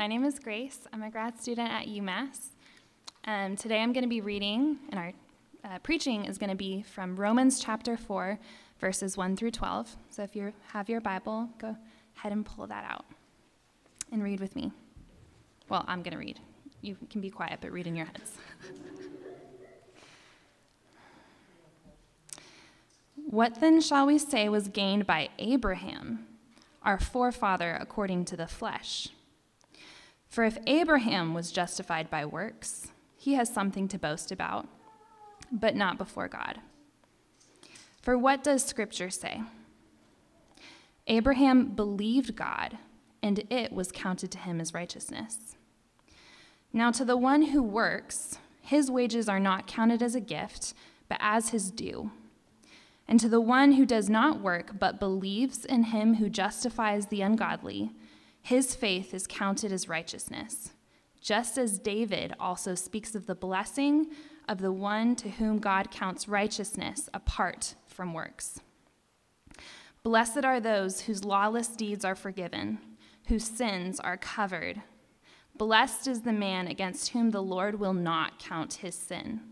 My 0.00 0.06
name 0.06 0.24
is 0.24 0.38
Grace. 0.38 0.78
I'm 0.94 1.02
a 1.02 1.10
grad 1.10 1.38
student 1.38 1.70
at 1.70 1.84
UMass. 1.84 2.52
Um, 3.26 3.54
today 3.54 3.82
I'm 3.82 3.92
going 3.92 4.02
to 4.02 4.08
be 4.08 4.22
reading, 4.22 4.78
and 4.88 4.98
our 4.98 5.12
uh, 5.62 5.78
preaching 5.80 6.24
is 6.24 6.38
going 6.38 6.48
to 6.48 6.56
be 6.56 6.80
from 6.80 7.16
Romans 7.16 7.60
chapter 7.60 7.98
4, 7.98 8.38
verses 8.80 9.18
1 9.18 9.36
through 9.36 9.50
12. 9.50 9.94
So 10.08 10.22
if 10.22 10.34
you 10.34 10.54
have 10.68 10.88
your 10.88 11.02
Bible, 11.02 11.50
go 11.58 11.76
ahead 12.16 12.32
and 12.32 12.46
pull 12.46 12.66
that 12.68 12.82
out 12.90 13.04
and 14.10 14.22
read 14.22 14.40
with 14.40 14.56
me. 14.56 14.72
Well, 15.68 15.84
I'm 15.86 16.00
going 16.02 16.14
to 16.14 16.18
read. 16.18 16.40
You 16.80 16.96
can 17.10 17.20
be 17.20 17.28
quiet, 17.28 17.58
but 17.60 17.70
read 17.70 17.86
in 17.86 17.94
your 17.94 18.06
heads. 18.06 18.38
what 23.28 23.60
then 23.60 23.82
shall 23.82 24.06
we 24.06 24.16
say 24.16 24.48
was 24.48 24.68
gained 24.68 25.06
by 25.06 25.28
Abraham, 25.38 26.26
our 26.82 26.98
forefather 26.98 27.76
according 27.78 28.24
to 28.24 28.36
the 28.38 28.46
flesh? 28.46 29.10
For 30.30 30.44
if 30.44 30.58
Abraham 30.68 31.34
was 31.34 31.50
justified 31.50 32.08
by 32.08 32.24
works, 32.24 32.92
he 33.16 33.34
has 33.34 33.52
something 33.52 33.88
to 33.88 33.98
boast 33.98 34.30
about, 34.30 34.68
but 35.50 35.74
not 35.74 35.98
before 35.98 36.28
God. 36.28 36.60
For 38.00 38.16
what 38.16 38.44
does 38.44 38.64
Scripture 38.64 39.10
say? 39.10 39.42
Abraham 41.08 41.74
believed 41.74 42.36
God, 42.36 42.78
and 43.22 43.44
it 43.50 43.72
was 43.72 43.90
counted 43.90 44.30
to 44.30 44.38
him 44.38 44.60
as 44.60 44.72
righteousness. 44.72 45.56
Now, 46.72 46.92
to 46.92 47.04
the 47.04 47.16
one 47.16 47.42
who 47.42 47.60
works, 47.60 48.38
his 48.62 48.88
wages 48.88 49.28
are 49.28 49.40
not 49.40 49.66
counted 49.66 50.00
as 50.00 50.14
a 50.14 50.20
gift, 50.20 50.74
but 51.08 51.18
as 51.20 51.48
his 51.48 51.72
due. 51.72 52.12
And 53.08 53.18
to 53.18 53.28
the 53.28 53.40
one 53.40 53.72
who 53.72 53.84
does 53.84 54.08
not 54.08 54.40
work, 54.40 54.78
but 54.78 55.00
believes 55.00 55.64
in 55.64 55.82
him 55.84 56.14
who 56.14 56.30
justifies 56.30 57.06
the 57.06 57.22
ungodly, 57.22 57.90
his 58.50 58.74
faith 58.74 59.14
is 59.14 59.28
counted 59.28 59.70
as 59.70 59.88
righteousness, 59.88 60.72
just 61.20 61.56
as 61.56 61.78
David 61.78 62.34
also 62.40 62.74
speaks 62.74 63.14
of 63.14 63.26
the 63.26 63.34
blessing 63.36 64.08
of 64.48 64.58
the 64.58 64.72
one 64.72 65.14
to 65.14 65.30
whom 65.30 65.60
God 65.60 65.92
counts 65.92 66.26
righteousness 66.26 67.08
apart 67.14 67.76
from 67.86 68.12
works. 68.12 68.58
Blessed 70.02 70.44
are 70.44 70.58
those 70.58 71.02
whose 71.02 71.24
lawless 71.24 71.68
deeds 71.68 72.04
are 72.04 72.16
forgiven, 72.16 72.80
whose 73.28 73.44
sins 73.44 74.00
are 74.00 74.16
covered. 74.16 74.82
Blessed 75.56 76.08
is 76.08 76.22
the 76.22 76.32
man 76.32 76.66
against 76.66 77.10
whom 77.10 77.30
the 77.30 77.40
Lord 77.44 77.78
will 77.78 77.94
not 77.94 78.40
count 78.40 78.74
his 78.74 78.96
sin. 78.96 79.42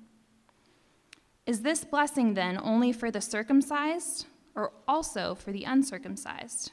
Is 1.46 1.62
this 1.62 1.84
blessing 1.84 2.34
then 2.34 2.58
only 2.60 2.90
for 2.90 3.12
the 3.12 3.20
circumcised 3.20 4.26
or 4.56 4.72
also 4.88 5.36
for 5.36 5.52
the 5.52 5.62
uncircumcised? 5.62 6.72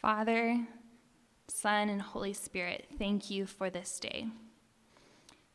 Father, 0.00 0.64
Son, 1.48 1.88
and 1.88 2.00
Holy 2.00 2.32
Spirit, 2.32 2.86
thank 2.98 3.30
you 3.30 3.46
for 3.46 3.68
this 3.68 3.98
day. 3.98 4.28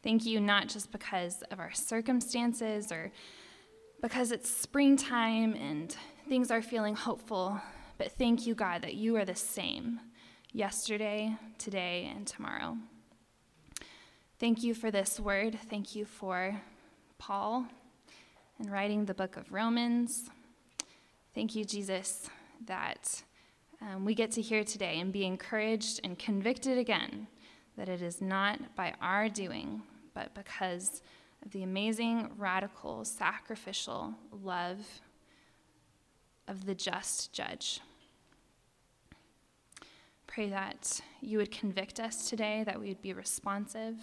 Thank 0.03 0.25
you 0.25 0.41
not 0.41 0.67
just 0.67 0.91
because 0.91 1.43
of 1.43 1.61
our 1.61 1.71
circumstances 1.71 2.91
or 2.91 3.13
because 4.01 4.33
it's 4.33 4.49
springtime 4.49 5.53
and 5.53 5.95
things 6.27 6.51
are 6.51 6.61
feeling 6.61 6.93
hopeful, 6.93 7.61
but 7.97 8.11
thank 8.11 8.45
you, 8.45 8.53
God, 8.53 8.81
that 8.81 8.95
you 8.95 9.15
are 9.15 9.23
the 9.23 9.33
same 9.33 10.01
yesterday, 10.51 11.37
today, 11.57 12.11
and 12.13 12.27
tomorrow. 12.27 12.75
Thank 14.39 14.61
you 14.61 14.73
for 14.73 14.91
this 14.91 15.21
word. 15.21 15.57
Thank 15.69 15.95
you 15.95 16.03
for 16.03 16.59
Paul 17.17 17.65
and 18.59 18.69
writing 18.69 19.05
the 19.05 19.13
book 19.13 19.37
of 19.37 19.53
Romans. 19.53 20.29
Thank 21.33 21.55
you, 21.55 21.63
Jesus, 21.63 22.29
that 22.65 23.23
um, 23.83 24.05
we 24.05 24.15
get 24.15 24.31
to 24.31 24.41
hear 24.41 24.63
today 24.63 24.99
and 24.99 25.11
be 25.11 25.25
encouraged 25.25 25.99
and 26.03 26.17
convicted 26.17 26.77
again 26.77 27.27
that 27.77 27.89
it 27.89 28.01
is 28.01 28.21
not 28.21 28.75
by 28.75 28.93
our 29.01 29.27
doing, 29.27 29.81
but 30.13 30.33
because 30.33 31.01
of 31.43 31.51
the 31.51 31.63
amazing, 31.63 32.31
radical, 32.37 33.03
sacrificial 33.03 34.13
love 34.43 35.01
of 36.47 36.65
the 36.65 36.75
just 36.75 37.33
judge. 37.33 37.81
Pray 40.27 40.49
that 40.49 41.01
you 41.21 41.37
would 41.37 41.51
convict 41.51 41.99
us 41.99 42.29
today, 42.29 42.63
that 42.65 42.79
we 42.79 42.87
would 42.87 43.01
be 43.01 43.13
responsive. 43.13 43.95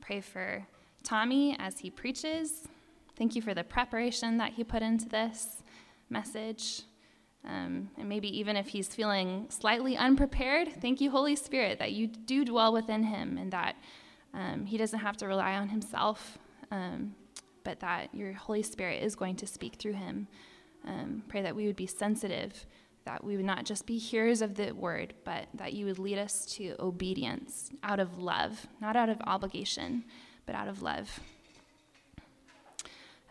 Pray 0.00 0.20
for 0.20 0.66
Tommy 1.04 1.56
as 1.58 1.78
he 1.78 1.90
preaches. 1.90 2.66
Thank 3.16 3.34
you 3.34 3.42
for 3.42 3.54
the 3.54 3.64
preparation 3.64 4.36
that 4.38 4.54
he 4.54 4.64
put 4.64 4.82
into 4.82 5.08
this 5.08 5.62
message. 6.10 6.82
Um, 7.48 7.90
and 7.96 8.08
maybe 8.08 8.38
even 8.38 8.56
if 8.56 8.68
he's 8.68 8.88
feeling 8.88 9.46
slightly 9.48 9.96
unprepared, 9.96 10.68
thank 10.82 11.00
you, 11.00 11.10
Holy 11.10 11.34
Spirit, 11.34 11.78
that 11.78 11.92
you 11.92 12.06
do 12.06 12.44
dwell 12.44 12.72
within 12.74 13.04
him 13.04 13.38
and 13.38 13.50
that 13.52 13.76
um, 14.34 14.66
he 14.66 14.76
doesn't 14.76 14.98
have 14.98 15.16
to 15.18 15.26
rely 15.26 15.54
on 15.54 15.70
himself, 15.70 16.38
um, 16.70 17.14
but 17.64 17.80
that 17.80 18.14
your 18.14 18.34
Holy 18.34 18.62
Spirit 18.62 19.02
is 19.02 19.16
going 19.16 19.36
to 19.36 19.46
speak 19.46 19.76
through 19.76 19.94
him. 19.94 20.28
Um, 20.86 21.22
pray 21.28 21.40
that 21.40 21.56
we 21.56 21.66
would 21.66 21.76
be 21.76 21.86
sensitive, 21.86 22.66
that 23.06 23.24
we 23.24 23.36
would 23.36 23.46
not 23.46 23.64
just 23.64 23.86
be 23.86 23.96
hearers 23.96 24.42
of 24.42 24.54
the 24.54 24.72
word, 24.72 25.14
but 25.24 25.46
that 25.54 25.72
you 25.72 25.86
would 25.86 25.98
lead 25.98 26.18
us 26.18 26.44
to 26.56 26.76
obedience 26.78 27.70
out 27.82 27.98
of 27.98 28.18
love, 28.18 28.66
not 28.78 28.94
out 28.94 29.08
of 29.08 29.20
obligation, 29.22 30.04
but 30.44 30.54
out 30.54 30.68
of 30.68 30.82
love. 30.82 31.20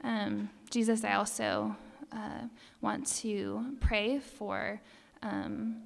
Um, 0.03 0.49
Jesus, 0.71 1.03
I 1.03 1.13
also 1.13 1.75
uh, 2.17 2.47
want 2.81 3.05
to 3.05 3.75
pray 3.79 4.19
for 4.19 4.81
um, 5.21 5.77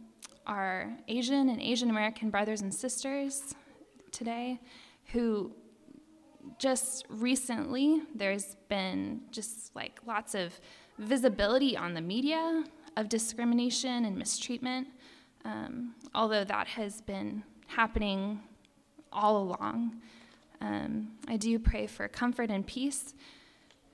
our 0.47 0.91
Asian 1.07 1.49
and 1.49 1.61
Asian 1.61 1.89
American 1.89 2.29
brothers 2.29 2.61
and 2.61 2.73
sisters 2.73 3.53
today 4.11 4.59
who 5.11 5.51
just 6.57 7.05
recently 7.09 8.01
there's 8.15 8.55
been 8.69 9.21
just 9.31 9.75
like 9.75 9.99
lots 10.05 10.33
of 10.33 10.59
visibility 10.97 11.75
on 11.75 11.93
the 11.93 12.01
media 12.01 12.63
of 12.97 13.09
discrimination 13.09 14.05
and 14.05 14.17
mistreatment, 14.17 14.87
um, 15.45 15.95
although 16.13 16.43
that 16.43 16.67
has 16.67 17.01
been 17.01 17.43
happening 17.67 18.39
all 19.11 19.37
along. 19.37 20.01
Um, 20.61 21.11
I 21.27 21.37
do 21.37 21.57
pray 21.57 21.87
for 21.87 22.07
comfort 22.07 22.49
and 22.49 22.65
peace 22.65 23.13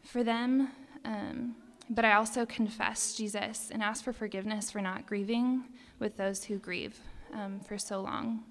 for 0.04 0.24
them. 0.24 0.70
Um, 1.06 1.56
but 1.90 2.06
I 2.06 2.14
also 2.14 2.46
confess 2.46 3.16
Jesus 3.16 3.70
and 3.72 3.82
ask 3.82 4.04
for 4.04 4.14
forgiveness 4.14 4.72
for 4.72 4.82
not 4.82 5.06
grieving 5.06 5.64
with 6.00 6.18
those 6.18 6.44
who 6.44 6.58
grieve 6.58 7.00
um, 7.34 7.60
for 7.60 7.78
so 7.78 8.02
long. 8.02 8.44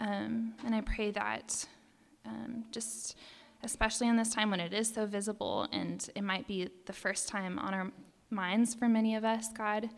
Um, 0.00 0.54
and 0.64 0.74
I 0.74 0.80
pray 0.82 1.10
that 1.12 1.66
um, 2.26 2.64
just, 2.70 3.16
especially 3.62 4.08
in 4.08 4.16
this 4.16 4.34
time 4.34 4.50
when 4.50 4.60
it 4.60 4.74
is 4.74 4.92
so 4.92 5.06
visible 5.06 5.68
and 5.72 6.06
it 6.14 6.22
might 6.22 6.46
be 6.46 6.68
the 6.86 6.92
first 6.92 7.28
time 7.28 7.58
on 7.58 7.72
our 7.74 7.90
minds 8.30 8.74
for 8.74 8.88
many 8.88 9.14
of 9.14 9.24
us, 9.24 9.48
God, 9.52 9.88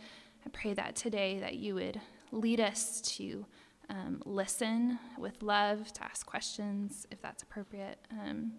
I 0.45 0.49
pray 0.51 0.75
that 0.75 0.95
today 0.95 1.41
that 1.41 1.57
you 1.57 1.75
would 1.75 2.01
lead 2.31 2.61
us 2.61 3.01
to 3.17 3.45
um, 3.89 4.23
listen 4.25 4.99
with 5.19 5.43
love, 5.43 5.93
to 5.93 6.05
ask 6.05 6.27
questions 6.27 7.07
if 7.11 7.21
that's 7.23 7.43
appropriate. 7.43 7.99
Um, 8.11 8.53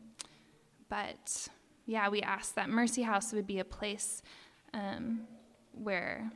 but 0.90 1.48
yeah, 1.88 2.10
we 2.10 2.22
ask 2.22 2.54
that 2.54 2.70
Mercy 2.70 3.02
House 3.02 3.34
would 3.34 3.48
be 3.48 3.60
a 3.60 3.66
place 3.66 4.22
um, 4.74 5.22
where 5.72 6.32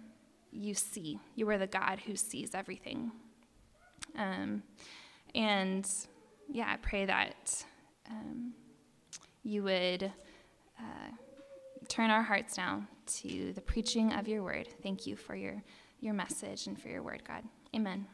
you 0.51 0.73
see. 0.73 1.19
You 1.35 1.47
are 1.49 1.59
the 1.59 1.67
God 1.67 1.99
who 2.07 2.15
sees 2.15 2.55
everything. 2.55 3.11
Um, 4.17 4.63
And 5.33 5.87
yeah, 6.49 6.69
I 6.73 6.77
pray 6.77 7.05
that 7.05 7.63
um, 8.09 8.53
you 9.43 9.63
would 9.63 10.11
uh, 10.77 11.11
turn 11.87 12.09
our 12.09 12.23
hearts 12.23 12.57
now 12.57 12.85
to 13.05 13.53
the 13.53 13.61
preaching 13.61 14.11
of 14.13 14.27
your 14.27 14.43
word. 14.43 14.67
Thank 14.83 15.07
you 15.07 15.15
for 15.15 15.35
your, 15.35 15.63
your 16.01 16.13
message 16.13 16.67
and 16.67 16.79
for 16.79 16.89
your 16.89 17.03
word, 17.03 17.23
God. 17.25 17.43
Amen. 17.73 18.07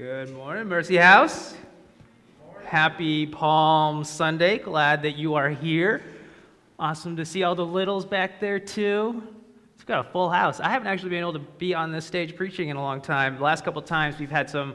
Good 0.00 0.32
morning, 0.32 0.66
Mercy 0.66 0.96
House. 0.96 1.54
Happy 2.64 3.26
Palm 3.26 4.02
Sunday. 4.02 4.56
Glad 4.56 5.02
that 5.02 5.18
you 5.18 5.34
are 5.34 5.50
here. 5.50 6.00
Awesome 6.78 7.16
to 7.16 7.26
see 7.26 7.42
all 7.42 7.54
the 7.54 7.66
littles 7.66 8.06
back 8.06 8.40
there, 8.40 8.58
too. 8.58 9.22
It's 9.74 9.84
got 9.84 10.06
a 10.06 10.10
full 10.10 10.30
house. 10.30 10.58
I 10.58 10.70
haven't 10.70 10.88
actually 10.88 11.10
been 11.10 11.20
able 11.20 11.34
to 11.34 11.38
be 11.58 11.74
on 11.74 11.92
this 11.92 12.06
stage 12.06 12.34
preaching 12.34 12.70
in 12.70 12.78
a 12.78 12.80
long 12.80 13.02
time. 13.02 13.36
The 13.36 13.42
last 13.42 13.62
couple 13.62 13.82
times 13.82 14.18
we've 14.18 14.30
had 14.30 14.48
some 14.48 14.74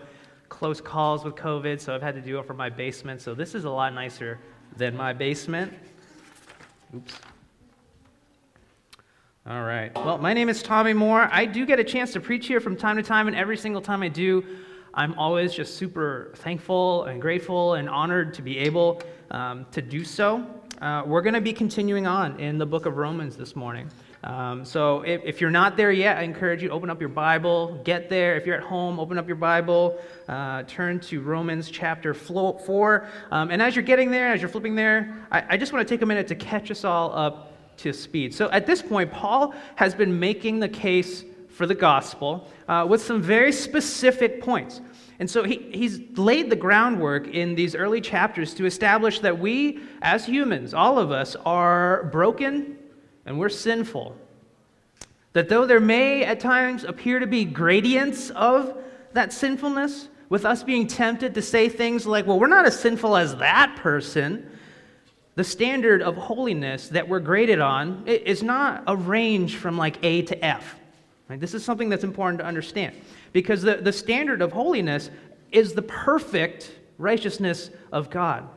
close 0.50 0.80
calls 0.80 1.25
with 1.25 1.33
COVID, 1.33 1.81
so 1.81 1.95
I've 1.95 2.04
had 2.04 2.13
to 2.13 2.21
do 2.21 2.38
it 2.38 2.45
from 2.45 2.57
my 2.57 2.69
basement. 2.69 3.19
So 3.19 3.33
this 3.33 3.56
is 3.56 3.63
a 3.63 3.69
lot 3.71 3.95
nicer 3.95 4.38
than 4.78 4.95
my 4.95 5.12
basement. 5.12 5.74
Oops. 6.95 7.19
All 9.48 9.63
right. 9.63 9.92
Well, 9.95 10.19
my 10.19 10.33
name 10.33 10.50
is 10.50 10.62
Tommy 10.62 10.94
Moore. 10.94 11.28
I 11.31 11.48
do 11.48 11.66
get 11.66 11.80
a 11.80 11.83
chance 11.83 12.13
to 12.13 12.19
preach 12.19 12.45
here 12.45 12.60
from 12.60 12.78
time 12.78 12.98
to 12.98 13.04
time, 13.04 13.25
and 13.25 13.36
every 13.36 13.57
single 13.57 13.81
time 13.81 14.04
I 14.04 14.07
do, 14.07 14.45
I'm 14.97 15.13
always 15.19 15.53
just 15.53 15.75
super 15.75 16.31
thankful 16.36 17.03
and 17.03 17.21
grateful 17.21 17.74
and 17.74 17.89
honored 17.89 18.33
to 18.36 18.42
be 18.42 18.57
able 18.59 19.01
um, 19.30 19.65
to 19.74 19.81
do 19.81 20.06
so. 20.06 20.47
Uh, 20.81 21.03
we're 21.06 21.21
going 21.21 21.33
to 21.33 21.42
be 21.42 21.51
continuing 21.51 22.07
on 22.07 22.39
in 22.39 22.57
the 22.57 22.65
book 22.65 22.86
of 22.86 22.95
Romans 22.95 23.36
this 23.36 23.57
morning. 23.57 23.89
Um, 24.24 24.63
so 24.63 25.01
if, 25.01 25.21
if, 25.25 25.42
you're 25.42 25.51
not 25.51 25.75
there 25.75 25.92
yet, 25.92 26.18
I 26.18 26.21
encourage 26.21 26.62
you 26.62 26.69
to 26.69 26.74
open 26.74 26.89
up 26.89 27.01
your 27.01 27.09
Bible, 27.09 27.81
get 27.83 28.09
there. 28.09 28.38
If 28.38 28.45
you're 28.45 28.56
at 28.56 28.63
home, 28.63 28.97
open 28.97 29.18
up 29.18 29.27
your 29.27 29.36
Bible, 29.36 30.00
uh, 30.30 30.63
turn 30.63 31.01
to 31.01 31.19
Romans 31.19 31.69
chapter 31.69 32.13
4. 32.13 33.07
Um, 33.31 33.51
and 33.51 33.62
as 33.62 33.75
you're 33.75 33.83
getting 33.83 34.12
there, 34.12 34.31
as 34.31 34.42
you're 34.42 34.50
flipping 34.50 34.75
there, 34.75 35.27
I, 35.30 35.44
I 35.50 35.57
just 35.57 35.74
want 35.74 35.86
to 35.86 35.94
take 35.94 36.03
a 36.03 36.06
minute 36.06 36.27
to 36.27 36.36
catch 36.36 36.71
us 36.71 36.86
all 36.86 37.13
up 37.13 37.51
to 37.80 37.92
speed. 37.92 38.33
So 38.33 38.50
at 38.51 38.65
this 38.65 38.81
point, 38.81 39.12
Paul 39.12 39.53
has 39.75 39.94
been 39.94 40.18
making 40.18 40.62
the 40.62 40.69
case 40.69 41.25
for 41.56 41.66
the 41.66 41.75
gospel 41.75 42.48
uh, 42.68 42.86
with 42.88 43.02
some 43.02 43.22
very 43.22 43.52
specific 43.52 44.42
points. 44.42 44.81
And 45.19 45.30
so 45.30 45.44
he, 45.44 45.69
he's 45.72 46.02
laid 46.18 46.50
the 46.50 46.56
groundwork 46.57 47.30
in 47.30 47.56
these 47.56 47.75
early 47.75 48.02
chapters 48.02 48.54
to 48.56 48.66
establish 48.66 49.22
that 49.22 49.40
we, 49.40 49.80
as 50.02 50.25
humans, 50.25 50.74
all 50.74 51.00
of 51.00 51.12
us, 51.12 51.38
are 51.46 52.04
broken 52.12 52.78
and 53.25 53.40
we're 53.40 53.48
sinful. 53.48 54.18
That 55.31 55.48
though 55.48 55.66
there 55.66 55.80
may 55.80 56.25
at 56.25 56.42
times 56.42 56.84
appear 56.84 57.19
to 57.19 57.28
be 57.28 57.46
gradients 57.46 58.31
of 58.31 58.78
that 59.13 59.31
sinfulness, 59.31 60.10
with 60.28 60.44
us 60.44 60.63
being 60.63 60.88
tempted 60.88 61.36
to 61.36 61.42
say 61.42 61.69
things 61.69 62.06
like, 62.06 62.25
well, 62.25 62.40
we're 62.40 62.48
not 62.48 62.66
as 62.66 62.78
sinful 62.78 63.16
as 63.16 63.38
that 63.38 63.78
person, 63.78 64.50
the 65.36 65.44
standard 65.44 66.02
of 66.02 66.16
holiness 66.18 66.90
that 66.90 67.07
we're 67.07 67.19
graded 67.19 67.62
on 67.62 68.04
is 68.07 68.44
not 68.44 68.84
a 68.88 68.96
range 68.96 69.56
from 69.56 69.78
like 69.78 70.04
A 70.04 70.24
to 70.24 70.46
F. 70.46 70.75
Right? 71.27 71.39
This 71.39 71.54
is 71.54 71.66
something 71.66 71.89
that's 71.89 72.04
important 72.04 72.39
to 72.39 72.45
understand 72.45 72.95
because 73.33 73.62
the, 73.62 73.77
the 73.77 73.92
standard 73.92 74.42
of 74.42 74.51
holiness 74.51 75.10
is 75.51 75.74
the 75.74 75.81
perfect 75.81 76.72
righteousness 76.98 77.72
of 77.92 78.10
God. 78.10 78.48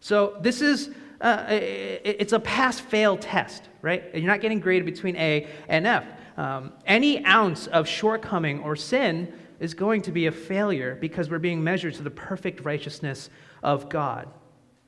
So 0.00 0.36
this 0.40 0.60
is 0.60 0.90
uh, 1.20 1.46
it's 1.48 2.34
a 2.34 2.40
pass 2.40 2.78
fail 2.78 3.16
test, 3.16 3.68
right? 3.80 4.04
You're 4.14 4.26
not 4.26 4.42
getting 4.42 4.60
graded 4.60 4.84
between 4.84 5.16
A 5.16 5.48
and 5.68 5.86
F. 5.86 6.04
Um, 6.36 6.72
any 6.84 7.24
ounce 7.24 7.66
of 7.68 7.88
shortcoming 7.88 8.60
or 8.60 8.76
sin 8.76 9.32
is 9.60 9.72
going 9.72 10.02
to 10.02 10.12
be 10.12 10.26
a 10.26 10.32
failure 10.32 10.98
because 11.00 11.30
we're 11.30 11.38
being 11.38 11.62
measured 11.64 11.94
to 11.94 12.02
the 12.02 12.10
perfect 12.10 12.60
righteousness 12.64 13.30
of 13.62 13.88
God. 13.88 14.28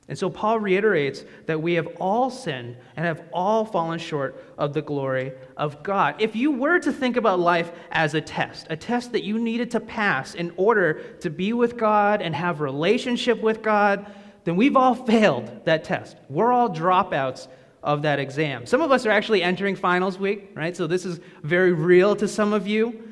And 0.09 0.17
so 0.17 0.29
Paul 0.29 0.59
reiterates 0.59 1.25
that 1.47 1.61
we 1.61 1.73
have 1.73 1.87
all 1.99 2.29
sinned 2.29 2.77
and 2.95 3.05
have 3.05 3.23
all 3.33 3.65
fallen 3.65 3.99
short 3.99 4.41
of 4.57 4.73
the 4.73 4.81
glory 4.81 5.33
of 5.57 5.83
God. 5.83 6.15
If 6.19 6.35
you 6.35 6.51
were 6.51 6.79
to 6.79 6.93
think 6.93 7.17
about 7.17 7.39
life 7.39 7.71
as 7.91 8.13
a 8.13 8.21
test, 8.21 8.67
a 8.69 8.77
test 8.77 9.11
that 9.11 9.23
you 9.23 9.37
needed 9.37 9.71
to 9.71 9.81
pass 9.81 10.33
in 10.33 10.53
order 10.55 11.01
to 11.19 11.29
be 11.29 11.51
with 11.51 11.77
God 11.77 12.21
and 12.21 12.33
have 12.33 12.61
relationship 12.61 13.41
with 13.41 13.61
God, 13.61 14.05
then 14.45 14.55
we've 14.55 14.77
all 14.77 14.95
failed 15.05 15.65
that 15.65 15.83
test. 15.83 16.15
We're 16.29 16.53
all 16.53 16.69
dropouts 16.69 17.47
of 17.83 18.03
that 18.03 18.19
exam. 18.19 18.65
Some 18.65 18.81
of 18.81 18.91
us 18.91 19.05
are 19.05 19.11
actually 19.11 19.43
entering 19.43 19.75
finals 19.75 20.17
week, 20.17 20.51
right? 20.55 20.75
So 20.75 20.87
this 20.87 21.05
is 21.05 21.19
very 21.43 21.73
real 21.73 22.15
to 22.15 22.27
some 22.29 22.53
of 22.53 22.65
you. 22.65 23.03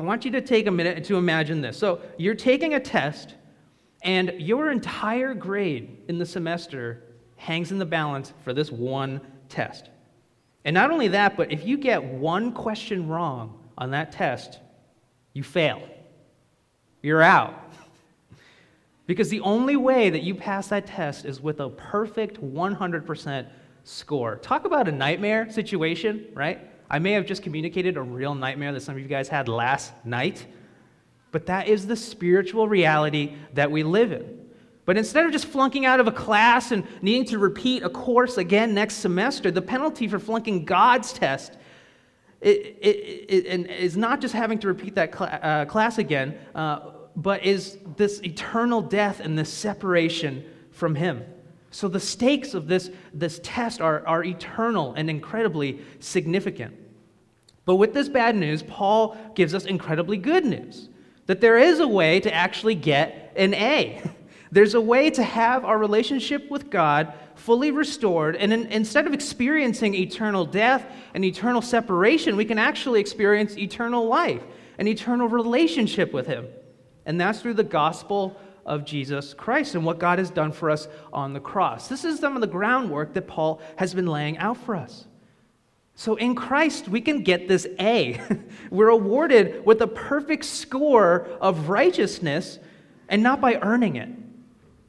I 0.00 0.02
want 0.02 0.24
you 0.24 0.32
to 0.32 0.40
take 0.40 0.66
a 0.66 0.70
minute 0.70 1.04
to 1.04 1.16
imagine 1.16 1.60
this. 1.60 1.76
So 1.76 2.00
you're 2.16 2.34
taking 2.34 2.74
a 2.74 2.80
test 2.80 3.34
and 4.02 4.34
your 4.38 4.70
entire 4.70 5.34
grade 5.34 5.98
in 6.08 6.18
the 6.18 6.26
semester 6.26 7.02
hangs 7.36 7.72
in 7.72 7.78
the 7.78 7.86
balance 7.86 8.32
for 8.44 8.52
this 8.52 8.70
one 8.70 9.20
test. 9.48 9.90
And 10.64 10.74
not 10.74 10.90
only 10.90 11.08
that, 11.08 11.36
but 11.36 11.50
if 11.50 11.66
you 11.66 11.76
get 11.76 12.02
one 12.02 12.52
question 12.52 13.08
wrong 13.08 13.58
on 13.76 13.90
that 13.92 14.12
test, 14.12 14.58
you 15.32 15.42
fail. 15.42 15.82
You're 17.02 17.22
out. 17.22 17.54
Because 19.06 19.30
the 19.30 19.40
only 19.40 19.74
way 19.74 20.10
that 20.10 20.22
you 20.22 20.34
pass 20.34 20.68
that 20.68 20.86
test 20.86 21.24
is 21.24 21.40
with 21.40 21.60
a 21.60 21.70
perfect 21.70 22.42
100% 22.42 23.46
score. 23.82 24.36
Talk 24.36 24.66
about 24.66 24.86
a 24.86 24.92
nightmare 24.92 25.50
situation, 25.50 26.26
right? 26.34 26.60
I 26.90 26.98
may 26.98 27.12
have 27.12 27.24
just 27.24 27.42
communicated 27.42 27.96
a 27.96 28.02
real 28.02 28.34
nightmare 28.34 28.70
that 28.72 28.82
some 28.82 28.96
of 28.96 29.00
you 29.00 29.08
guys 29.08 29.28
had 29.28 29.48
last 29.48 29.94
night. 30.04 30.46
But 31.30 31.46
that 31.46 31.68
is 31.68 31.86
the 31.86 31.96
spiritual 31.96 32.68
reality 32.68 33.34
that 33.54 33.70
we 33.70 33.82
live 33.82 34.12
in. 34.12 34.38
But 34.84 34.96
instead 34.96 35.26
of 35.26 35.32
just 35.32 35.44
flunking 35.44 35.84
out 35.84 36.00
of 36.00 36.06
a 36.06 36.12
class 36.12 36.72
and 36.72 36.86
needing 37.02 37.26
to 37.26 37.38
repeat 37.38 37.82
a 37.82 37.90
course 37.90 38.38
again 38.38 38.72
next 38.72 38.96
semester, 38.96 39.50
the 39.50 39.60
penalty 39.60 40.08
for 40.08 40.18
flunking 40.18 40.64
God's 40.64 41.12
test 41.12 41.58
it, 42.40 42.78
it, 42.80 43.46
it, 43.46 43.70
is 43.70 43.96
not 43.96 44.20
just 44.20 44.32
having 44.32 44.58
to 44.60 44.68
repeat 44.68 44.94
that 44.94 45.12
cl- 45.12 45.30
uh, 45.42 45.64
class 45.64 45.98
again, 45.98 46.38
uh, 46.54 46.90
but 47.16 47.44
is 47.44 47.78
this 47.96 48.20
eternal 48.22 48.80
death 48.80 49.20
and 49.20 49.36
this 49.36 49.52
separation 49.52 50.44
from 50.70 50.94
Him. 50.94 51.24
So 51.70 51.88
the 51.88 52.00
stakes 52.00 52.54
of 52.54 52.68
this, 52.68 52.90
this 53.12 53.40
test 53.42 53.80
are, 53.80 54.06
are 54.06 54.24
eternal 54.24 54.94
and 54.94 55.10
incredibly 55.10 55.80
significant. 55.98 56.76
But 57.64 57.74
with 57.74 57.92
this 57.92 58.08
bad 58.08 58.36
news, 58.36 58.62
Paul 58.62 59.18
gives 59.34 59.52
us 59.52 59.66
incredibly 59.66 60.16
good 60.16 60.46
news 60.46 60.88
that 61.28 61.40
there 61.40 61.58
is 61.58 61.78
a 61.78 61.86
way 61.86 62.18
to 62.20 62.34
actually 62.34 62.74
get 62.74 63.32
an 63.36 63.54
A. 63.54 64.02
There's 64.50 64.72
a 64.72 64.80
way 64.80 65.10
to 65.10 65.22
have 65.22 65.64
our 65.66 65.76
relationship 65.76 66.50
with 66.50 66.70
God 66.70 67.12
fully 67.34 67.70
restored, 67.70 68.34
and 68.34 68.50
in, 68.50 68.66
instead 68.66 69.06
of 69.06 69.12
experiencing 69.12 69.94
eternal 69.94 70.46
death 70.46 70.90
and 71.12 71.22
eternal 71.24 71.60
separation, 71.60 72.34
we 72.34 72.46
can 72.46 72.58
actually 72.58 72.98
experience 72.98 73.56
eternal 73.58 74.06
life, 74.08 74.42
an 74.78 74.88
eternal 74.88 75.28
relationship 75.28 76.14
with 76.14 76.26
Him. 76.26 76.48
And 77.04 77.20
that's 77.20 77.40
through 77.40 77.54
the 77.54 77.62
gospel 77.62 78.40
of 78.64 78.86
Jesus 78.86 79.34
Christ 79.34 79.74
and 79.74 79.84
what 79.84 79.98
God 79.98 80.18
has 80.18 80.30
done 80.30 80.50
for 80.50 80.70
us 80.70 80.88
on 81.12 81.34
the 81.34 81.40
cross. 81.40 81.88
This 81.88 82.04
is 82.04 82.18
some 82.18 82.36
of 82.36 82.40
the 82.40 82.46
groundwork 82.46 83.12
that 83.14 83.26
Paul 83.26 83.60
has 83.76 83.94
been 83.94 84.06
laying 84.06 84.38
out 84.38 84.56
for 84.56 84.74
us. 84.76 85.06
So 85.98 86.14
in 86.14 86.36
Christ, 86.36 86.88
we 86.88 87.00
can 87.00 87.24
get 87.24 87.48
this 87.48 87.66
A. 87.80 88.20
We're 88.70 88.90
awarded 88.90 89.66
with 89.66 89.82
a 89.82 89.88
perfect 89.88 90.44
score 90.44 91.26
of 91.40 91.68
righteousness 91.68 92.60
and 93.08 93.20
not 93.20 93.40
by 93.40 93.56
earning 93.56 93.96
it, 93.96 94.08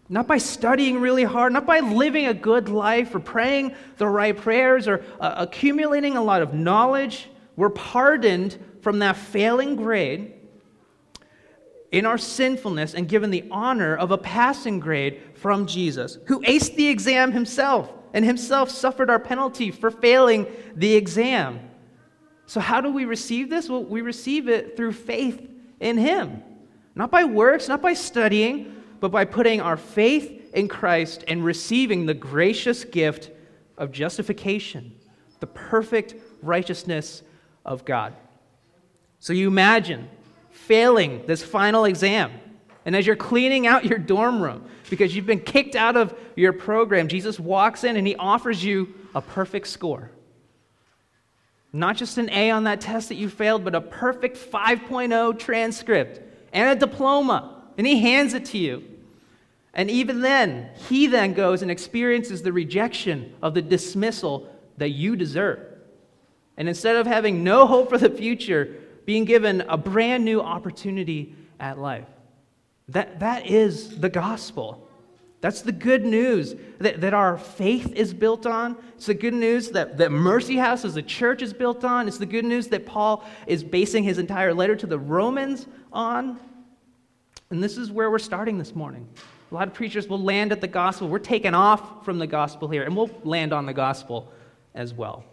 not 0.08 0.28
by 0.28 0.38
studying 0.38 1.02
really 1.02 1.24
hard, 1.24 1.52
not 1.52 1.66
by 1.66 1.80
living 1.80 2.28
a 2.28 2.34
good 2.36 2.70
life 2.70 3.16
or 3.16 3.20
praying 3.20 3.74
the 3.98 4.08
right 4.08 4.38
prayers 4.38 4.88
or 4.88 5.04
uh, 5.20 5.34
accumulating 5.38 6.16
a 6.16 6.22
lot 6.22 6.44
of 6.44 6.54
knowledge. 6.54 7.28
We're 7.56 7.72
pardoned 7.72 8.64
from 8.82 9.00
that 9.00 9.18
failing 9.18 9.78
grade 9.78 10.36
in 11.92 12.06
our 12.06 12.20
sinfulness 12.20 12.94
and 12.94 13.10
given 13.10 13.32
the 13.32 13.46
honor 13.50 13.96
of 13.96 14.12
a 14.12 14.18
passing 14.20 14.80
grade 14.80 15.24
from 15.34 15.66
Jesus, 15.66 16.20
who 16.28 16.40
aced 16.42 16.76
the 16.76 16.88
exam 16.88 17.32
himself 17.32 17.92
and 18.14 18.26
himself 18.26 18.70
suffered 18.70 19.10
our 19.10 19.20
penalty 19.20 19.72
for 19.72 19.92
failing 19.92 20.48
the 20.76 20.96
exam. 20.96 21.60
So, 22.46 22.60
how 22.60 22.82
do 22.82 22.92
we 22.92 23.06
receive 23.06 23.50
this? 23.50 23.70
Well, 23.70 23.84
we 23.84 24.02
receive 24.02 24.50
it 24.50 24.76
through 24.76 24.94
faith 24.94 25.48
in 25.80 25.98
him. 25.98 26.42
Not 26.96 27.12
by 27.12 27.24
works, 27.24 27.68
not 27.68 27.82
by 27.82 27.94
studying, 27.94 28.76
but 29.00 29.12
by 29.12 29.26
putting 29.26 29.62
our 29.62 29.78
faith 29.78 30.54
in 30.54 30.68
Christ 30.68 31.24
and 31.28 31.46
receiving 31.46 32.06
the 32.06 32.14
gracious 32.14 32.84
gift 32.84 33.30
of 33.78 33.92
justification, 33.92 34.96
the 35.40 35.48
perfect 35.48 36.16
righteousness 36.42 37.22
of 37.64 37.86
God. 37.86 38.16
So, 39.20 39.34
you 39.34 39.48
imagine 39.48 40.10
failing 40.50 41.26
this 41.28 41.44
final 41.44 41.86
exam, 41.86 42.32
and 42.90 42.96
as 42.96 43.06
you're 43.06 43.16
cleaning 43.16 43.68
out 43.68 43.86
your 43.86 44.00
dorm 44.00 44.42
room 44.42 44.66
because 44.90 45.16
you've 45.16 45.28
been 45.28 45.42
kicked 45.42 45.76
out 45.76 45.96
of 45.96 46.12
your 46.36 46.52
program, 46.52 47.08
Jesus 47.08 47.40
walks 47.40 47.84
in 47.84 47.96
and 47.96 48.08
he 48.08 48.16
offers 48.16 48.64
you 48.66 48.92
a 49.14 49.22
perfect 49.22 49.68
score. 49.68 50.10
Not 51.72 51.98
just 51.98 52.18
an 52.18 52.32
A 52.32 52.50
on 52.50 52.64
that 52.64 52.82
test 52.82 53.10
that 53.10 53.16
you 53.16 53.30
failed, 53.30 53.64
but 53.64 53.76
a 53.76 53.82
perfect 53.82 54.38
5.0 54.38 55.38
transcript 55.38 56.20
and 56.52 56.68
a 56.68 56.88
diploma. 56.88 57.62
And 57.78 57.86
he 57.86 58.02
hands 58.02 58.34
it 58.34 58.46
to 58.46 58.58
you. 58.58 58.84
And 59.76 59.92
even 59.92 60.22
then, 60.22 60.72
he 60.90 61.06
then 61.06 61.34
goes 61.34 61.62
and 61.62 61.70
experiences 61.70 62.42
the 62.42 62.52
rejection 62.52 63.36
of 63.44 63.54
the 63.54 63.62
dismissal 63.62 64.52
that 64.78 64.90
you 64.90 65.16
deserve. 65.16 65.60
And 66.58 66.68
instead 66.68 66.96
of 66.96 67.06
having 67.06 67.44
no 67.44 67.68
hope 67.68 67.90
for 67.90 68.00
the 68.00 68.10
future, 68.10 68.78
being 69.06 69.26
given 69.26 69.62
a 69.62 69.78
brand 69.78 70.26
new 70.26 70.42
opportunity 70.42 71.36
at 71.60 71.78
life. 71.78 72.08
That, 72.90 73.20
that 73.20 73.46
is 73.46 74.00
the 74.00 74.10
gospel. 74.10 74.88
That's 75.42 75.62
the 75.62 75.72
good 75.72 76.04
news 76.04 76.56
that, 76.80 77.00
that 77.02 77.14
our 77.14 77.38
faith 77.38 77.94
is 77.94 78.14
built 78.14 78.46
on. 78.46 78.76
It's 78.96 79.06
the 79.06 79.14
good 79.14 79.34
news 79.34 79.70
that, 79.70 79.98
that 79.98 80.12
Mercy 80.12 80.58
House 80.58 80.84
as 80.84 80.98
a 80.98 81.02
church 81.02 81.42
is 81.42 81.54
built 81.54 81.86
on. 81.86 82.08
It's 82.08 82.18
the 82.18 82.26
good 82.26 82.44
news 82.46 82.68
that 82.70 82.86
Paul 82.86 83.24
is 83.48 83.64
basing 83.64 84.04
his 84.04 84.18
entire 84.18 84.54
letter 84.54 84.76
to 84.76 84.88
the 84.88 85.00
Romans 85.00 85.68
on. 85.94 86.40
And 87.52 87.64
this 87.64 87.78
is 87.78 87.92
where 87.92 88.12
we're 88.12 88.20
starting 88.20 88.58
this 88.58 88.76
morning. 88.76 89.08
A 89.52 89.54
lot 89.54 89.68
of 89.68 89.74
preachers 89.74 90.08
will 90.08 90.22
land 90.22 90.52
at 90.52 90.60
the 90.60 90.68
gospel. 90.68 91.08
We're 91.08 91.20
taking 91.20 91.54
off 91.54 92.04
from 92.04 92.20
the 92.20 92.28
gospel 92.28 92.68
here, 92.68 92.84
and 92.84 92.96
we'll 92.96 93.10
land 93.24 93.54
on 93.54 93.66
the 93.66 93.74
gospel 93.74 94.32
as 94.76 94.94
well. 94.94 95.24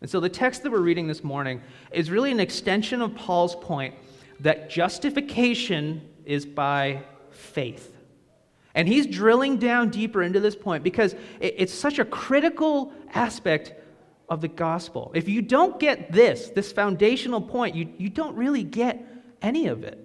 And 0.00 0.10
so 0.10 0.20
the 0.20 0.28
text 0.28 0.62
that 0.62 0.72
we're 0.72 0.80
reading 0.80 1.06
this 1.06 1.24
morning 1.24 1.60
is 1.92 2.10
really 2.10 2.30
an 2.30 2.40
extension 2.40 3.02
of 3.02 3.14
Paul's 3.14 3.56
point 3.56 3.94
that 4.40 4.70
justification 4.70 6.02
is 6.28 6.46
by 6.46 7.02
faith. 7.30 7.96
And 8.74 8.86
he's 8.86 9.06
drilling 9.06 9.56
down 9.56 9.88
deeper 9.88 10.22
into 10.22 10.38
this 10.38 10.54
point 10.54 10.84
because 10.84 11.16
it's 11.40 11.74
such 11.74 11.98
a 11.98 12.04
critical 12.04 12.92
aspect 13.14 13.72
of 14.28 14.40
the 14.42 14.48
gospel. 14.48 15.10
If 15.14 15.28
you 15.28 15.42
don't 15.42 15.80
get 15.80 16.12
this, 16.12 16.50
this 16.50 16.70
foundational 16.70 17.40
point, 17.40 17.74
you, 17.74 17.88
you 17.96 18.10
don't 18.10 18.36
really 18.36 18.62
get 18.62 19.04
any 19.40 19.68
of 19.68 19.82
it. 19.82 20.04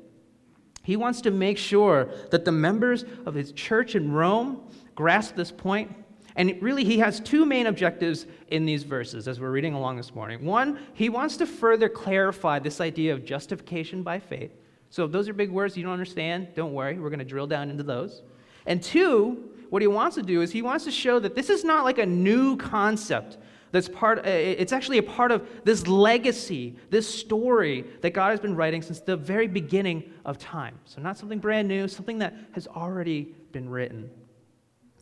He 0.82 0.96
wants 0.96 1.22
to 1.22 1.32
make 1.32 1.58
sure 1.58 2.10
that 2.32 2.46
the 2.46 2.52
members 2.52 3.04
of 3.26 3.34
his 3.36 3.52
church 3.52 3.96
in 3.96 4.12
Rome 4.12 4.62
grasp 4.96 5.36
this 5.36 5.52
point. 5.52 5.94
And 6.36 6.60
really, 6.62 6.84
he 6.84 6.98
has 7.00 7.20
two 7.20 7.46
main 7.46 7.68
objectives 7.68 8.26
in 8.48 8.66
these 8.66 8.84
verses 8.84 9.28
as 9.28 9.40
we're 9.40 9.52
reading 9.52 9.74
along 9.74 9.98
this 9.98 10.16
morning. 10.16 10.44
One, 10.46 10.80
he 10.94 11.10
wants 11.10 11.38
to 11.38 11.46
further 11.46 11.90
clarify 11.90 12.60
this 12.60 12.82
idea 12.82 13.14
of 13.14 13.24
justification 13.24 14.04
by 14.04 14.20
faith. 14.20 14.52
So, 14.94 15.06
if 15.06 15.12
those 15.12 15.28
are 15.28 15.34
big 15.34 15.50
words 15.50 15.76
you 15.76 15.82
don't 15.82 15.92
understand, 15.92 16.50
don't 16.54 16.72
worry, 16.72 17.00
we're 17.00 17.10
going 17.10 17.18
to 17.18 17.26
drill 17.26 17.48
down 17.48 17.72
into 17.72 17.82
those. 17.82 18.22
And 18.68 18.80
two, 18.80 19.50
what 19.72 19.82
he 19.82 19.88
wants 19.88 20.18
to 20.18 20.22
do 20.22 20.44
is 20.44 20.52
he 20.52 20.62
wants 20.62 20.86
to 20.86 20.92
show 20.92 21.18
that 21.18 21.34
this 21.34 21.50
is 21.50 21.64
not 21.64 21.84
like 21.84 21.98
a 21.98 22.06
new 22.06 22.58
concept 22.58 23.40
that's 23.72 23.90
part 23.90 24.20
uh, 24.20 24.30
it's 24.30 24.72
actually 24.72 25.00
a 25.00 25.04
part 25.04 25.32
of 25.32 25.50
this 25.64 25.88
legacy 25.88 26.76
this 26.92 27.12
story 27.12 27.84
that 28.02 28.12
god 28.12 28.30
has 28.30 28.40
been 28.40 28.56
writing 28.56 28.84
since 28.84 29.00
the 29.00 29.18
very 29.18 29.48
beginning 29.48 30.04
of 30.26 30.38
time. 30.38 30.78
So 30.86 31.02
not 31.02 31.18
something 31.18 31.40
brand 31.40 31.68
new 31.68 31.88
something 31.88 32.20
that 32.20 32.36
has 32.52 32.68
already 32.68 33.34
been 33.52 33.68
written. 33.68 34.12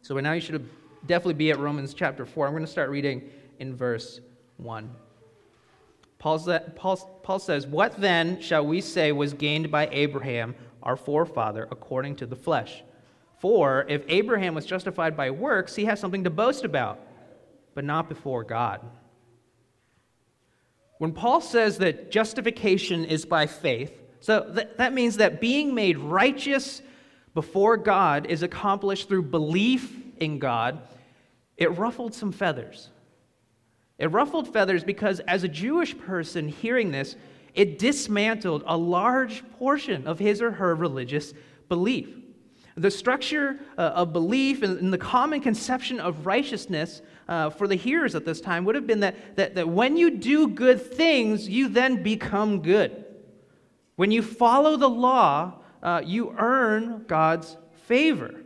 So 0.03 0.15
by 0.15 0.21
now 0.21 0.31
you 0.31 0.39
should 0.39 0.69
definitely 1.05 1.33
be 1.33 1.51
at 1.51 1.59
romans 1.59 1.93
chapter 1.93 2.25
4 2.25 2.47
i'm 2.47 2.53
going 2.53 2.65
to 2.65 2.71
start 2.71 2.89
reading 2.89 3.29
in 3.59 3.75
verse 3.75 4.21
1 4.55 4.89
Paul, 6.21 7.39
says 7.39 7.67
what 7.67 7.99
then 7.99 8.39
shall 8.41 8.65
we 8.65 8.79
say 8.79 9.11
was 9.11 9.33
gained 9.33 9.71
by 9.71 9.87
abraham 9.91 10.55
our 10.83 10.95
forefather 10.95 11.67
according 11.71 12.15
to 12.17 12.25
the 12.25 12.35
flesh 12.35 12.83
for 13.41 13.87
if 13.89 14.03
Abraham 14.07 14.53
was 14.53 14.67
justified 14.67 15.17
by 15.17 15.31
works, 15.31 15.75
he 15.75 15.85
has 15.85 15.99
something 15.99 16.25
to 16.25 16.29
boast 16.29 16.63
about, 16.63 16.99
but 17.73 17.83
not 17.83 18.07
before 18.07 18.43
God. 18.43 18.81
When 20.99 21.11
Paul 21.11 21.41
says 21.41 21.79
that 21.79 22.11
justification 22.11 23.03
is 23.03 23.25
by 23.25 23.47
faith, 23.47 23.99
so 24.19 24.41
that 24.77 24.93
means 24.93 25.17
that 25.17 25.41
being 25.41 25.73
made 25.73 25.97
righteous 25.97 26.83
before 27.33 27.77
God 27.77 28.27
is 28.27 28.43
accomplished 28.43 29.07
through 29.07 29.23
belief 29.23 29.91
in 30.17 30.37
God, 30.37 30.79
it 31.57 31.75
ruffled 31.79 32.13
some 32.13 32.31
feathers. 32.31 32.90
It 34.01 34.07
ruffled 34.07 34.51
feathers 34.51 34.83
because, 34.83 35.19
as 35.21 35.43
a 35.43 35.47
Jewish 35.47 35.95
person 35.95 36.47
hearing 36.47 36.91
this, 36.91 37.15
it 37.53 37.77
dismantled 37.77 38.63
a 38.65 38.75
large 38.75 39.43
portion 39.59 40.07
of 40.07 40.17
his 40.17 40.41
or 40.41 40.49
her 40.49 40.73
religious 40.73 41.35
belief. 41.69 42.09
The 42.75 42.89
structure 42.89 43.59
uh, 43.77 43.81
of 43.81 44.11
belief 44.11 44.63
and, 44.63 44.91
the 44.91 44.97
common 44.97 45.39
conception 45.39 45.99
of 45.99 46.25
righteousness 46.25 47.03
uh, 47.27 47.51
for 47.51 47.67
the 47.67 47.75
hearers 47.75 48.15
at 48.15 48.25
this 48.25 48.41
time 48.41 48.65
would 48.65 48.73
have 48.73 48.87
been 48.87 49.01
that, 49.01 49.35
that, 49.35 49.53
that 49.53 49.69
when 49.69 49.95
you 49.95 50.09
do 50.09 50.47
good 50.47 50.81
things, 50.81 51.47
you 51.47 51.67
then 51.67 52.01
become 52.01 52.63
good. 52.63 53.05
When 53.97 54.09
you 54.09 54.23
follow 54.23 54.77
the 54.77 54.89
law, 54.89 55.59
uh, 55.83 56.01
you 56.03 56.33
earn 56.39 57.05
God's 57.07 57.55
favor. 57.83 58.40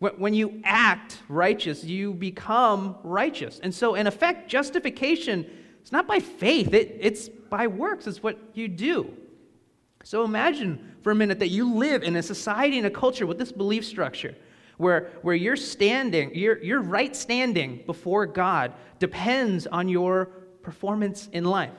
When, 0.00 0.32
you 0.32 0.62
act 0.64 1.20
righteous, 1.28 1.84
you 1.84 2.14
become 2.14 2.96
righteous. 3.04 3.60
And 3.62 3.74
so, 3.74 3.94
in 3.94 4.06
effect, 4.06 4.48
justification 4.48 5.46
is 5.84 5.92
not 5.92 6.06
by 6.06 6.20
faith, 6.20 6.72
it, 6.72 6.96
it's 6.98 7.28
by 7.28 7.66
works, 7.66 8.06
it's 8.06 8.22
what 8.22 8.38
you 8.54 8.66
do. 8.66 9.14
So 10.02 10.24
imagine 10.24 10.94
for 11.02 11.10
a 11.10 11.14
minute 11.14 11.38
that 11.40 11.48
you 11.48 11.74
live 11.74 12.02
in 12.02 12.16
a 12.16 12.22
society 12.22 12.78
and 12.78 12.86
a 12.86 12.90
culture 12.90 13.26
with 13.26 13.38
this 13.38 13.52
belief 13.52 13.84
structure 13.84 14.34
where, 14.78 15.10
where 15.20 15.34
you're 15.34 15.56
standing, 15.56 16.34
your, 16.34 16.62
your 16.62 16.80
right 16.80 17.14
standing 17.14 17.82
before 17.84 18.24
God 18.24 18.72
depends 18.98 19.66
on 19.66 19.90
your 19.90 20.26
performance 20.62 21.28
in 21.32 21.44
life. 21.44 21.74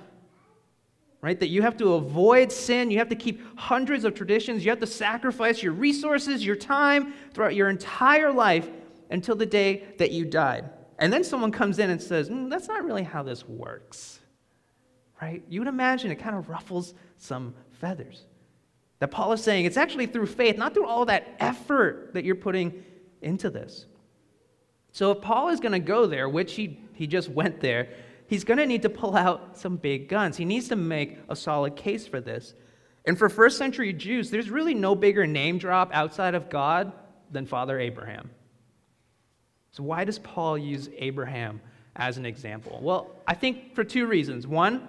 Right? 1.22 1.40
That 1.40 1.50
you 1.50 1.62
have 1.62 1.78
to 1.78 1.94
avoid 1.94 2.52
sin, 2.52 2.90
you 2.90 2.98
have 2.98 3.10
to 3.10 3.16
keep 3.16 3.42
hundreds 3.58 4.06
of 4.06 4.16
traditions, 4.16 4.66
you 4.66 4.72
have 4.72 4.80
to 4.80 4.88
sacrifice 4.88 5.62
your 5.62 5.74
resources, 5.74 6.44
your 6.44 6.56
time 6.56 7.14
throughout 7.34 7.54
your 7.54 7.70
entire 7.70 8.32
life 8.32 8.68
until 9.12 9.36
the 9.36 9.46
day 9.46 9.84
that 10.00 10.12
you 10.12 10.26
died. 10.26 10.70
And 10.98 11.12
then 11.14 11.24
someone 11.24 11.52
comes 11.52 11.80
in 11.80 11.90
and 11.90 12.02
says, 12.02 12.30
mm, 12.30 12.50
That's 12.50 12.68
not 12.68 12.84
really 12.84 13.04
how 13.04 13.22
this 13.22 13.48
works. 13.48 14.20
Right? 15.22 15.44
You 15.48 15.62
would 15.62 15.68
imagine 15.68 16.10
it 16.12 16.16
kind 16.16 16.36
of 16.36 16.50
ruffles 16.50 16.96
some 17.18 17.54
feathers. 17.72 18.26
That 19.00 19.10
Paul 19.10 19.34
is 19.34 19.44
saying 19.44 19.66
it's 19.66 19.78
actually 19.78 20.08
through 20.08 20.28
faith, 20.28 20.58
not 20.58 20.74
through 20.74 20.86
all 20.86 21.06
that 21.06 21.36
effort 21.40 22.12
that 22.14 22.24
you're 22.24 22.36
putting 22.36 22.84
into 23.22 23.50
this. 23.50 23.86
So 24.92 25.12
if 25.12 25.22
Paul 25.22 25.50
is 25.50 25.60
going 25.60 25.72
to 25.72 25.80
go 25.80 26.06
there, 26.06 26.28
which 26.28 26.54
he, 26.54 26.80
he 26.94 27.08
just 27.08 27.30
went 27.30 27.62
there, 27.62 27.90
he's 28.32 28.46
going 28.46 28.60
to 28.60 28.66
need 28.66 28.82
to 28.82 28.90
pull 28.90 29.18
out 29.18 29.58
some 29.58 29.76
big 29.76 30.08
guns. 30.08 30.38
He 30.38 30.46
needs 30.46 30.70
to 30.70 30.78
make 30.78 31.20
a 31.28 31.36
solid 31.36 31.76
case 31.76 32.08
for 32.08 32.22
this. 32.22 32.54
And 33.04 33.20
for 33.20 33.28
first 33.28 33.58
century 33.58 33.92
Jews, 33.92 34.32
there's 34.32 34.50
really 34.50 34.74
no 34.74 34.96
bigger 34.96 35.28
name 35.28 35.58
drop 35.58 35.92
outside 35.94 36.34
of 36.34 36.50
God 36.50 36.94
than 37.30 37.46
Father 37.46 37.78
Abraham. 37.78 38.30
So 39.72 39.84
why 39.84 40.06
does 40.06 40.18
Paul 40.18 40.58
use 40.58 40.90
Abraham 40.98 41.60
as 41.98 42.18
an 42.18 42.26
example? 42.26 42.80
Well, 42.82 43.12
I 43.28 43.34
think 43.34 43.76
for 43.76 43.84
two 43.84 44.06
reasons. 44.06 44.48
One, 44.48 44.88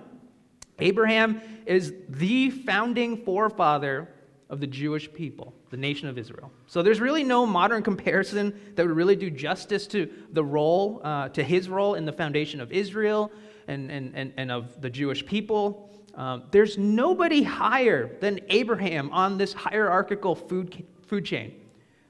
Abraham 0.78 1.40
is 1.66 1.92
the 2.08 2.50
founding 2.50 3.24
forefather 3.24 4.08
of 4.50 4.60
the 4.60 4.68
Jewish 4.68 5.12
people, 5.12 5.52
the 5.72 5.78
nation 5.78 6.06
of 6.06 6.18
Israel. 6.18 6.52
So 6.66 6.82
there's 6.82 7.00
really 7.00 7.24
no 7.24 7.46
modern 7.46 7.82
comparison 7.82 8.52
that 8.76 8.86
would 8.86 8.94
really 8.94 9.16
do 9.16 9.30
justice 9.30 9.86
to 9.88 10.08
the 10.30 10.44
role, 10.44 11.00
uh, 11.02 11.30
to 11.30 11.42
his 11.42 11.66
role 11.66 11.94
in 11.94 12.04
the 12.04 12.12
foundation 12.12 12.60
of 12.60 12.70
Israel 12.70 13.32
and, 13.66 13.90
and, 13.90 14.12
and, 14.14 14.34
and 14.36 14.52
of 14.52 14.82
the 14.82 14.90
Jewish 14.90 15.24
people. 15.24 15.88
Um, 16.14 16.42
there's 16.50 16.76
nobody 16.76 17.42
higher 17.42 18.18
than 18.20 18.40
Abraham 18.50 19.10
on 19.12 19.38
this 19.38 19.54
hierarchical 19.54 20.34
food, 20.34 20.84
food 21.06 21.24
chain. 21.24 21.54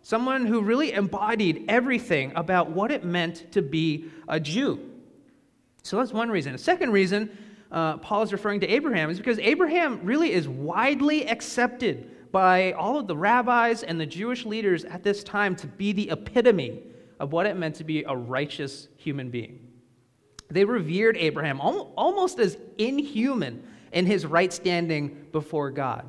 Someone 0.03 0.45
who 0.45 0.61
really 0.61 0.93
embodied 0.93 1.67
everything 1.69 2.33
about 2.35 2.73
what 2.73 2.91
it 2.91 3.05
meant 3.05 3.53
to 3.53 3.63
be 3.63 4.11
a 4.27 4.41
Jew. 4.41 4.81
So 5.85 5.99
that's 5.99 6.13
one 6.13 6.31
reason. 6.31 6.53
A 6.53 6.59
second 6.59 6.91
reason 6.91 7.31
uh, 7.71 7.99
Paul 7.99 8.23
is 8.23 8.33
referring 8.33 8.59
to 8.61 8.67
Abraham 8.67 9.09
is 9.09 9.19
because 9.19 9.39
Abraham 9.39 10.01
really 10.03 10.33
is 10.33 10.49
widely 10.49 11.29
accepted 11.29 12.11
by 12.33 12.73
all 12.73 12.99
of 12.99 13.07
the 13.07 13.17
rabbis 13.17 13.83
and 13.83 14.01
the 14.01 14.07
Jewish 14.07 14.45
leaders 14.45 14.85
at 14.85 15.03
this 15.03 15.23
time 15.23 15.55
to 15.57 15.67
be 15.67 15.93
the 15.93 16.11
epitome 16.11 16.83
of 17.21 17.33
what 17.33 17.47
it 17.47 17.57
meant 17.57 17.77
to 17.77 17.85
be 17.85 18.03
a 18.05 18.17
righteous 18.17 18.89
human 18.97 19.31
being. 19.31 19.69
They 20.51 20.65
revered 20.65 21.17
Abraham 21.17 21.61
almost 21.61 22.39
as 22.39 22.59
inhuman 22.79 23.63
in 23.93 24.07
his 24.07 24.27
right 24.27 24.53
standing 24.53 25.27
before 25.31 25.71
God. 25.71 26.07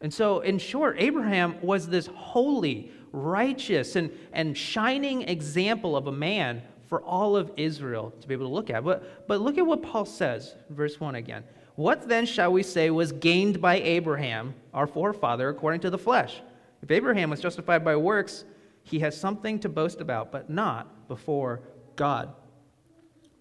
And 0.00 0.12
so, 0.12 0.40
in 0.40 0.58
short, 0.58 0.96
Abraham 0.98 1.56
was 1.62 1.88
this 1.88 2.06
holy, 2.06 2.92
righteous, 3.12 3.96
and, 3.96 4.10
and 4.32 4.56
shining 4.56 5.22
example 5.22 5.96
of 5.96 6.06
a 6.06 6.12
man 6.12 6.62
for 6.86 7.02
all 7.02 7.34
of 7.34 7.50
Israel 7.56 8.12
to 8.20 8.28
be 8.28 8.34
able 8.34 8.46
to 8.46 8.52
look 8.52 8.70
at. 8.70 8.84
But, 8.84 9.26
but 9.26 9.40
look 9.40 9.58
at 9.58 9.66
what 9.66 9.82
Paul 9.82 10.04
says, 10.04 10.54
verse 10.70 11.00
1 11.00 11.14
again. 11.14 11.44
What 11.76 12.08
then 12.08 12.24
shall 12.24 12.52
we 12.52 12.62
say 12.62 12.90
was 12.90 13.12
gained 13.12 13.60
by 13.60 13.76
Abraham, 13.76 14.54
our 14.72 14.86
forefather, 14.86 15.50
according 15.50 15.80
to 15.80 15.90
the 15.90 15.98
flesh? 15.98 16.40
If 16.82 16.90
Abraham 16.90 17.30
was 17.30 17.40
justified 17.40 17.84
by 17.84 17.96
works, 17.96 18.44
he 18.82 19.00
has 19.00 19.18
something 19.18 19.58
to 19.60 19.68
boast 19.68 20.00
about, 20.00 20.32
but 20.32 20.48
not 20.48 21.06
before 21.06 21.60
God. 21.94 22.32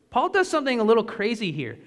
Paul 0.10 0.30
does 0.30 0.50
something 0.50 0.80
a 0.80 0.84
little 0.84 1.04
crazy 1.04 1.52
here. 1.52 1.78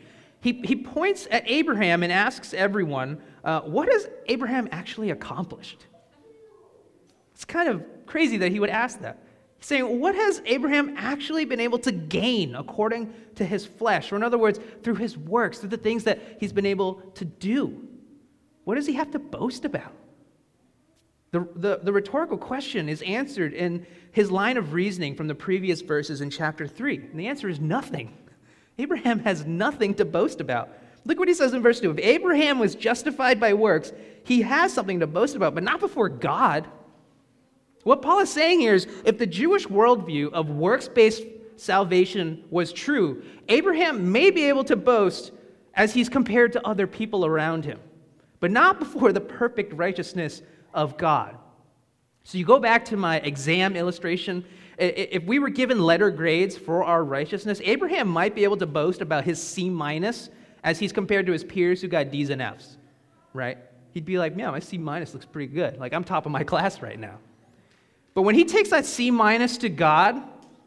He, 0.41 0.53
he 0.65 0.77
points 0.77 1.27
at 1.31 1.49
Abraham 1.49 2.03
and 2.03 2.13
asks 2.13 2.55
everyone, 2.55 3.21
uh, 3.45 3.61
What 3.63 3.89
has 3.91 4.09
Abraham 4.27 4.69
actually 4.71 5.11
accomplished? 5.11 5.87
It's 7.35 7.45
kind 7.45 7.69
of 7.69 7.85
crazy 8.07 8.39
that 8.39 8.53
he 8.53 8.61
would 8.61 8.71
ask 8.71 9.01
that. 9.01 9.23
Saying, 9.61 10.01
What 10.01 10.15
has 10.15 10.41
Abraham 10.47 10.95
actually 10.97 11.45
been 11.45 11.61
able 11.61 11.79
to 11.81 11.93
gain 11.93 12.55
according 12.55 13.13
to 13.37 13.45
his 13.45 13.67
flesh? 13.67 14.13
Or, 14.13 14.17
in 14.17 14.23
other 14.23 14.39
words, 14.39 14.61
through 14.83 14.97
his 14.97 15.17
works, 15.19 15.59
through 15.59 15.71
the 15.71 15.77
things 15.77 16.05
that 16.05 16.21
he's 16.39 16.53
been 16.53 16.67
able 16.67 16.95
to 17.15 17.25
do? 17.25 17.89
What 18.65 18.77
does 18.77 18.87
he 18.87 18.95
have 18.95 19.11
to 19.13 19.19
boast 19.19 19.65
about? 19.65 19.93
The, 21.31 21.47
the, 21.57 21.81
the, 21.83 21.93
rhetorical 21.93 22.39
question 22.39 22.89
is 22.89 23.03
answered 23.03 23.53
in 23.53 23.87
his 24.13 24.31
line 24.31 24.57
of 24.57 24.73
reasoning 24.73 25.15
from 25.15 25.29
the 25.29 25.35
previous 25.35 25.83
verses 25.83 26.23
in 26.23 26.31
chapter 26.31 26.67
3. 26.67 26.97
And 26.97 27.21
the 27.21 27.27
answer 27.27 27.51
is 27.51 27.61
nothing. 27.61 28.17
Abraham 28.79 29.19
has 29.21 29.45
nothing 29.45 29.95
to 29.95 30.07
boast 30.07 30.41
about. 30.41 30.71
Look 31.05 31.19
what 31.19 31.29
he 31.29 31.35
says 31.35 31.53
in 31.53 31.63
verse 31.63 31.81
2. 31.81 31.93
If 31.93 31.99
Abraham 31.99 32.59
was 32.59 32.75
justified 32.75 33.39
by 33.39 33.53
works, 33.55 33.93
he 34.25 34.43
has 34.43 34.73
something 34.73 35.01
to 35.01 35.07
boast 35.07 35.37
about, 35.37 35.55
but 35.55 35.65
not 35.65 35.81
before 35.81 36.09
God. 36.09 36.67
What 37.89 38.03
Paul 38.03 38.19
is 38.19 38.31
saying 38.31 38.61
here 38.61 38.75
is 38.75 38.87
if 39.07 39.17
the 39.17 39.27
Jewish 39.27 39.67
worldview 39.67 40.31
of 40.35 40.51
works 40.51 40.89
based 40.89 41.23
salvation 41.57 42.45
was 42.51 42.71
true, 42.71 43.23
Abraham 43.49 44.13
may 44.13 44.31
be 44.31 44.45
able 44.45 44.65
to 44.65 44.77
boast 44.77 45.33
as 45.73 45.95
he's 45.95 46.11
compared 46.11 46.53
to 46.53 46.67
other 46.67 46.87
people 46.87 47.25
around 47.25 47.65
him, 47.65 47.81
but 48.41 48.51
not 48.51 48.79
before 48.79 49.15
the 49.15 49.23
perfect 49.23 49.73
righteousness 49.73 50.43
of 50.75 50.99
God. 50.99 51.39
So 52.25 52.37
you 52.37 52.45
go 52.45 52.59
back 52.59 52.85
to 52.85 52.99
my 52.99 53.21
exam 53.21 53.75
illustration. 53.75 54.45
If 54.77 55.25
we 55.25 55.39
were 55.39 55.49
given 55.49 55.81
letter 55.81 56.11
grades 56.11 56.59
for 56.59 56.85
our 56.85 57.03
righteousness, 57.03 57.59
Abraham 57.65 58.07
might 58.07 58.35
be 58.35 58.45
able 58.45 58.59
to 58.59 58.67
boast 58.67 59.01
about 59.01 59.25
his 59.25 59.43
C 59.43 59.71
minus 59.71 60.29
as 60.63 60.79
he's 60.79 60.93
compared 60.93 61.25
to 61.25 61.33
his 61.33 61.43
peers 61.43 61.81
who 61.81 61.89
got 61.89 62.11
D's 62.11 62.29
and 62.29 62.43
F's, 62.43 62.77
right? 63.33 63.57
He'd 63.95 64.05
be 64.05 64.19
like, 64.19 64.37
yeah, 64.37 64.51
my 64.51 64.59
C 64.59 64.77
minus 64.77 65.15
looks 65.15 65.25
pretty 65.25 65.51
good. 65.51 65.79
Like, 65.79 65.95
I'm 65.95 66.05
top 66.05 66.27
of 66.27 66.33
my 66.33 66.45
class 66.45 66.83
right 66.83 67.01
now. 67.01 67.17
But 68.19 68.23
when 68.23 68.35
he 68.35 68.45
takes 68.45 68.71
that 68.71 68.85
C 68.85 69.13
minus 69.13 69.57
to 69.59 69.69
God, 69.69 70.21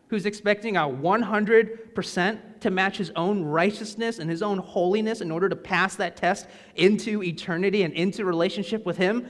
who's 0.07 0.25
expecting 0.25 0.77
a 0.77 0.83
100% 0.83 2.59
to 2.61 2.71
match 2.71 2.95
his 2.95 3.11
own 3.17 3.43
righteousness 3.43 4.19
and 4.19 4.29
his 4.29 4.41
own 4.41 4.57
holiness 4.57 5.19
in 5.19 5.29
order 5.29 5.49
to 5.49 5.55
pass 5.57 5.97
that 5.97 6.15
test 6.15 6.47
into 6.77 7.21
eternity 7.21 7.83
and 7.83 7.93
into 7.93 8.23
relationship 8.23 8.85
with 8.85 8.95
him, 8.95 9.27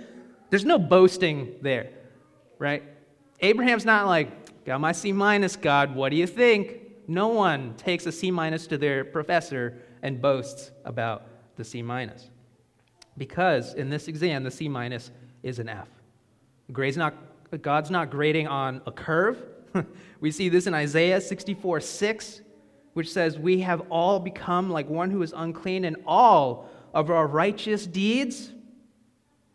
there's 0.52 0.66
no 0.66 0.78
boasting 0.78 1.56
there, 1.64 1.90
right? 2.60 2.84
Abraham's 3.40 3.86
not 3.86 4.06
like, 4.06 4.66
got 4.66 4.80
my 4.80 4.92
C 4.92 5.12
minus, 5.12 5.56
God, 5.56 5.96
what 5.96 6.10
do 6.10 6.16
you 6.16 6.28
think? 6.28 6.78
No 7.08 7.30
one 7.30 7.74
takes 7.74 8.06
a 8.06 8.12
C 8.12 8.30
minus 8.30 8.68
to 8.68 8.78
their 8.78 9.04
professor 9.04 9.82
and 10.04 10.22
boasts 10.22 10.70
about 10.86 11.24
the 11.56 11.64
C 11.64 11.82
minus. 11.82 12.30
Because 13.18 13.74
in 13.74 13.90
this 13.90 14.08
exam, 14.08 14.44
the 14.44 14.52
C 14.52 14.70
minus 14.70 15.10
is 15.42 15.58
an 15.58 15.70
F. 15.70 15.88
Grade's 16.72 16.98
not, 16.98 17.16
God's 17.58 17.92
not 17.92 18.10
grading 18.10 18.48
on 18.48 18.82
a 18.86 18.92
curve. 18.92 19.44
we 20.20 20.32
see 20.32 20.50
this 20.50 20.68
in 20.68 20.74
Isaiah 20.74 21.20
64 21.20 21.82
6, 21.82 22.42
which 22.94 23.12
says, 23.12 23.38
We 23.38 23.62
have 23.62 23.82
all 23.90 24.20
become 24.20 24.70
like 24.70 24.90
one 24.90 25.12
who 25.12 25.22
is 25.22 25.34
unclean, 25.36 25.86
and 25.86 25.98
all 26.06 26.70
of 26.94 27.10
our 27.10 27.28
righteous 27.28 27.86
deeds 27.86 28.52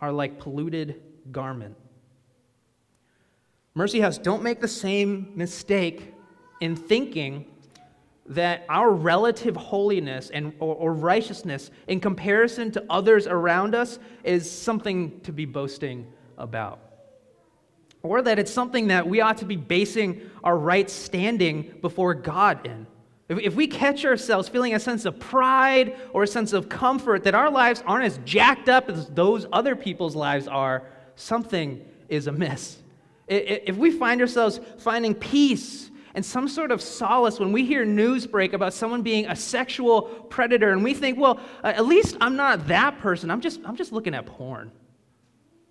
are 0.00 0.12
like 0.12 0.38
polluted 0.38 1.02
garment. 1.32 1.76
Mercy 3.74 4.00
House, 4.00 4.18
don't 4.18 4.42
make 4.42 4.60
the 4.60 4.68
same 4.68 5.32
mistake 5.34 6.14
in 6.60 6.76
thinking 6.76 7.44
that 8.28 8.64
our 8.68 8.90
relative 8.90 9.54
holiness 9.54 10.30
and, 10.30 10.52
or, 10.58 10.74
or, 10.74 10.92
righteousness 10.92 11.70
in 11.86 12.00
comparison 12.00 12.72
to 12.72 12.84
others 12.90 13.26
around 13.26 13.74
us 13.74 13.98
is 14.24 14.50
something 14.50 15.20
to 15.20 15.32
be 15.32 15.44
boasting 15.44 16.06
about. 16.36 16.80
Or 18.02 18.22
that 18.22 18.38
it's 18.38 18.52
something 18.52 18.88
that 18.88 19.08
we 19.08 19.20
ought 19.20 19.38
to 19.38 19.44
be 19.44 19.56
basing 19.56 20.20
our 20.44 20.56
right 20.56 20.88
standing 20.88 21.74
before 21.80 22.14
God 22.14 22.66
in. 22.66 22.86
If, 23.28 23.56
we 23.56 23.66
catch 23.66 24.04
ourselves 24.04 24.48
feeling 24.48 24.74
a 24.74 24.80
sense 24.80 25.04
of 25.04 25.18
pride 25.18 25.96
or 26.12 26.22
a 26.22 26.26
sense 26.28 26.52
of 26.52 26.68
comfort 26.68 27.24
that 27.24 27.34
our 27.34 27.50
lives 27.50 27.82
aren't 27.84 28.04
as 28.04 28.20
jacked 28.24 28.68
up 28.68 28.88
as 28.88 29.08
those 29.08 29.46
other 29.52 29.74
people's 29.74 30.14
lives 30.14 30.46
are, 30.46 30.84
something 31.16 31.84
is 32.08 32.28
amiss. 32.28 32.78
If 33.26 33.76
we 33.76 33.90
find 33.90 34.20
ourselves 34.20 34.60
finding 34.78 35.12
peace 35.12 35.90
and 36.14 36.24
some 36.24 36.46
sort 36.46 36.70
of 36.70 36.80
solace 36.80 37.40
when 37.40 37.50
we 37.50 37.66
hear 37.66 37.84
news 37.84 38.28
break 38.28 38.52
about 38.52 38.72
someone 38.72 39.02
being 39.02 39.26
a 39.26 39.34
sexual 39.34 40.02
predator 40.02 40.70
and 40.70 40.84
we 40.84 40.94
think, 40.94 41.18
well, 41.18 41.40
at 41.64 41.84
least 41.84 42.16
I'm 42.20 42.36
not 42.36 42.68
that 42.68 43.00
person, 43.00 43.28
I'm 43.32 43.40
just, 43.40 43.60
I'm 43.64 43.74
just 43.74 43.90
looking 43.90 44.14
at 44.14 44.26
porn. 44.26 44.70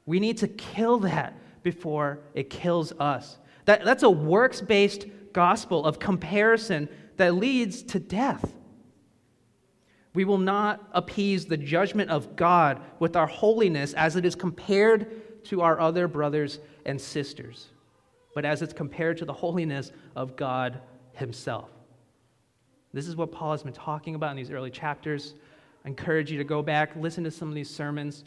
We 0.05 0.19
need 0.19 0.39
to 0.39 0.49
kill 0.49 0.99
that 0.99 1.33
before 1.65 2.19
it 2.36 2.49
kills 2.49 2.93
us. 2.93 3.39
That, 3.65 3.84
that's 3.84 4.04
a 4.04 4.10
works 4.10 4.62
based 4.62 5.08
gospel 5.34 5.84
of 5.84 5.99
comparison 5.99 6.88
that 7.17 7.34
leads 7.34 7.82
to 7.84 7.99
death. 7.99 8.54
We 10.13 10.25
will 10.25 10.38
not 10.38 10.88
appease 10.93 11.45
the 11.45 11.58
judgment 11.58 12.12
of 12.12 12.36
God 12.36 12.80
with 12.99 13.17
our 13.17 13.25
holiness 13.25 13.93
as 13.93 14.15
it 14.15 14.25
is 14.25 14.36
compared 14.36 15.43
to 15.45 15.62
our 15.62 15.80
other 15.80 16.08
brothers 16.08 16.60
and 16.86 17.01
sisters, 17.01 17.69
but 18.36 18.45
as 18.45 18.62
it's 18.62 18.71
compared 18.71 19.17
to 19.17 19.25
the 19.25 19.34
holiness 19.34 19.91
of 20.15 20.36
God 20.36 20.80
Himself. 21.13 21.69
This 22.93 23.08
is 23.08 23.15
what 23.15 23.32
Paul 23.32 23.51
has 23.51 23.63
been 23.63 23.73
talking 23.73 24.13
about 24.13 24.32
in 24.32 24.38
these 24.38 24.51
early 24.51 24.69
chapters. 24.69 25.34
I 25.84 25.88
encourage 25.88 26.32
you 26.32 26.38
to 26.38 26.43
go 26.43 26.62
back, 26.62 26.95
listen 26.95 27.23
to 27.23 27.32
some 27.32 27.49
of 27.49 27.56
these 27.56 27.69
sermons, 27.69 28.23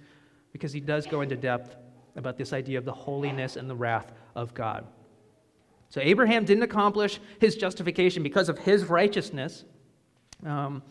because 0.53 0.73
he 0.73 0.81
does 0.81 1.07
go 1.07 1.21
into 1.21 1.37
depth 1.37 1.77
about 2.19 2.37
this 2.37 2.53
idea 2.53 2.77
of 2.77 2.85
the 2.85 2.93
holiness 2.93 3.57
and 3.57 3.71
the 3.71 3.75
wrath 3.75 4.13
of 4.37 4.53
God. 4.53 4.87
So 5.89 6.01
Abraham 6.03 6.45
didn't 6.45 6.65
accomplish 6.65 7.19
his 7.41 7.57
justification 7.57 8.23
because 8.23 8.51
of 8.51 8.59
his 8.59 8.85
righteousness, 8.85 9.65
um, 10.45 10.83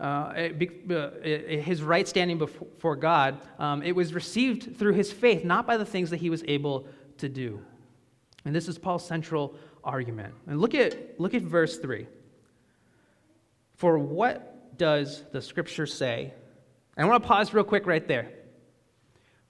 uh, 0.00 0.02
uh 0.02 1.12
his 1.22 1.82
right 1.82 2.08
standing 2.08 2.38
before 2.38 2.96
God. 2.96 3.38
Um, 3.58 3.82
it 3.82 3.94
was 3.94 4.14
received 4.14 4.78
through 4.78 4.94
his 4.94 5.12
faith, 5.12 5.44
not 5.44 5.66
by 5.66 5.76
the 5.76 5.84
things 5.84 6.08
that 6.10 6.16
he 6.18 6.30
was 6.30 6.42
able 6.48 6.86
to 7.18 7.28
do. 7.28 7.60
And 8.46 8.54
this 8.54 8.68
is 8.68 8.78
Paul's 8.78 9.06
central 9.06 9.54
argument. 9.84 10.32
And 10.46 10.60
look 10.60 10.74
at, 10.74 11.20
look 11.20 11.34
at 11.34 11.42
verse 11.42 11.78
3. 11.78 12.06
For 13.74 13.98
what 13.98 14.76
does 14.78 15.24
the 15.32 15.42
scripture 15.42 15.86
say? 15.86 16.32
I 16.96 17.04
want 17.04 17.22
to 17.22 17.28
pause 17.28 17.52
real 17.52 17.64
quick 17.64 17.86
right 17.86 18.06
there. 18.08 18.30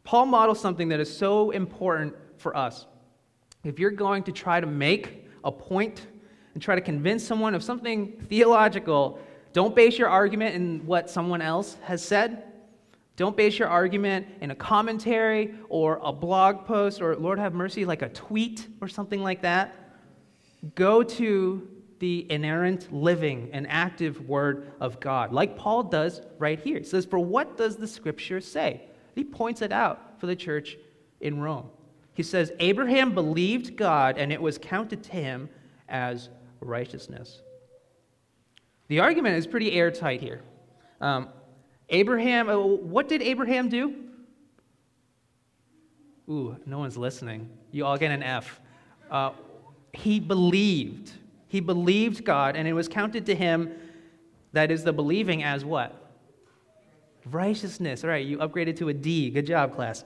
Paul 0.09 0.25
models 0.25 0.59
something 0.59 0.89
that 0.89 1.01
is 1.01 1.15
so 1.15 1.51
important 1.51 2.15
for 2.39 2.57
us. 2.57 2.87
If 3.63 3.79
you're 3.79 3.91
going 3.91 4.23
to 4.23 4.33
try 4.33 4.59
to 4.59 4.67
make 4.67 5.29
a 5.45 5.53
point 5.53 6.07
and 6.55 6.63
try 6.63 6.75
to 6.75 6.81
convince 6.81 7.23
someone 7.23 7.55
of 7.55 7.63
something 7.63 8.25
theological, 8.27 9.21
don't 9.53 9.77
base 9.77 9.99
your 9.99 10.09
argument 10.09 10.55
in 10.55 10.87
what 10.87 11.11
someone 11.11 11.43
else 11.43 11.77
has 11.83 12.03
said. 12.03 12.45
Don't 13.17 13.37
base 13.37 13.59
your 13.59 13.69
argument 13.69 14.27
in 14.41 14.51
a 14.51 14.55
commentary 14.55 15.55
or 15.69 16.01
a 16.03 16.11
blog 16.11 16.65
post 16.65 17.03
or, 17.03 17.15
Lord 17.15 17.39
have 17.39 17.53
mercy, 17.53 17.85
like 17.85 18.01
a 18.01 18.09
tweet 18.09 18.67
or 18.81 18.89
something 18.89 19.23
like 19.23 19.43
that. 19.43 19.75
Go 20.75 21.03
to 21.03 21.69
the 21.99 22.27
inerrant, 22.33 22.91
living, 22.95 23.51
and 23.53 23.67
active 23.69 24.27
Word 24.27 24.73
of 24.81 25.01
God, 25.01 25.35
like 25.35 25.59
Paul 25.59 25.83
does 25.83 26.23
right 26.39 26.59
here. 26.59 26.79
He 26.79 26.85
says, 26.85 27.05
For 27.05 27.19
what 27.19 27.59
does 27.59 27.77
the 27.77 27.87
Scripture 27.87 28.41
say? 28.41 28.88
He 29.15 29.25
points 29.25 29.63
it 29.63 29.73
out 29.73 30.21
for 30.21 30.27
the 30.27 30.37
church 30.37 30.77
in 31.21 31.41
Rome. 31.41 31.69
He 32.15 32.23
says, 32.23 32.53
Abraham 32.59 33.15
believed 33.15 33.77
God, 33.77 34.19
and 34.19 34.33
it 34.33 34.43
was 34.43 34.59
counted 34.59 35.05
to 35.05 35.13
him 35.13 35.49
as 35.89 36.29
righteousness. 36.61 37.43
The 38.89 39.01
argument 39.01 39.37
is 39.37 39.47
pretty 39.47 39.73
airtight 39.73 40.21
here. 40.21 40.43
Um, 41.01 41.29
Abraham, 41.91 42.49
uh, 42.49 42.59
what 42.59 43.09
did 43.09 43.23
Abraham 43.23 43.69
do? 43.69 43.95
Ooh, 46.29 46.57
no 46.67 46.79
one's 46.79 46.97
listening. 46.97 47.49
You 47.71 47.87
all 47.87 47.97
get 47.97 48.11
an 48.11 48.23
F. 48.23 48.61
Uh, 49.11 49.31
he 49.93 50.21
believed. 50.21 51.13
He 51.47 51.61
believed 51.61 52.25
God, 52.25 52.57
and 52.57 52.69
it 52.69 52.73
was 52.73 52.89
counted 52.89 53.27
to 53.27 53.35
him, 53.35 53.73
that 54.53 54.71
is 54.71 54.85
the 54.85 54.93
believing, 54.93 55.43
as 55.43 55.65
what? 55.65 56.08
Righteousness. 57.31 58.05
All 58.05 58.11
right, 58.11 58.25
you 58.25 58.39
upgraded 58.39 58.77
to 58.79 58.89
a 58.89 58.95
D. 58.95 59.31
Good 59.31 59.47
job, 59.47 59.75
class. 59.75 60.05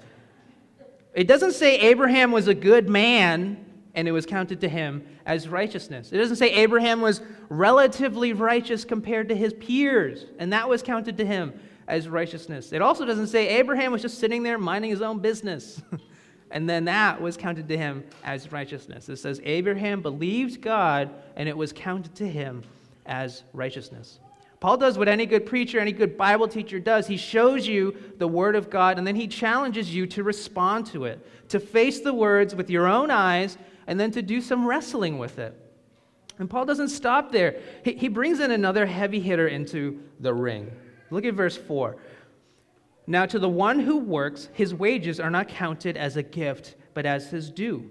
It 1.15 1.27
doesn't 1.29 1.53
say 1.53 1.79
Abraham 1.79 2.33
was 2.33 2.49
a 2.49 2.55
good 2.55 2.89
man 2.89 3.67
and 3.95 4.09
it 4.09 4.13
was 4.13 4.25
counted 4.25 4.61
to 4.63 4.69
him 4.69 5.07
as 5.27 5.49
righteousness. 5.49 6.13
It 6.13 6.17
doesn't 6.17 6.37
say 6.37 6.51
Abraham 6.51 7.03
was 7.03 7.21
relatively 7.51 8.33
righteous 8.33 8.85
compared 8.85 9.29
to 9.29 9.37
his 9.37 9.53
peers 9.53 10.25
and 10.39 10.53
that 10.53 10.69
was 10.69 10.83
counted 10.83 11.19
to 11.19 11.27
him 11.27 11.53
as 11.87 12.09
righteousness. 12.09 12.73
It 12.73 12.81
also 12.81 13.05
doesn't 13.05 13.27
say 13.27 13.49
Abraham 13.49 13.93
was 13.93 14.01
just 14.01 14.19
sitting 14.19 14.43
there 14.43 14.59
minding 14.59 14.91
his 14.91 15.03
own 15.03 15.19
business. 15.19 15.83
and 16.51 16.69
then 16.69 16.85
that 16.85 17.21
was 17.21 17.37
counted 17.37 17.69
to 17.69 17.77
him 17.77 18.05
as 18.25 18.53
righteousness. 18.53 19.09
It 19.09 19.17
says 19.17 19.41
Abraham 19.45 20.03
believed 20.03 20.61
God, 20.61 21.11
and 21.37 21.49
it 21.49 21.57
was 21.57 21.73
counted 21.73 22.15
to 22.17 22.29
him 22.29 22.63
as 23.07 23.43
righteousness. 23.53 24.21
Paul 24.63 24.77
does 24.77 24.97
what 24.97 25.09
any 25.09 25.27
good 25.27 25.45
preacher, 25.45 25.81
any 25.81 25.91
good 25.91 26.17
Bible 26.17 26.47
teacher 26.47 26.79
does. 26.79 27.09
He 27.09 27.17
shows 27.17 27.67
you 27.67 27.97
the 28.19 28.29
Word 28.29 28.55
of 28.55 28.71
God, 28.71 28.97
and 28.97 29.05
then 29.05 29.17
he 29.17 29.27
challenges 29.27 29.93
you 29.93 30.07
to 30.07 30.23
respond 30.23 30.87
to 30.93 31.07
it, 31.07 31.19
to 31.49 31.59
face 31.59 31.99
the 31.99 32.15
words 32.15 32.55
with 32.55 32.71
your 32.71 32.87
own 32.87 33.11
eyes, 33.11 33.59
and 33.89 33.99
then 33.99 34.13
to 34.13 34.23
do 34.23 34.41
some 34.41 34.65
wrestling 34.65 35.19
with 35.19 35.41
it. 35.41 35.53
And 36.39 36.49
Paul 36.49 36.65
doesn't 36.65 36.91
stop 36.91 37.33
there. 37.33 37.61
He, 37.85 37.95
he 37.95 38.07
brings 38.07 38.39
in 38.39 38.53
another 38.53 38.87
heavy 38.87 39.19
hitter 39.19 39.49
into 39.49 40.01
the 40.21 40.33
ring. 40.33 40.71
Look 41.11 41.25
at 41.25 41.35
verse 41.35 41.57
4. 41.57 41.97
Now, 43.09 43.27
to 43.27 43.41
the 43.41 43.49
one 43.49 43.81
who 43.81 43.99
works, 43.99 44.49
his 44.53 44.73
wages 44.73 45.19
are 45.19 45.29
not 45.29 45.49
counted 45.49 45.97
as 45.97 46.17
a 46.17 46.23
gift, 46.23 46.77
but 46.95 47.05
as 47.05 47.31
his 47.31 47.51
due. 47.51 47.91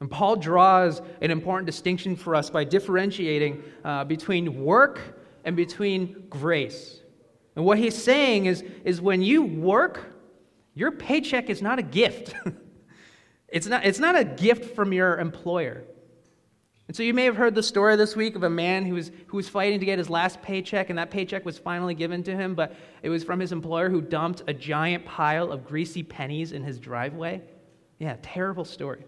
And 0.00 0.10
Paul 0.10 0.36
draws 0.36 1.02
an 1.20 1.30
important 1.30 1.66
distinction 1.66 2.14
for 2.14 2.34
us 2.34 2.50
by 2.50 2.64
differentiating 2.64 3.62
uh, 3.84 4.04
between 4.04 4.64
work 4.64 5.00
and 5.44 5.56
between 5.56 6.26
grace. 6.28 7.00
And 7.56 7.64
what 7.64 7.78
he's 7.78 8.00
saying 8.00 8.46
is, 8.46 8.62
is 8.84 9.00
when 9.00 9.22
you 9.22 9.42
work, 9.42 10.14
your 10.74 10.92
paycheck 10.92 11.50
is 11.50 11.60
not 11.60 11.80
a 11.80 11.82
gift. 11.82 12.34
it's, 13.48 13.66
not, 13.66 13.84
it's 13.84 13.98
not 13.98 14.16
a 14.16 14.24
gift 14.24 14.76
from 14.76 14.92
your 14.92 15.18
employer. 15.18 15.82
And 16.86 16.96
so 16.96 17.02
you 17.02 17.12
may 17.12 17.24
have 17.24 17.36
heard 17.36 17.54
the 17.54 17.62
story 17.62 17.96
this 17.96 18.14
week 18.14 18.36
of 18.36 18.44
a 18.44 18.50
man 18.50 18.86
who 18.86 18.94
was, 18.94 19.10
who 19.26 19.36
was 19.36 19.48
fighting 19.48 19.80
to 19.80 19.84
get 19.84 19.98
his 19.98 20.08
last 20.08 20.40
paycheck, 20.40 20.88
and 20.88 20.98
that 20.98 21.10
paycheck 21.10 21.44
was 21.44 21.58
finally 21.58 21.94
given 21.94 22.22
to 22.22 22.34
him, 22.34 22.54
but 22.54 22.74
it 23.02 23.10
was 23.10 23.24
from 23.24 23.40
his 23.40 23.52
employer 23.52 23.90
who 23.90 24.00
dumped 24.00 24.42
a 24.46 24.54
giant 24.54 25.04
pile 25.04 25.50
of 25.50 25.66
greasy 25.66 26.02
pennies 26.02 26.52
in 26.52 26.62
his 26.62 26.78
driveway. 26.78 27.42
Yeah, 27.98 28.16
terrible 28.22 28.64
story. 28.64 29.04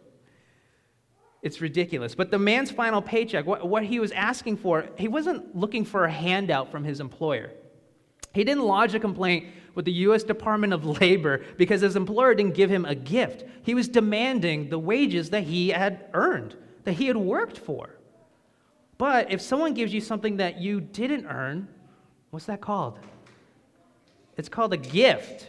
It's 1.43 1.61
ridiculous. 1.61 2.15
But 2.15 2.31
the 2.31 2.39
man's 2.39 2.71
final 2.71 3.01
paycheck, 3.01 3.47
what, 3.47 3.67
what 3.67 3.85
he 3.85 3.99
was 3.99 4.13
asking 4.13 4.59
for, 4.59 4.87
he 4.99 5.09
wasn't 5.09 5.57
looking 5.57 5.85
for 5.85 6.05
a 6.05 6.11
handout 6.11 6.71
from 6.71 6.85
his 6.85 7.01
employer. 7.01 7.51
He 8.33 8.45
didn't 8.45 8.65
lodge 8.65 8.95
a 8.95 9.01
complaint 9.01 9.47
with 9.75 9.85
the 9.85 9.93
U.S. 9.93 10.23
Department 10.23 10.73
of 10.73 10.85
Labor 11.01 11.43
because 11.57 11.81
his 11.81 11.97
employer 11.97 12.35
didn't 12.35 12.55
give 12.55 12.71
him 12.71 12.85
a 12.85 12.95
gift. 12.95 13.45
He 13.63 13.75
was 13.75 13.89
demanding 13.89 14.69
the 14.69 14.79
wages 14.79 15.31
that 15.31 15.45
he 15.45 15.71
had 15.71 16.07
earned, 16.13 16.57
that 16.85 16.93
he 16.93 17.07
had 17.07 17.17
worked 17.17 17.59
for. 17.59 17.97
But 18.99 19.33
if 19.33 19.41
someone 19.41 19.73
gives 19.73 19.95
you 19.95 20.01
something 20.01 20.37
that 20.37 20.61
you 20.61 20.81
didn't 20.81 21.27
earn, 21.27 21.69
what's 22.31 22.47
that 22.47 22.61
called? 22.61 22.99
It's 24.37 24.49
called 24.49 24.75
a 24.75 24.77
gift. 24.77 25.49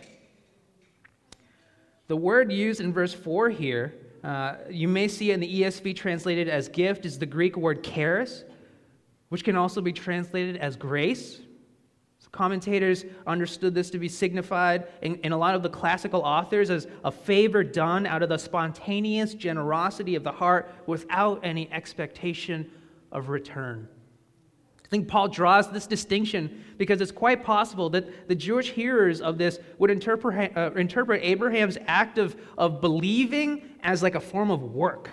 The 2.07 2.15
word 2.15 2.51
used 2.51 2.79
in 2.79 2.93
verse 2.93 3.13
4 3.13 3.49
here 3.49 3.93
uh, 4.23 4.55
you 4.69 4.87
may 4.87 5.07
see 5.07 5.31
in 5.31 5.39
the 5.39 5.61
ESV 5.61 5.95
translated 5.95 6.47
as 6.47 6.69
gift 6.69 7.05
is 7.05 7.17
the 7.17 7.25
Greek 7.25 7.57
word 7.57 7.83
charis, 7.83 8.43
which 9.29 9.43
can 9.43 9.55
also 9.55 9.81
be 9.81 9.91
translated 9.91 10.57
as 10.57 10.75
grace. 10.75 11.39
So 12.19 12.27
commentators 12.31 13.05
understood 13.25 13.73
this 13.73 13.89
to 13.89 13.97
be 13.97 14.07
signified 14.07 14.87
in, 15.01 15.15
in 15.23 15.31
a 15.31 15.37
lot 15.37 15.55
of 15.55 15.63
the 15.63 15.69
classical 15.69 16.21
authors 16.21 16.69
as 16.69 16.87
a 17.03 17.11
favor 17.11 17.63
done 17.63 18.05
out 18.05 18.21
of 18.21 18.29
the 18.29 18.37
spontaneous 18.37 19.33
generosity 19.33 20.13
of 20.15 20.23
the 20.23 20.31
heart 20.31 20.71
without 20.85 21.39
any 21.43 21.71
expectation 21.71 22.69
of 23.11 23.29
return. 23.29 23.87
I 24.91 24.97
think 24.97 25.07
Paul 25.07 25.29
draws 25.29 25.71
this 25.71 25.87
distinction 25.87 26.65
because 26.77 26.99
it's 26.99 27.13
quite 27.13 27.45
possible 27.45 27.89
that 27.91 28.27
the 28.27 28.35
Jewish 28.35 28.71
hearers 28.71 29.21
of 29.21 29.37
this 29.37 29.57
would 29.77 29.89
interpret, 29.89 30.57
uh, 30.57 30.71
interpret 30.75 31.23
Abraham's 31.23 31.77
act 31.87 32.17
of, 32.17 32.35
of 32.57 32.81
believing 32.81 33.69
as 33.83 34.03
like 34.03 34.15
a 34.15 34.19
form 34.19 34.51
of 34.51 34.61
work. 34.61 35.09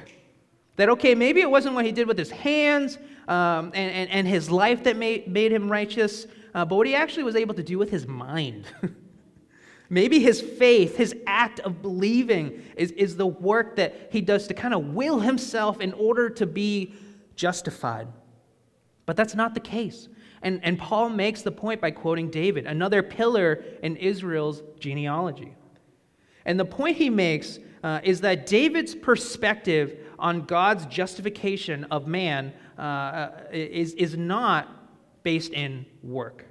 That, 0.75 0.89
okay, 0.89 1.15
maybe 1.15 1.43
it 1.43 1.51
wasn't 1.51 1.77
what 1.77 1.85
he 1.85 1.93
did 1.93 2.09
with 2.09 2.19
his 2.19 2.31
hands 2.31 2.99
um, 3.29 3.71
and, 3.73 3.93
and, 3.93 4.11
and, 4.11 4.27
his 4.27 4.51
life 4.51 4.83
that 4.83 4.97
made, 4.97 5.29
made 5.29 5.53
him 5.53 5.71
righteous, 5.71 6.27
uh, 6.55 6.65
but 6.65 6.75
what 6.75 6.89
he 6.89 6.97
actually 6.97 7.23
was 7.23 7.37
able 7.37 7.55
to 7.55 7.63
do 7.63 7.79
with 7.79 7.91
his 7.91 8.05
mind. 8.05 8.65
maybe 9.91 10.19
his 10.19 10.41
faith, 10.41 10.97
his 10.97 11.15
act 11.29 11.61
of 11.61 11.83
believing, 11.83 12.65
is, 12.77 12.91
is 12.93 13.17
the 13.17 13.27
work 13.27 13.77
that 13.77 14.09
he 14.11 14.23
does 14.23 14.49
to 14.49 14.55
kind 14.55 14.75
of 14.75 14.87
will 14.87 15.21
himself 15.21 15.81
in 15.81 15.93
order 15.93 16.29
to 16.31 16.47
be 16.47 16.95
justified. 17.37 18.09
But 19.09 19.17
that's 19.17 19.35
not 19.35 19.55
the 19.55 19.61
case. 19.61 20.07
And, 20.43 20.61
and 20.63 20.79
Paul 20.79 21.09
makes 21.09 21.41
the 21.41 21.51
point 21.51 21.81
by 21.81 21.93
quoting 21.93 22.29
David, 22.29 22.67
another 22.67 23.03
pillar 23.03 23.65
in 23.83 23.97
Israel's 23.97 24.63
genealogy. 24.79 25.55
And 26.45 26.61
the 26.61 26.67
point 26.67 26.99
he 26.99 27.09
makes 27.09 27.59
uh, 27.83 28.01
is 28.03 28.21
that 28.21 28.45
David's 28.45 28.95
perspective 28.95 29.97
on 30.19 30.43
God's 30.43 30.85
justification 30.85 31.85
of 31.85 32.07
man 32.07 32.53
uh, 32.77 32.83
uh, 32.83 33.31
is, 33.51 33.95
is 33.95 34.15
not 34.15 34.69
based 35.23 35.55
in 35.55 35.87
work. 36.03 36.45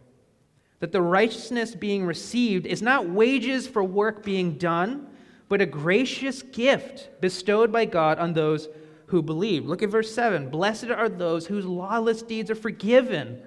That 0.79 0.91
the 0.91 1.01
righteousness 1.03 1.75
being 1.75 2.05
received 2.07 2.65
is 2.65 2.81
not 2.81 3.07
wages 3.07 3.67
for 3.67 3.83
work 3.83 4.23
being 4.23 4.57
done, 4.57 5.05
but 5.47 5.61
a 5.61 5.67
gracious 5.67 6.41
gift 6.41 7.21
bestowed 7.21 7.71
by 7.71 7.85
God 7.85 8.17
on 8.17 8.33
those 8.33 8.67
who 9.07 9.21
believe. 9.21 9.65
Look 9.65 9.83
at 9.83 9.89
verse 9.89 10.13
7. 10.13 10.49
Blessed 10.49 10.89
are 10.89 11.09
those 11.09 11.47
whose 11.47 11.65
lawless 11.65 12.21
deeds 12.21 12.51
are 12.51 12.55
forgiven 12.55 13.41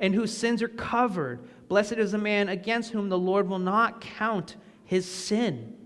and 0.00 0.14
whose 0.14 0.36
sins 0.36 0.62
are 0.62 0.68
covered. 0.68 1.40
Blessed 1.68 1.92
is 1.92 2.12
the 2.12 2.18
man 2.18 2.48
against 2.48 2.90
whom 2.90 3.08
the 3.08 3.18
Lord 3.18 3.48
will 3.48 3.58
not 3.58 4.00
count 4.00 4.56
his 4.84 5.10
sin. 5.10 5.76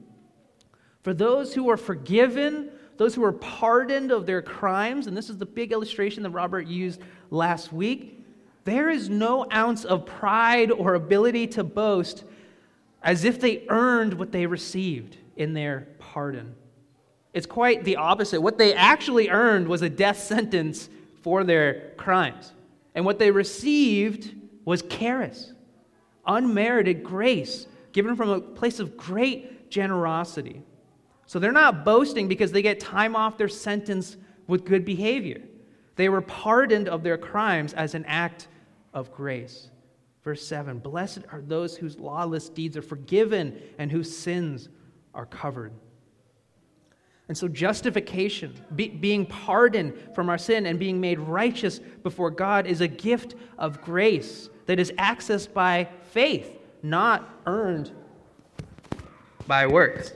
For 1.02 1.14
those 1.14 1.54
who 1.54 1.68
are 1.70 1.76
forgiven, 1.76 2.70
those 2.96 3.14
who 3.14 3.24
are 3.24 3.33
pardoned 3.33 4.11
of 4.11 4.26
their 4.26 4.42
crimes, 4.42 5.07
and 5.07 5.16
this 5.16 5.31
is 5.31 5.38
the 5.38 5.46
big 5.46 5.72
illustration 5.72 6.22
that 6.22 6.31
Robert 6.31 6.66
used 6.66 7.00
last 7.31 7.72
week, 7.72 8.24
there 8.64 8.90
is 8.90 9.09
no 9.09 9.46
ounce 9.52 9.85
of 9.85 10.04
pride 10.04 10.70
or 10.70 10.94
ability 10.94 11.46
to 11.48 11.64
boast 11.64 12.24
as 13.02 13.24
if 13.24 13.40
they 13.40 13.64
earned 13.68 14.14
what 14.14 14.33
they 14.33 14.46
received 14.46 15.16
in 15.37 15.54
their 15.54 15.88
pardon. 15.98 16.54
It's 17.38 17.46
quite 17.46 17.85
the 17.85 17.94
opposite. 17.94 18.40
What 18.40 18.59
they 18.59 18.74
actually 18.74 19.29
earned 19.29 19.68
was 19.68 19.83
a 19.83 19.88
death 19.88 20.18
sentence 20.18 20.90
for 21.22 21.44
their 21.44 21.92
crimes. 21.96 22.53
And 22.96 23.05
what 23.05 23.20
they 23.20 23.31
received 23.31 24.35
was 24.64 24.83
charis, 24.83 25.53
unmerited 26.27 27.05
grace, 27.05 27.68
given 27.92 28.16
from 28.16 28.31
a 28.31 28.40
place 28.40 28.81
of 28.81 28.96
great 28.96 29.70
generosity. 29.70 30.62
So 31.27 31.38
they're 31.38 31.53
not 31.53 31.85
boasting 31.85 32.27
because 32.27 32.51
they 32.51 32.61
get 32.61 32.81
time 32.81 33.14
off 33.14 33.38
their 33.38 33.48
sentence 33.48 34.16
with 34.48 34.64
good 34.64 34.85
behavior. 34.85 35.40
They 35.94 36.09
were 36.09 36.22
pardoned 36.22 36.88
of 36.88 37.05
their 37.05 37.18
crimes 37.18 37.72
as 37.72 37.94
an 37.94 38.05
act 38.07 38.48
of 38.92 39.12
grace. 39.12 39.70
Verse 40.24 40.44
7 40.44 40.81
Blessed 40.81 41.20
are 41.31 41.40
those 41.40 41.77
whose 41.77 42.01
lawless 42.01 42.48
deeds 42.48 42.77
are 42.77 42.83
forgiven 42.83 43.62
and 43.79 43.92
whose 43.92 44.18
sins 44.18 44.68
are 45.14 45.27
covered. 45.27 45.70
And 47.28 47.36
so, 47.36 47.46
justification, 47.46 48.54
be, 48.74 48.88
being 48.88 49.26
pardoned 49.26 49.94
from 50.14 50.30
our 50.30 50.38
sin 50.38 50.64
and 50.64 50.78
being 50.78 50.98
made 50.98 51.18
righteous 51.18 51.78
before 51.78 52.30
God, 52.30 52.66
is 52.66 52.80
a 52.80 52.88
gift 52.88 53.34
of 53.58 53.82
grace 53.82 54.48
that 54.64 54.78
is 54.78 54.90
accessed 54.92 55.52
by 55.52 55.88
faith, 56.10 56.58
not 56.82 57.28
earned 57.46 57.92
by 59.46 59.66
works. 59.66 60.12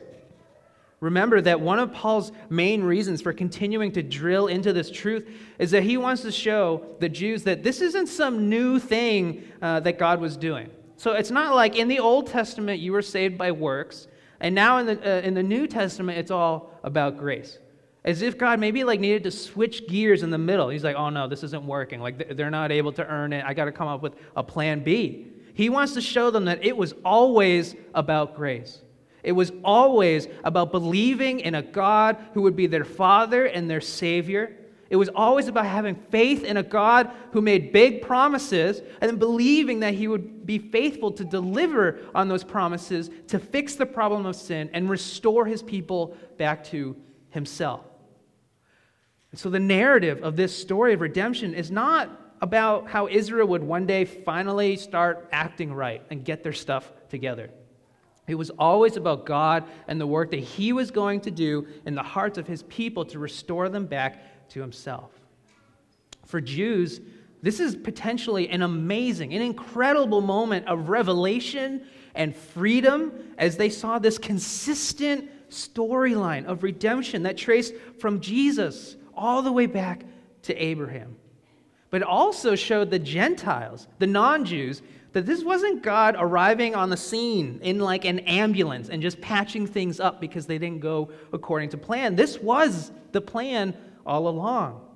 Remember 1.00 1.40
that 1.40 1.60
one 1.60 1.80
of 1.80 1.92
Paul's 1.92 2.30
main 2.48 2.84
reasons 2.84 3.20
for 3.20 3.32
continuing 3.32 3.90
to 3.92 4.04
drill 4.04 4.46
into 4.46 4.72
this 4.72 4.88
truth 4.88 5.28
is 5.58 5.72
that 5.72 5.82
he 5.82 5.96
wants 5.96 6.22
to 6.22 6.30
show 6.30 6.86
the 7.00 7.08
Jews 7.08 7.42
that 7.42 7.64
this 7.64 7.80
isn't 7.80 8.06
some 8.06 8.48
new 8.48 8.78
thing 8.78 9.42
uh, 9.60 9.80
that 9.80 9.98
God 9.98 10.20
was 10.20 10.36
doing. 10.36 10.70
So 10.96 11.12
it's 11.12 11.32
not 11.32 11.56
like 11.56 11.76
in 11.76 11.88
the 11.88 11.98
Old 11.98 12.28
Testament 12.28 12.78
you 12.80 12.92
were 12.92 13.02
saved 13.02 13.36
by 13.36 13.50
works, 13.50 14.06
and 14.42 14.54
now 14.54 14.78
in 14.78 14.86
the, 14.86 15.18
uh, 15.18 15.20
in 15.22 15.34
the 15.34 15.42
New 15.42 15.66
Testament, 15.68 16.18
it's 16.18 16.30
all 16.30 16.74
about 16.82 17.16
grace. 17.16 17.58
As 18.04 18.20
if 18.20 18.36
God 18.36 18.58
maybe 18.58 18.82
like 18.82 18.98
needed 18.98 19.22
to 19.22 19.30
switch 19.30 19.86
gears 19.86 20.24
in 20.24 20.30
the 20.30 20.38
middle. 20.38 20.68
He's 20.68 20.82
like, 20.82 20.96
oh 20.96 21.08
no, 21.08 21.28
this 21.28 21.44
isn't 21.44 21.64
working. 21.64 22.00
Like 22.00 22.36
they're 22.36 22.50
not 22.50 22.72
able 22.72 22.92
to 22.94 23.06
earn 23.06 23.32
it. 23.32 23.44
I 23.46 23.54
got 23.54 23.66
to 23.66 23.72
come 23.72 23.86
up 23.86 24.02
with 24.02 24.14
a 24.36 24.42
plan 24.42 24.82
B. 24.82 25.28
He 25.54 25.70
wants 25.70 25.94
to 25.94 26.00
show 26.00 26.30
them 26.30 26.46
that 26.46 26.64
it 26.64 26.76
was 26.76 26.94
always 27.04 27.76
about 27.94 28.34
grace. 28.34 28.82
It 29.22 29.32
was 29.32 29.52
always 29.62 30.26
about 30.42 30.72
believing 30.72 31.38
in 31.38 31.54
a 31.54 31.62
God 31.62 32.16
who 32.34 32.42
would 32.42 32.56
be 32.56 32.66
their 32.66 32.84
Father 32.84 33.46
and 33.46 33.70
their 33.70 33.80
Savior. 33.80 34.56
It 34.92 34.96
was 34.96 35.08
always 35.08 35.48
about 35.48 35.64
having 35.64 35.94
faith 35.94 36.44
in 36.44 36.58
a 36.58 36.62
God 36.62 37.10
who 37.30 37.40
made 37.40 37.72
big 37.72 38.02
promises 38.02 38.82
and 39.00 39.10
then 39.10 39.16
believing 39.16 39.80
that 39.80 39.94
He 39.94 40.06
would 40.06 40.44
be 40.44 40.58
faithful 40.58 41.10
to 41.12 41.24
deliver 41.24 42.00
on 42.14 42.28
those 42.28 42.44
promises 42.44 43.08
to 43.28 43.38
fix 43.38 43.74
the 43.74 43.86
problem 43.86 44.26
of 44.26 44.36
sin 44.36 44.68
and 44.74 44.90
restore 44.90 45.46
His 45.46 45.62
people 45.62 46.14
back 46.36 46.62
to 46.64 46.94
Himself. 47.30 47.80
And 49.30 49.40
so 49.40 49.48
the 49.48 49.58
narrative 49.58 50.22
of 50.22 50.36
this 50.36 50.54
story 50.54 50.92
of 50.92 51.00
redemption 51.00 51.54
is 51.54 51.70
not 51.70 52.10
about 52.42 52.86
how 52.86 53.08
Israel 53.08 53.48
would 53.48 53.62
one 53.62 53.86
day 53.86 54.04
finally 54.04 54.76
start 54.76 55.26
acting 55.32 55.72
right 55.72 56.02
and 56.10 56.22
get 56.22 56.42
their 56.42 56.52
stuff 56.52 56.92
together. 57.08 57.48
It 58.28 58.34
was 58.34 58.50
always 58.50 58.98
about 58.98 59.24
God 59.24 59.64
and 59.88 59.98
the 59.98 60.06
work 60.06 60.32
that 60.32 60.40
He 60.40 60.74
was 60.74 60.90
going 60.90 61.22
to 61.22 61.30
do 61.30 61.66
in 61.86 61.94
the 61.94 62.02
hearts 62.02 62.36
of 62.36 62.46
His 62.46 62.62
people 62.64 63.06
to 63.06 63.18
restore 63.18 63.70
them 63.70 63.86
back 63.86 64.22
to 64.52 64.60
Himself. 64.60 65.10
For 66.26 66.40
Jews, 66.40 67.00
this 67.42 67.58
is 67.58 67.74
potentially 67.74 68.48
an 68.48 68.62
amazing, 68.62 69.34
an 69.34 69.42
incredible 69.42 70.20
moment 70.20 70.66
of 70.68 70.88
revelation 70.88 71.84
and 72.14 72.34
freedom 72.34 73.12
as 73.38 73.56
they 73.56 73.68
saw 73.68 73.98
this 73.98 74.18
consistent 74.18 75.28
storyline 75.50 76.46
of 76.46 76.62
redemption 76.62 77.24
that 77.24 77.36
traced 77.36 77.74
from 77.98 78.20
Jesus 78.20 78.96
all 79.14 79.42
the 79.42 79.52
way 79.52 79.66
back 79.66 80.04
to 80.42 80.54
Abraham. 80.54 81.16
But 81.90 82.02
also 82.02 82.54
showed 82.54 82.90
the 82.90 82.98
Gentiles, 82.98 83.86
the 83.98 84.06
non 84.06 84.44
Jews, 84.44 84.80
that 85.12 85.26
this 85.26 85.44
wasn't 85.44 85.82
God 85.82 86.16
arriving 86.18 86.74
on 86.74 86.88
the 86.88 86.96
scene 86.96 87.60
in 87.62 87.80
like 87.80 88.06
an 88.06 88.20
ambulance 88.20 88.88
and 88.88 89.02
just 89.02 89.20
patching 89.20 89.66
things 89.66 90.00
up 90.00 90.20
because 90.20 90.46
they 90.46 90.56
didn't 90.56 90.80
go 90.80 91.10
according 91.32 91.68
to 91.70 91.76
plan. 91.76 92.16
This 92.16 92.38
was 92.38 92.92
the 93.12 93.20
plan 93.20 93.74
all 94.06 94.28
along. 94.28 94.86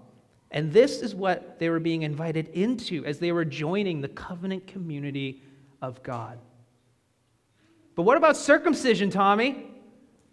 And 0.51 0.73
this 0.73 1.03
is 1.03 1.15
what 1.15 1.59
they 1.59 1.69
were 1.69 1.81
being 1.81 2.03
invited 2.03 2.49
into 2.49 3.05
as 3.05 3.19
they 3.19 3.33
were 3.33 3.45
joining 3.45 4.01
the 4.01 4.09
covenant 4.09 4.67
community 4.67 5.43
of 5.83 6.03
God. 6.03 6.39
But 7.95 8.03
what 8.03 8.17
about 8.17 8.37
circumcision, 8.37 9.11
Tommy? 9.11 9.67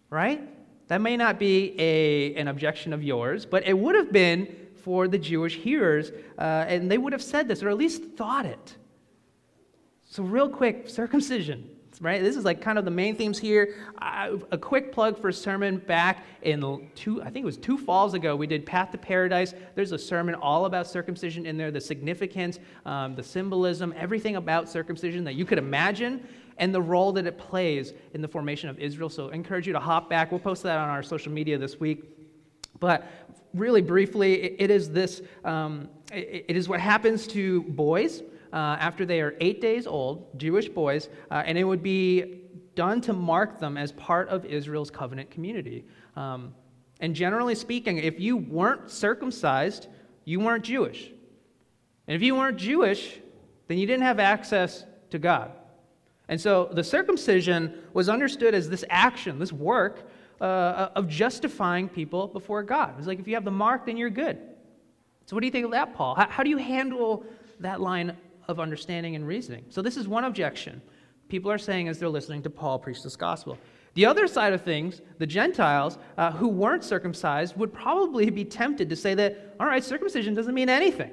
Right? 0.10 0.42
That 0.88 1.02
may 1.02 1.18
not 1.18 1.40
be 1.40 1.76
a, 1.80 2.36
an 2.36 2.48
objection 2.48 2.94
of 2.94 3.04
yours, 3.04 3.46
but 3.46 3.66
it 3.66 3.78
would 3.78 3.96
have 3.96 4.12
been 4.12 4.56
for 4.84 5.08
the 5.08 5.18
Jewish 5.18 5.56
hearers, 5.56 6.12
uh, 6.38 6.66
and 6.68 6.92
they 6.92 6.98
would 6.98 7.14
have 7.14 7.24
said 7.24 7.48
this, 7.48 7.64
or 7.64 7.70
at 7.70 7.78
least 7.78 8.04
thought 8.18 8.46
it. 8.46 8.76
So, 10.04 10.24
real 10.24 10.50
quick, 10.50 10.90
circumcision, 10.90 11.70
right? 12.04 12.22
This 12.22 12.36
is 12.36 12.44
like 12.44 12.62
kind 12.62 12.78
of 12.78 12.84
the 12.84 12.92
main 12.92 13.16
themes 13.16 13.39
here. 13.39 13.76
A 14.02 14.58
quick 14.58 14.92
plug 14.92 15.20
for 15.20 15.30
a 15.30 15.34
sermon 15.34 15.78
back 15.78 16.26
in 16.42 16.89
two, 16.96 17.22
I 17.22 17.30
think 17.30 17.44
it 17.44 17.46
was 17.46 17.58
two 17.58 17.78
falls 17.78 18.13
ago. 18.13 18.36
We 18.36 18.46
did 18.46 18.66
Path 18.66 18.92
to 18.92 18.98
Paradise. 18.98 19.54
There's 19.74 19.94
a 19.94 19.98
sermon 19.98 20.36
all 20.36 20.66
about 20.66 20.86
circumcision 20.86 21.46
in 21.46 21.58
there, 21.58 21.72
the 21.72 21.80
significance, 21.80 22.60
um, 22.86 23.16
the 23.16 23.24
symbolism, 23.24 23.94
everything 23.98 24.36
about 24.36 24.68
circumcision 24.70 25.24
that 25.24 25.36
you 25.36 25.46
could 25.46 25.58
imagine, 25.58 26.28
and 26.58 26.76
the 26.76 26.82
role 26.82 27.13
that 27.13 27.26
it 27.26 27.38
plays 27.38 27.94
in 28.13 28.22
the 28.22 28.28
formation 28.28 28.70
of 28.70 28.78
Israel. 28.80 29.10
So, 29.10 29.30
I 29.30 29.34
encourage 29.34 29.66
you 29.66 29.74
to 29.74 29.80
hop 29.80 30.10
back. 30.10 30.30
We'll 30.30 30.39
post 30.39 30.62
that 30.63 30.78
on 30.78 30.89
our 30.89 31.02
social 31.02 31.32
media 31.32 31.58
this 31.58 31.80
week. 31.80 32.04
But 32.80 33.08
really 33.54 33.82
briefly, 33.82 34.44
it, 34.44 34.56
it 34.60 34.72
is 34.72 34.89
this 34.89 35.22
um, 35.46 35.88
it, 36.12 36.46
it 36.50 36.58
is 36.58 36.68
what 36.68 36.82
happens 36.82 37.26
to 37.28 37.63
boys 37.63 38.24
uh, 38.54 38.78
after 38.80 39.06
they 39.06 39.20
are 39.20 39.36
eight 39.42 39.60
days 39.60 39.88
old, 39.88 40.39
Jewish 40.39 40.70
boys, 40.70 41.10
uh, 41.32 41.42
and 41.46 41.58
it 41.58 41.63
would 41.63 41.82
be 41.82 42.42
done 42.76 43.02
to 43.02 43.13
mark 43.13 43.60
them 43.60 43.78
as 43.78 43.92
part 43.92 44.30
of 44.30 44.46
Israel's 44.46 44.92
covenant 44.92 45.32
community. 45.32 45.84
Um, 46.16 46.54
and 47.00 47.16
generally 47.16 47.56
speaking, 47.56 47.98
if 47.98 48.20
you 48.20 48.38
weren't 48.38 48.89
circumcised, 48.89 49.88
you 50.26 50.39
weren't 50.39 50.63
Jewish. 50.63 51.12
And 52.08 52.16
if 52.16 52.22
you 52.22 52.36
weren't 52.36 52.58
Jewish, 52.58 53.20
then 53.68 53.78
you 53.78 53.88
didn't 53.88 54.04
have 54.04 54.20
access 54.20 54.86
to 55.10 55.20
God. 55.20 55.52
And 56.30 56.39
so 56.39 56.70
the 56.72 56.84
circumcision 56.84 57.80
was 57.94 58.08
understood 58.08 58.54
as 58.54 58.70
this 58.70 58.86
action, 58.89 59.39
this 59.39 59.52
work 59.52 60.08
uh, 60.39 60.89
of 60.96 61.08
justifying 61.08 61.89
people 61.89 62.28
before 62.28 62.63
God. 62.63 62.92
It 62.92 62.98
was 62.98 63.08
like 63.08 63.20
if 63.20 63.28
you 63.28 63.34
have 63.34 63.46
the 63.46 63.52
mark, 63.52 63.86
then 63.86 63.98
you're 63.98 64.10
good. 64.10 64.38
So, 65.26 65.36
what 65.36 65.42
do 65.42 65.48
you 65.48 65.52
think 65.52 65.66
of 65.66 65.72
that, 65.72 65.96
Paul? 65.96 66.16
How, 66.16 66.28
how 66.28 66.44
do 66.44 66.50
you 66.50 66.58
handle 66.58 67.26
that 67.60 67.80
line 67.80 68.18
of 68.48 68.60
understanding 68.60 69.16
and 69.16 69.28
reasoning. 69.28 69.66
So, 69.70 69.82
this 69.82 69.98
is 69.98 70.08
one 70.08 70.24
objection 70.24 70.82
people 71.30 71.50
are 71.50 71.58
saying 71.58 71.88
as 71.88 71.98
they're 71.98 72.10
listening 72.10 72.44
to 72.44 72.50
Paul 72.50 72.78
preach 72.78 73.02
this 73.02 73.16
gospel. 73.16 73.58
The 73.96 74.06
other 74.06 74.28
side 74.28 74.54
of 74.54 74.62
things, 74.62 75.02
the 75.20 75.28
Gentiles 75.28 75.98
uh, 76.18 76.32
who 76.32 76.48
weren't 76.48 76.84
circumcised 76.84 77.56
would 77.58 77.74
probably 77.74 78.30
be 78.30 78.46
tempted 78.46 78.90
to 78.90 78.96
say 78.96 79.14
that, 79.16 79.56
all 79.60 79.68
right, 79.68 79.84
circumcision 79.84 80.34
doesn't 80.34 80.54
mean 80.54 80.70
anything. 80.70 81.12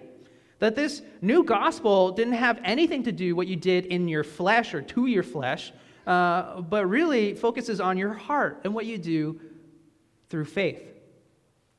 That 0.59 0.77
this 0.77 1.03
new 1.23 1.43
gospel 1.43 2.13
didn't 2.13 2.35
have 2.35 2.61
anything 2.65 3.03
to 3.05 3.13
do 3.13 3.35
what 3.35 3.47
you 3.47 3.57
did 3.57 3.87
in 3.87 4.09
your 4.09 4.25
flesh 4.25 4.75
or 4.75 4.83
to 4.83 5.07
your 5.07 5.23
flesh, 5.23 5.73
uh, 6.07 6.61
but 6.61 6.87
really 6.87 7.35
focuses 7.35 7.81
on 7.81 7.97
your 7.97 8.13
heart 8.13 8.61
and 8.65 8.75
what 8.75 8.87
you 8.87 8.99
do 8.99 9.41
through 10.29 10.47
faith. 10.47 10.83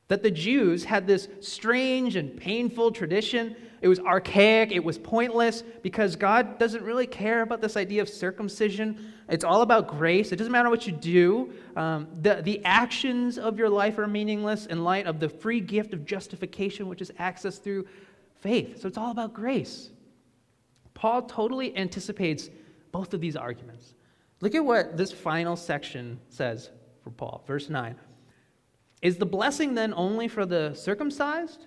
That 0.08 0.22
the 0.22 0.30
Jews 0.30 0.84
had 0.84 1.06
this 1.06 1.28
strange 1.40 2.16
and 2.16 2.36
painful 2.36 2.92
tradition 2.92 3.56
it 3.82 3.88
was 3.88 3.98
archaic, 3.98 4.70
it 4.70 4.82
was 4.82 4.96
pointless 4.96 5.64
because 5.82 6.14
God 6.14 6.58
doesn't 6.58 6.84
really 6.84 7.06
care 7.06 7.42
about 7.42 7.60
this 7.60 7.76
idea 7.76 8.00
of 8.00 8.08
circumcision. 8.08 9.12
It's 9.28 9.42
all 9.42 9.62
about 9.62 9.88
grace. 9.88 10.30
It 10.30 10.36
doesn't 10.36 10.52
matter 10.52 10.70
what 10.70 10.86
you 10.86 10.92
do, 10.92 11.52
um, 11.74 12.06
the, 12.20 12.42
the 12.42 12.64
actions 12.64 13.38
of 13.38 13.58
your 13.58 13.68
life 13.68 13.98
are 13.98 14.06
meaningless 14.06 14.66
in 14.66 14.84
light 14.84 15.06
of 15.06 15.18
the 15.18 15.28
free 15.28 15.60
gift 15.60 15.92
of 15.92 16.06
justification, 16.06 16.88
which 16.88 17.02
is 17.02 17.10
access 17.18 17.58
through 17.58 17.86
faith. 18.40 18.80
So 18.80 18.86
it's 18.86 18.98
all 18.98 19.10
about 19.10 19.34
grace. 19.34 19.90
Paul 20.94 21.22
totally 21.22 21.76
anticipates 21.76 22.50
both 22.92 23.14
of 23.14 23.20
these 23.20 23.34
arguments. 23.34 23.94
Look 24.40 24.54
at 24.54 24.64
what 24.64 24.96
this 24.96 25.10
final 25.10 25.56
section 25.56 26.20
says 26.28 26.70
for 27.02 27.10
Paul, 27.10 27.42
verse 27.48 27.68
9. 27.68 27.96
Is 29.00 29.16
the 29.16 29.26
blessing 29.26 29.74
then 29.74 29.92
only 29.94 30.28
for 30.28 30.46
the 30.46 30.72
circumcised? 30.74 31.66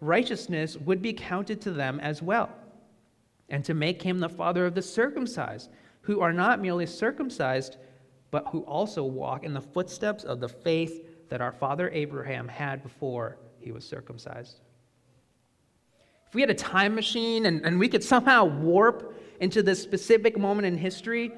righteousness 0.00 0.76
would 0.76 1.02
be 1.02 1.12
counted 1.12 1.60
to 1.62 1.70
them 1.70 2.00
as 2.00 2.22
well, 2.22 2.50
and 3.48 3.64
to 3.64 3.74
make 3.74 4.02
him 4.02 4.18
the 4.18 4.28
father 4.28 4.66
of 4.66 4.74
the 4.74 4.82
circumcised, 4.82 5.70
who 6.02 6.20
are 6.20 6.32
not 6.32 6.60
merely 6.60 6.86
circumcised, 6.86 7.76
but 8.30 8.46
who 8.48 8.60
also 8.60 9.04
walk 9.04 9.44
in 9.44 9.54
the 9.54 9.60
footsteps 9.60 10.24
of 10.24 10.40
the 10.40 10.48
faith 10.48 11.28
that 11.28 11.40
our 11.40 11.52
father 11.52 11.90
Abraham 11.90 12.48
had 12.48 12.82
before 12.82 13.38
he 13.58 13.72
was 13.72 13.84
circumcised. 13.84 14.60
If 16.28 16.34
we 16.34 16.40
had 16.40 16.50
a 16.50 16.54
time 16.54 16.94
machine 16.94 17.46
and, 17.46 17.64
and 17.64 17.78
we 17.78 17.88
could 17.88 18.04
somehow 18.04 18.44
warp 18.44 19.14
into 19.40 19.62
this 19.62 19.82
specific 19.82 20.38
moment 20.38 20.66
in 20.66 20.76
history, 20.76 21.32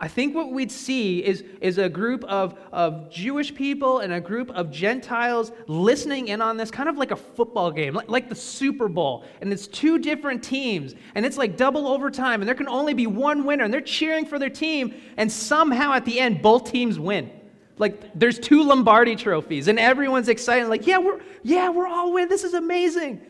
I 0.00 0.08
think 0.08 0.34
what 0.34 0.50
we'd 0.50 0.72
see 0.72 1.24
is, 1.24 1.44
is 1.60 1.78
a 1.78 1.88
group 1.88 2.24
of, 2.24 2.58
of 2.72 3.10
Jewish 3.10 3.54
people 3.54 4.00
and 4.00 4.12
a 4.12 4.20
group 4.20 4.50
of 4.50 4.70
Gentiles 4.70 5.52
listening 5.68 6.28
in 6.28 6.42
on 6.42 6.56
this, 6.56 6.70
kind 6.70 6.88
of 6.88 6.98
like 6.98 7.12
a 7.12 7.16
football 7.16 7.70
game, 7.70 7.94
like, 7.94 8.08
like 8.08 8.28
the 8.28 8.34
Super 8.34 8.88
Bowl. 8.88 9.24
And 9.40 9.52
it's 9.52 9.68
two 9.68 9.98
different 9.98 10.42
teams, 10.42 10.94
and 11.14 11.24
it's 11.24 11.38
like 11.38 11.56
double 11.56 11.86
overtime, 11.86 12.40
and 12.40 12.48
there 12.48 12.56
can 12.56 12.68
only 12.68 12.92
be 12.92 13.06
one 13.06 13.44
winner, 13.44 13.64
and 13.64 13.72
they're 13.72 13.80
cheering 13.80 14.26
for 14.26 14.38
their 14.38 14.50
team, 14.50 14.94
and 15.16 15.30
somehow 15.30 15.92
at 15.92 16.04
the 16.04 16.18
end, 16.18 16.42
both 16.42 16.70
teams 16.70 16.98
win. 16.98 17.30
Like 17.78 18.18
there's 18.18 18.38
two 18.38 18.64
Lombardi 18.64 19.14
trophies, 19.14 19.68
and 19.68 19.78
everyone's 19.78 20.28
excited, 20.28 20.68
like, 20.68 20.86
yeah, 20.86 20.98
we're 20.98 21.20
yeah, 21.42 21.70
we're 21.70 21.86
all 21.86 22.12
win. 22.12 22.28
This 22.28 22.44
is 22.44 22.54
amazing. 22.54 23.20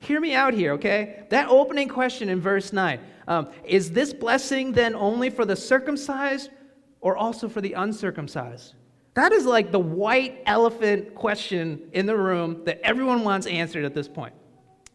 Hear 0.00 0.20
me 0.20 0.34
out 0.34 0.54
here, 0.54 0.72
okay? 0.72 1.26
That 1.28 1.48
opening 1.48 1.88
question 1.88 2.28
in 2.28 2.40
verse 2.40 2.72
9 2.72 2.98
um, 3.28 3.48
Is 3.64 3.92
this 3.92 4.12
blessing 4.12 4.72
then 4.72 4.94
only 4.94 5.30
for 5.30 5.44
the 5.44 5.56
circumcised 5.56 6.50
or 7.00 7.16
also 7.16 7.48
for 7.48 7.60
the 7.60 7.74
uncircumcised? 7.74 8.74
That 9.14 9.32
is 9.32 9.44
like 9.44 9.70
the 9.70 9.78
white 9.78 10.42
elephant 10.46 11.14
question 11.14 11.90
in 11.92 12.06
the 12.06 12.16
room 12.16 12.62
that 12.64 12.80
everyone 12.82 13.24
wants 13.24 13.46
answered 13.46 13.84
at 13.84 13.94
this 13.94 14.08
point. 14.08 14.34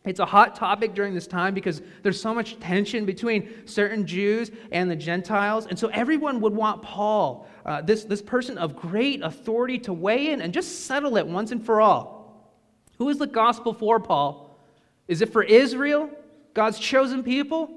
It's 0.05 0.19
a 0.19 0.25
hot 0.25 0.55
topic 0.55 0.93
during 0.93 1.13
this 1.13 1.27
time 1.27 1.53
because 1.53 1.81
there's 2.03 2.21
so 2.21 2.33
much 2.33 2.59
tension 2.59 3.05
between 3.05 3.67
certain 3.67 4.05
Jews 4.05 4.51
and 4.71 4.89
the 4.89 4.95
Gentiles. 4.95 5.65
And 5.65 5.77
so 5.77 5.87
everyone 5.87 6.39
would 6.41 6.53
want 6.53 6.83
Paul, 6.83 7.47
uh, 7.65 7.81
this, 7.81 8.03
this 8.03 8.21
person 8.21 8.57
of 8.57 8.75
great 8.75 9.21
authority, 9.23 9.79
to 9.79 9.93
weigh 9.93 10.31
in 10.31 10.41
and 10.41 10.53
just 10.53 10.85
settle 10.85 11.17
it 11.17 11.25
once 11.25 11.51
and 11.51 11.63
for 11.63 11.81
all. 11.81 12.15
Who 12.99 13.09
is 13.09 13.17
the 13.17 13.27
gospel 13.27 13.73
for, 13.73 13.99
Paul? 13.99 14.44
Is 15.07 15.21
it 15.21 15.31
for 15.31 15.43
Israel, 15.43 16.09
God's 16.53 16.79
chosen 16.79 17.23
people? 17.23 17.69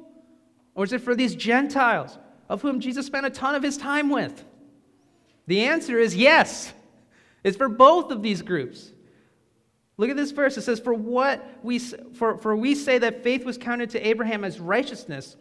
Or 0.74 0.84
is 0.84 0.92
it 0.92 1.00
for 1.00 1.14
these 1.14 1.34
Gentiles, 1.34 2.18
of 2.48 2.62
whom 2.62 2.80
Jesus 2.80 3.06
spent 3.06 3.26
a 3.26 3.30
ton 3.30 3.54
of 3.54 3.62
his 3.62 3.76
time 3.76 4.10
with? 4.10 4.44
The 5.46 5.64
answer 5.64 5.98
is 5.98 6.14
yes. 6.14 6.72
It's 7.42 7.56
for 7.56 7.68
both 7.68 8.10
of 8.10 8.22
these 8.22 8.42
groups. 8.42 8.92
Look 9.96 10.10
at 10.10 10.16
this 10.16 10.30
verse. 10.30 10.56
It 10.56 10.62
says, 10.62 10.78
For 10.78 10.94
what 10.94 11.44
we 11.62 11.78
for, 11.78 12.38
for 12.38 12.56
we 12.56 12.74
say 12.74 12.98
that 12.98 13.24
faith 13.24 13.44
was 13.44 13.58
counted 13.58 13.90
to 13.90 14.06
Abraham 14.06 14.44
as 14.44 14.60
righteousness. 14.60 15.36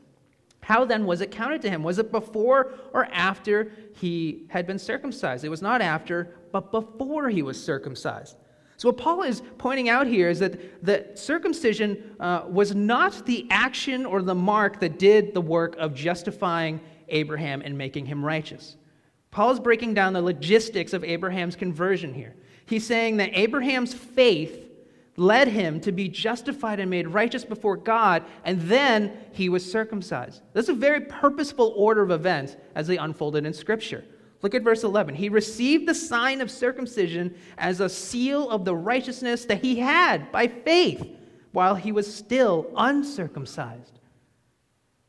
How 0.61 0.83
then 0.83 1.05
was 1.05 1.21
it 1.21 1.31
counted 1.31 1.61
to 1.61 1.69
him? 1.69 1.83
Was 1.83 1.99
it 1.99 2.11
before 2.11 2.73
or 2.91 3.05
after 3.05 3.71
he 3.93 4.47
had 4.49 4.65
been 4.65 4.79
circumcised? 4.79 5.45
It 5.45 5.49
was 5.49 5.61
not 5.61 5.81
after, 5.81 6.35
but 6.51 6.71
before 6.71 7.29
he 7.29 7.43
was 7.43 7.63
circumcised. 7.63 8.35
So, 8.77 8.89
what 8.89 8.97
Paul 8.97 9.23
is 9.23 9.41
pointing 9.57 9.89
out 9.89 10.05
here 10.05 10.29
is 10.29 10.37
that 10.39 10.85
the 10.85 11.07
circumcision 11.15 12.15
uh, 12.19 12.43
was 12.47 12.75
not 12.75 13.25
the 13.25 13.47
action 13.49 14.05
or 14.05 14.21
the 14.21 14.35
mark 14.35 14.79
that 14.81 14.99
did 14.99 15.33
the 15.33 15.41
work 15.41 15.75
of 15.77 15.95
justifying 15.95 16.79
Abraham 17.09 17.61
and 17.61 17.75
making 17.75 18.05
him 18.05 18.23
righteous. 18.23 18.77
Paul 19.31 19.51
is 19.51 19.59
breaking 19.59 19.95
down 19.95 20.13
the 20.13 20.21
logistics 20.21 20.93
of 20.93 21.03
Abraham's 21.03 21.55
conversion 21.55 22.13
here. 22.13 22.35
He's 22.67 22.85
saying 22.85 23.17
that 23.17 23.31
Abraham's 23.33 23.95
faith 23.95 24.69
led 25.15 25.47
him 25.47 25.81
to 25.81 25.91
be 25.91 26.07
justified 26.07 26.79
and 26.79 26.89
made 26.89 27.07
righteous 27.07 27.43
before 27.43 27.77
God, 27.77 28.23
and 28.43 28.61
then 28.61 29.17
he 29.31 29.49
was 29.49 29.69
circumcised. 29.69 30.43
That's 30.53 30.69
a 30.69 30.73
very 30.73 31.01
purposeful 31.01 31.73
order 31.75 32.03
of 32.03 32.11
events 32.11 32.55
as 32.75 32.85
they 32.85 32.97
unfolded 32.97 33.43
in 33.43 33.53
Scripture. 33.53 34.05
Look 34.41 34.53
at 34.53 34.63
verse 34.63 34.83
11. 34.83 35.15
He 35.15 35.29
received 35.29 35.87
the 35.87 35.95
sign 35.95 36.41
of 36.41 36.51
circumcision 36.51 37.35
as 37.57 37.79
a 37.79 37.89
seal 37.89 38.49
of 38.49 38.65
the 38.65 38.75
righteousness 38.75 39.45
that 39.45 39.63
he 39.63 39.79
had 39.79 40.31
by 40.31 40.47
faith 40.47 41.05
while 41.51 41.75
he 41.75 41.91
was 41.91 42.13
still 42.13 42.67
uncircumcised. 42.75 43.99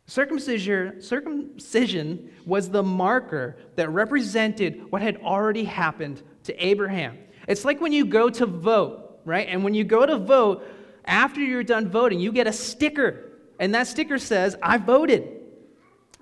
Circumcision, 0.07 1.03
circumcision 1.03 2.31
was 2.47 2.71
the 2.71 2.83
marker 2.83 3.57
that 3.77 3.91
represented 3.91 4.91
what 4.91 5.03
had 5.03 5.19
already 5.19 5.65
happened 5.65 6.23
to 6.45 6.67
Abraham. 6.67 7.19
It's 7.47 7.67
like 7.67 7.83
when 7.83 7.93
you 7.93 8.07
go 8.07 8.31
to 8.31 8.47
vote, 8.47 9.21
right? 9.27 9.47
And 9.47 9.63
when 9.63 9.75
you 9.75 9.85
go 9.85 10.07
to 10.07 10.17
vote, 10.17 10.67
after 11.05 11.41
you're 11.41 11.63
done 11.63 11.91
voting, 11.91 12.21
you 12.21 12.33
get 12.33 12.47
a 12.47 12.53
sticker. 12.53 13.33
And 13.59 13.75
that 13.75 13.87
sticker 13.87 14.19
says, 14.19 14.57
I 14.63 14.79
voted. 14.79 15.29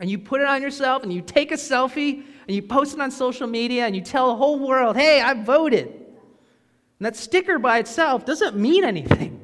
And 0.01 0.11
you 0.11 0.19
put 0.19 0.41
it 0.41 0.49
on 0.49 0.63
yourself 0.63 1.05
and 1.05 1.13
you 1.13 1.21
take 1.21 1.53
a 1.53 1.57
selfie 1.57 2.25
and 2.47 2.55
you 2.55 2.63
post 2.63 2.95
it 2.95 3.01
on 3.01 3.11
social 3.11 3.47
media 3.47 3.87
and 3.87 3.97
you 3.97 4.03
tell 4.03 4.29
the 4.29 4.37
whole 4.37 4.59
world, 4.59 4.97
hey, 4.97 5.21
I 5.21 5.35
voted. 5.35 5.89
And 5.89 7.07
that 7.07 7.17
sticker 7.17 7.59
by 7.59 7.79
itself 7.79 8.25
doesn't 8.25 8.57
mean 8.57 8.85
anything. 8.85 9.43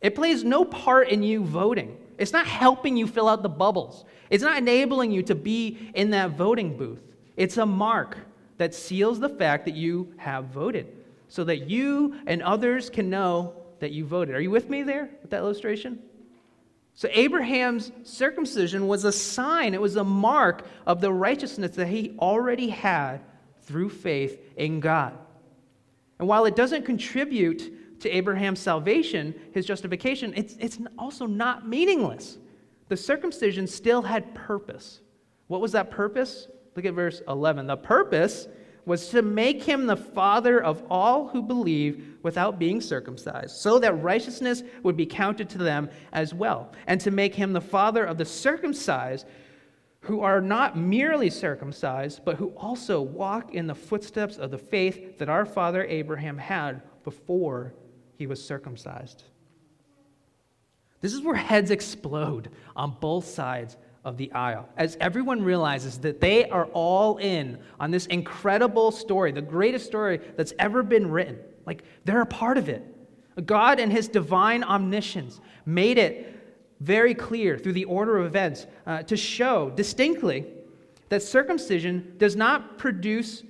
It 0.00 0.14
plays 0.14 0.44
no 0.44 0.64
part 0.64 1.08
in 1.08 1.22
you 1.22 1.44
voting. 1.44 1.96
It's 2.18 2.32
not 2.32 2.46
helping 2.46 2.96
you 2.96 3.06
fill 3.06 3.28
out 3.28 3.42
the 3.42 3.48
bubbles. 3.48 4.04
It's 4.30 4.42
not 4.42 4.58
enabling 4.58 5.12
you 5.12 5.22
to 5.24 5.34
be 5.34 5.90
in 5.94 6.10
that 6.10 6.30
voting 6.32 6.76
booth. 6.76 7.02
It's 7.36 7.56
a 7.56 7.66
mark 7.66 8.18
that 8.58 8.74
seals 8.74 9.20
the 9.20 9.28
fact 9.28 9.64
that 9.64 9.74
you 9.74 10.12
have 10.18 10.46
voted 10.46 10.86
so 11.28 11.44
that 11.44 11.70
you 11.70 12.18
and 12.26 12.42
others 12.42 12.90
can 12.90 13.08
know 13.08 13.54
that 13.78 13.92
you 13.92 14.04
voted. 14.04 14.34
Are 14.34 14.40
you 14.40 14.50
with 14.50 14.68
me 14.68 14.82
there 14.82 15.08
with 15.22 15.30
that 15.30 15.38
illustration? 15.38 16.02
So, 17.00 17.08
Abraham's 17.12 17.92
circumcision 18.04 18.86
was 18.86 19.06
a 19.06 19.12
sign, 19.12 19.72
it 19.72 19.80
was 19.80 19.96
a 19.96 20.04
mark 20.04 20.66
of 20.86 21.00
the 21.00 21.10
righteousness 21.10 21.74
that 21.76 21.86
he 21.86 22.14
already 22.18 22.68
had 22.68 23.22
through 23.62 23.88
faith 23.88 24.38
in 24.58 24.80
God. 24.80 25.16
And 26.18 26.28
while 26.28 26.44
it 26.44 26.54
doesn't 26.54 26.84
contribute 26.84 28.00
to 28.00 28.10
Abraham's 28.10 28.60
salvation, 28.60 29.34
his 29.54 29.64
justification, 29.64 30.34
it's, 30.36 30.56
it's 30.60 30.78
also 30.98 31.24
not 31.24 31.66
meaningless. 31.66 32.36
The 32.88 32.98
circumcision 32.98 33.66
still 33.66 34.02
had 34.02 34.34
purpose. 34.34 35.00
What 35.46 35.62
was 35.62 35.72
that 35.72 35.90
purpose? 35.90 36.48
Look 36.76 36.84
at 36.84 36.92
verse 36.92 37.22
11. 37.26 37.66
The 37.66 37.78
purpose 37.78 38.46
was 38.90 39.08
to 39.10 39.22
make 39.22 39.62
him 39.62 39.86
the 39.86 39.94
father 39.94 40.60
of 40.60 40.82
all 40.90 41.28
who 41.28 41.40
believe 41.40 42.16
without 42.24 42.58
being 42.58 42.80
circumcised, 42.80 43.54
so 43.54 43.78
that 43.78 43.92
righteousness 44.02 44.64
would 44.82 44.96
be 44.96 45.06
counted 45.06 45.48
to 45.48 45.58
them 45.58 45.88
as 46.12 46.34
well, 46.34 46.72
and 46.88 47.00
to 47.00 47.12
make 47.12 47.32
him 47.32 47.52
the 47.52 47.60
father 47.60 48.04
of 48.04 48.18
the 48.18 48.24
circumcised 48.24 49.28
who 50.00 50.22
are 50.22 50.40
not 50.40 50.76
merely 50.76 51.30
circumcised, 51.30 52.24
but 52.24 52.34
who 52.34 52.48
also 52.56 53.00
walk 53.00 53.54
in 53.54 53.68
the 53.68 53.74
footsteps 53.76 54.38
of 54.38 54.50
the 54.50 54.58
faith 54.58 55.18
that 55.18 55.28
our 55.28 55.46
father 55.46 55.84
Abraham 55.84 56.36
had 56.36 56.82
before 57.04 57.72
he 58.18 58.26
was 58.26 58.44
circumcised. 58.44 59.22
This 61.00 61.14
is 61.14 61.20
where 61.20 61.36
heads 61.36 61.70
explode 61.70 62.50
on 62.74 62.96
both 62.98 63.26
sides 63.26 63.76
of 64.04 64.16
the 64.16 64.32
aisle 64.32 64.68
as 64.76 64.96
everyone 65.00 65.42
realizes 65.42 65.98
that 65.98 66.20
they 66.20 66.48
are 66.48 66.66
all 66.66 67.18
in 67.18 67.58
on 67.78 67.90
this 67.90 68.06
incredible 68.06 68.90
story, 68.90 69.30
the 69.32 69.42
greatest 69.42 69.86
story 69.86 70.18
that's 70.36 70.54
ever 70.58 70.82
been 70.82 71.10
written. 71.10 71.38
Like 71.66 71.84
they're 72.04 72.22
a 72.22 72.26
part 72.26 72.56
of 72.56 72.68
it. 72.68 72.84
God 73.46 73.78
and 73.78 73.92
his 73.92 74.08
divine 74.08 74.64
omniscience 74.64 75.40
made 75.66 75.98
it 75.98 76.36
very 76.80 77.14
clear 77.14 77.58
through 77.58 77.74
the 77.74 77.84
order 77.84 78.18
of 78.18 78.26
events 78.26 78.66
uh, 78.86 79.02
to 79.02 79.16
show 79.16 79.70
distinctly 79.70 80.46
that 81.10 81.22
circumcision 81.22 82.14
does 82.16 82.36
not 82.36 82.78
produce 82.78 83.42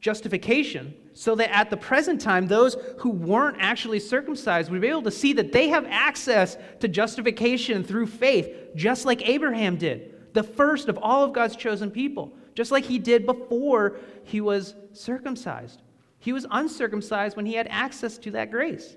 justification, 0.00 0.94
so 1.14 1.34
that 1.34 1.54
at 1.54 1.70
the 1.70 1.76
present 1.76 2.20
time, 2.20 2.46
those 2.46 2.76
who 2.98 3.10
weren't 3.10 3.58
actually 3.60 4.00
circumcised 4.00 4.70
would 4.70 4.80
be 4.80 4.88
able 4.88 5.02
to 5.02 5.10
see 5.10 5.32
that 5.34 5.52
they 5.52 5.68
have 5.68 5.84
access 5.88 6.56
to 6.80 6.88
justification 6.88 7.84
through 7.84 8.06
faith, 8.06 8.48
just 8.74 9.04
like 9.04 9.28
Abraham 9.28 9.76
did, 9.76 10.32
the 10.32 10.42
first 10.42 10.88
of 10.88 10.98
all 10.98 11.24
of 11.24 11.32
God's 11.32 11.56
chosen 11.56 11.90
people, 11.90 12.32
just 12.54 12.70
like 12.70 12.84
he 12.84 12.98
did 12.98 13.26
before 13.26 13.96
he 14.24 14.40
was 14.40 14.74
circumcised. 14.92 15.82
He 16.18 16.32
was 16.32 16.46
uncircumcised 16.50 17.36
when 17.36 17.46
he 17.46 17.54
had 17.54 17.66
access 17.68 18.16
to 18.18 18.30
that 18.32 18.50
grace. 18.50 18.96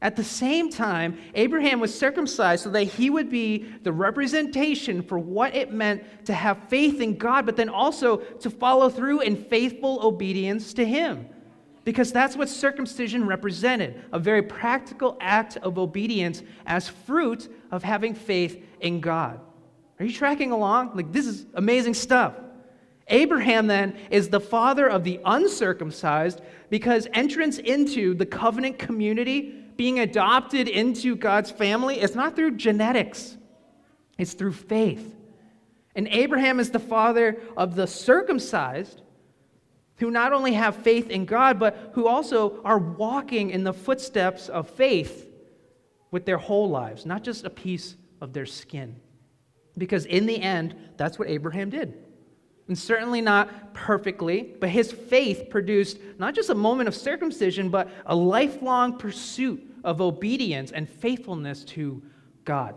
At 0.00 0.14
the 0.14 0.22
same 0.22 0.70
time, 0.70 1.18
Abraham 1.34 1.80
was 1.80 1.92
circumcised 1.92 2.62
so 2.62 2.70
that 2.70 2.84
he 2.84 3.10
would 3.10 3.28
be 3.28 3.64
the 3.82 3.90
representation 3.90 5.02
for 5.02 5.18
what 5.18 5.56
it 5.56 5.72
meant 5.72 6.04
to 6.26 6.34
have 6.34 6.68
faith 6.68 7.00
in 7.00 7.16
God, 7.16 7.46
but 7.46 7.56
then 7.56 7.68
also 7.68 8.18
to 8.18 8.48
follow 8.48 8.90
through 8.90 9.22
in 9.22 9.34
faithful 9.34 9.98
obedience 10.06 10.72
to 10.74 10.84
him. 10.84 11.26
Because 11.88 12.12
that's 12.12 12.36
what 12.36 12.50
circumcision 12.50 13.26
represented 13.26 14.04
a 14.12 14.18
very 14.18 14.42
practical 14.42 15.16
act 15.22 15.56
of 15.56 15.78
obedience 15.78 16.42
as 16.66 16.86
fruit 16.86 17.50
of 17.70 17.82
having 17.82 18.12
faith 18.14 18.62
in 18.80 19.00
God. 19.00 19.40
Are 19.98 20.04
you 20.04 20.12
tracking 20.12 20.52
along? 20.52 20.94
Like, 20.94 21.12
this 21.12 21.24
is 21.24 21.46
amazing 21.54 21.94
stuff. 21.94 22.34
Abraham 23.06 23.68
then 23.68 23.96
is 24.10 24.28
the 24.28 24.38
father 24.38 24.86
of 24.86 25.02
the 25.02 25.18
uncircumcised 25.24 26.42
because 26.68 27.08
entrance 27.14 27.56
into 27.56 28.12
the 28.12 28.26
covenant 28.26 28.78
community 28.78 29.54
being 29.78 30.00
adopted 30.00 30.68
into 30.68 31.16
God's 31.16 31.50
family 31.50 32.02
is 32.02 32.14
not 32.14 32.36
through 32.36 32.56
genetics, 32.56 33.38
it's 34.18 34.34
through 34.34 34.52
faith. 34.52 35.16
And 35.94 36.06
Abraham 36.08 36.60
is 36.60 36.70
the 36.70 36.80
father 36.80 37.40
of 37.56 37.76
the 37.76 37.86
circumcised 37.86 39.00
who 39.98 40.10
not 40.10 40.32
only 40.32 40.52
have 40.54 40.76
faith 40.76 41.10
in 41.10 41.24
God, 41.24 41.58
but 41.58 41.90
who 41.94 42.06
also 42.06 42.60
are 42.64 42.78
walking 42.78 43.50
in 43.50 43.64
the 43.64 43.72
footsteps 43.72 44.48
of 44.48 44.68
faith 44.70 45.28
with 46.10 46.24
their 46.24 46.38
whole 46.38 46.70
lives, 46.70 47.04
not 47.04 47.22
just 47.22 47.44
a 47.44 47.50
piece 47.50 47.96
of 48.20 48.32
their 48.32 48.46
skin. 48.46 48.96
Because 49.76 50.06
in 50.06 50.26
the 50.26 50.40
end, 50.40 50.74
that's 50.96 51.18
what 51.18 51.28
Abraham 51.28 51.70
did. 51.70 51.94
And 52.68 52.78
certainly 52.78 53.20
not 53.20 53.72
perfectly, 53.74 54.54
but 54.60 54.68
his 54.68 54.92
faith 54.92 55.48
produced 55.48 55.98
not 56.18 56.34
just 56.34 56.50
a 56.50 56.54
moment 56.54 56.88
of 56.88 56.94
circumcision, 56.94 57.70
but 57.70 57.88
a 58.06 58.14
lifelong 58.14 58.98
pursuit 58.98 59.64
of 59.84 60.00
obedience 60.00 60.70
and 60.70 60.88
faithfulness 60.88 61.64
to 61.64 62.02
God. 62.44 62.74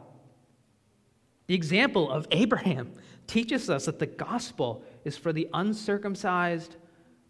The 1.47 1.55
example 1.55 2.09
of 2.09 2.27
Abraham 2.31 2.93
teaches 3.27 3.69
us 3.69 3.85
that 3.85 3.99
the 3.99 4.05
gospel 4.05 4.83
is 5.03 5.17
for 5.17 5.33
the 5.33 5.49
uncircumcised 5.53 6.77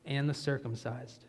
and 0.05 0.29
the 0.29 0.33
circumcised. 0.33 1.25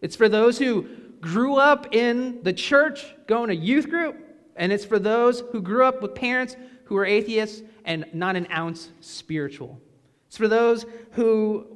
It's 0.00 0.16
for 0.16 0.28
those 0.28 0.58
who 0.58 0.88
grew 1.20 1.56
up 1.56 1.94
in 1.94 2.42
the 2.42 2.52
church 2.52 3.14
going 3.26 3.48
to 3.48 3.56
youth 3.56 3.88
group, 3.88 4.16
and 4.56 4.72
it's 4.72 4.84
for 4.84 4.98
those 4.98 5.42
who 5.52 5.62
grew 5.62 5.84
up 5.84 6.02
with 6.02 6.14
parents 6.14 6.56
who 6.84 6.96
are 6.96 7.06
atheists 7.06 7.62
and 7.84 8.04
not 8.12 8.36
an 8.36 8.46
ounce 8.50 8.90
spiritual. 9.00 9.80
It's 10.28 10.36
for 10.36 10.48
those 10.48 10.84
who 11.12 11.66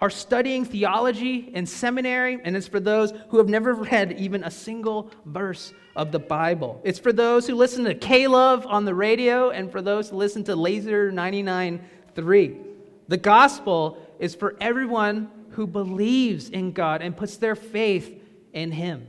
are 0.00 0.10
studying 0.10 0.64
theology 0.64 1.50
in 1.52 1.66
seminary, 1.66 2.38
and 2.42 2.56
it's 2.56 2.66
for 2.66 2.80
those 2.80 3.12
who 3.28 3.36
have 3.36 3.48
never 3.48 3.74
read 3.74 4.12
even 4.12 4.44
a 4.44 4.50
single 4.50 5.10
verse 5.26 5.74
of 5.94 6.10
the 6.10 6.18
Bible. 6.18 6.80
It's 6.84 6.98
for 6.98 7.12
those 7.12 7.46
who 7.46 7.54
listen 7.54 7.84
to 7.84 7.94
K 7.94 8.26
Love 8.26 8.66
on 8.66 8.86
the 8.86 8.94
radio, 8.94 9.50
and 9.50 9.70
for 9.70 9.82
those 9.82 10.08
who 10.08 10.16
listen 10.16 10.42
to 10.44 10.56
Laser 10.56 11.12
99.3. 11.12 12.64
The 13.08 13.16
gospel 13.16 13.98
is 14.18 14.34
for 14.34 14.56
everyone 14.60 15.30
who 15.60 15.66
believes 15.66 16.48
in 16.48 16.72
God 16.72 17.02
and 17.02 17.14
puts 17.14 17.36
their 17.36 17.54
faith 17.54 18.18
in 18.54 18.72
Him. 18.72 19.06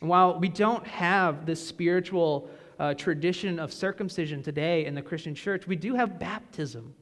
And 0.00 0.08
while 0.08 0.38
we 0.38 0.48
don't 0.48 0.86
have 0.86 1.46
this 1.46 1.66
spiritual 1.66 2.48
uh, 2.78 2.94
tradition 2.94 3.58
of 3.58 3.72
circumcision 3.72 4.40
today 4.40 4.86
in 4.86 4.94
the 4.94 5.02
Christian 5.02 5.34
church, 5.34 5.66
we 5.66 5.74
do 5.74 5.96
have 5.96 6.20
baptism. 6.20 6.94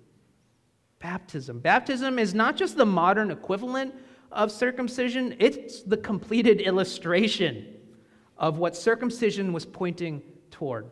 Baptism. 1.00 1.58
Baptism 1.58 2.18
is 2.18 2.32
not 2.32 2.56
just 2.56 2.78
the 2.78 2.86
modern 2.86 3.30
equivalent 3.30 3.94
of 4.32 4.50
circumcision, 4.50 5.36
it's 5.38 5.82
the 5.82 5.98
completed 5.98 6.62
illustration 6.62 7.66
of 8.38 8.56
what 8.56 8.74
circumcision 8.74 9.52
was 9.52 9.66
pointing 9.66 10.22
toward. 10.50 10.86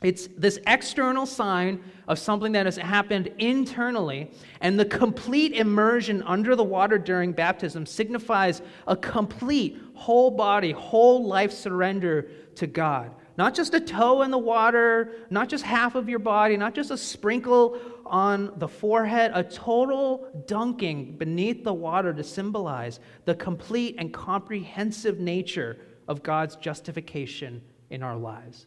It's 0.00 0.28
this 0.36 0.60
external 0.66 1.26
sign 1.26 1.82
of 2.06 2.20
something 2.20 2.52
that 2.52 2.66
has 2.66 2.76
happened 2.76 3.32
internally, 3.38 4.30
and 4.60 4.78
the 4.78 4.84
complete 4.84 5.52
immersion 5.52 6.22
under 6.22 6.54
the 6.54 6.62
water 6.62 6.98
during 6.98 7.32
baptism 7.32 7.84
signifies 7.84 8.62
a 8.86 8.96
complete, 8.96 9.76
whole 9.94 10.30
body, 10.30 10.70
whole 10.70 11.26
life 11.26 11.50
surrender 11.50 12.30
to 12.54 12.68
God. 12.68 13.10
Not 13.36 13.54
just 13.54 13.74
a 13.74 13.80
toe 13.80 14.22
in 14.22 14.30
the 14.30 14.38
water, 14.38 15.12
not 15.30 15.48
just 15.48 15.64
half 15.64 15.96
of 15.96 16.08
your 16.08 16.18
body, 16.20 16.56
not 16.56 16.74
just 16.74 16.92
a 16.92 16.96
sprinkle 16.96 17.78
on 18.06 18.52
the 18.56 18.68
forehead, 18.68 19.32
a 19.34 19.42
total 19.42 20.28
dunking 20.46 21.16
beneath 21.16 21.64
the 21.64 21.74
water 21.74 22.12
to 22.12 22.24
symbolize 22.24 23.00
the 23.24 23.34
complete 23.34 23.96
and 23.98 24.12
comprehensive 24.12 25.18
nature 25.18 25.78
of 26.06 26.22
God's 26.22 26.56
justification 26.56 27.62
in 27.90 28.02
our 28.02 28.16
lives. 28.16 28.66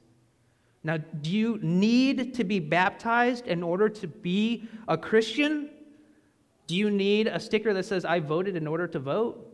Now, 0.84 0.98
do 0.98 1.30
you 1.30 1.60
need 1.62 2.34
to 2.36 2.44
be 2.44 2.60
baptized 2.60 3.48
in 3.48 3.62
order 3.62 3.88
to 3.90 4.08
be 4.08 4.68
a 4.88 4.98
Christian? 4.98 5.70
Do 6.68 6.76
you 6.76 6.90
need 6.90 7.28
a 7.28 7.40
sticker 7.40 7.74
that 7.74 7.86
says, 7.86 8.04
I 8.04 8.20
voted 8.20 8.56
in 8.56 8.66
order 8.66 8.88
to 8.88 9.00
vote? 9.00 9.48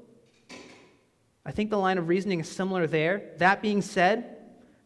I 1.45 1.51
think 1.51 1.69
the 1.69 1.77
line 1.77 1.97
of 1.97 2.07
reasoning 2.07 2.39
is 2.39 2.49
similar 2.49 2.87
there. 2.87 3.31
That 3.37 3.61
being 3.61 3.81
said, 3.81 4.37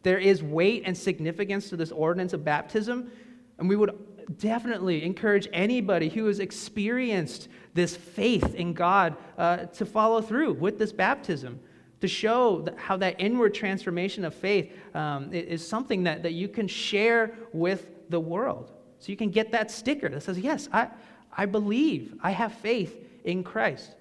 there 0.02 0.18
is 0.18 0.42
weight 0.42 0.82
and 0.84 0.96
significance 0.96 1.68
to 1.68 1.76
this 1.76 1.92
ordinance 1.92 2.32
of 2.32 2.44
baptism, 2.44 3.10
and 3.58 3.68
we 3.68 3.76
would 3.76 3.96
definitely 4.38 5.04
encourage 5.04 5.48
anybody 5.52 6.08
who 6.08 6.26
has 6.26 6.40
experienced 6.40 7.48
this 7.74 7.96
faith 7.96 8.54
in 8.54 8.72
God 8.72 9.16
uh, 9.38 9.58
to 9.66 9.86
follow 9.86 10.20
through 10.20 10.54
with 10.54 10.78
this 10.78 10.92
baptism 10.92 11.60
to 12.02 12.08
show 12.08 12.66
how 12.76 12.96
that 12.96 13.14
inward 13.20 13.54
transformation 13.54 14.24
of 14.24 14.34
faith 14.34 14.72
um, 14.92 15.32
is 15.32 15.66
something 15.66 16.02
that, 16.02 16.24
that 16.24 16.32
you 16.32 16.48
can 16.48 16.66
share 16.66 17.32
with 17.52 18.10
the 18.10 18.18
world. 18.18 18.72
So 18.98 19.12
you 19.12 19.16
can 19.16 19.30
get 19.30 19.52
that 19.52 19.70
sticker 19.70 20.08
that 20.08 20.20
says, 20.20 20.36
Yes, 20.36 20.68
I, 20.72 20.88
I 21.32 21.46
believe, 21.46 22.16
I 22.20 22.32
have 22.32 22.54
faith 22.54 23.08
in 23.22 23.44
Christ. 23.44 23.94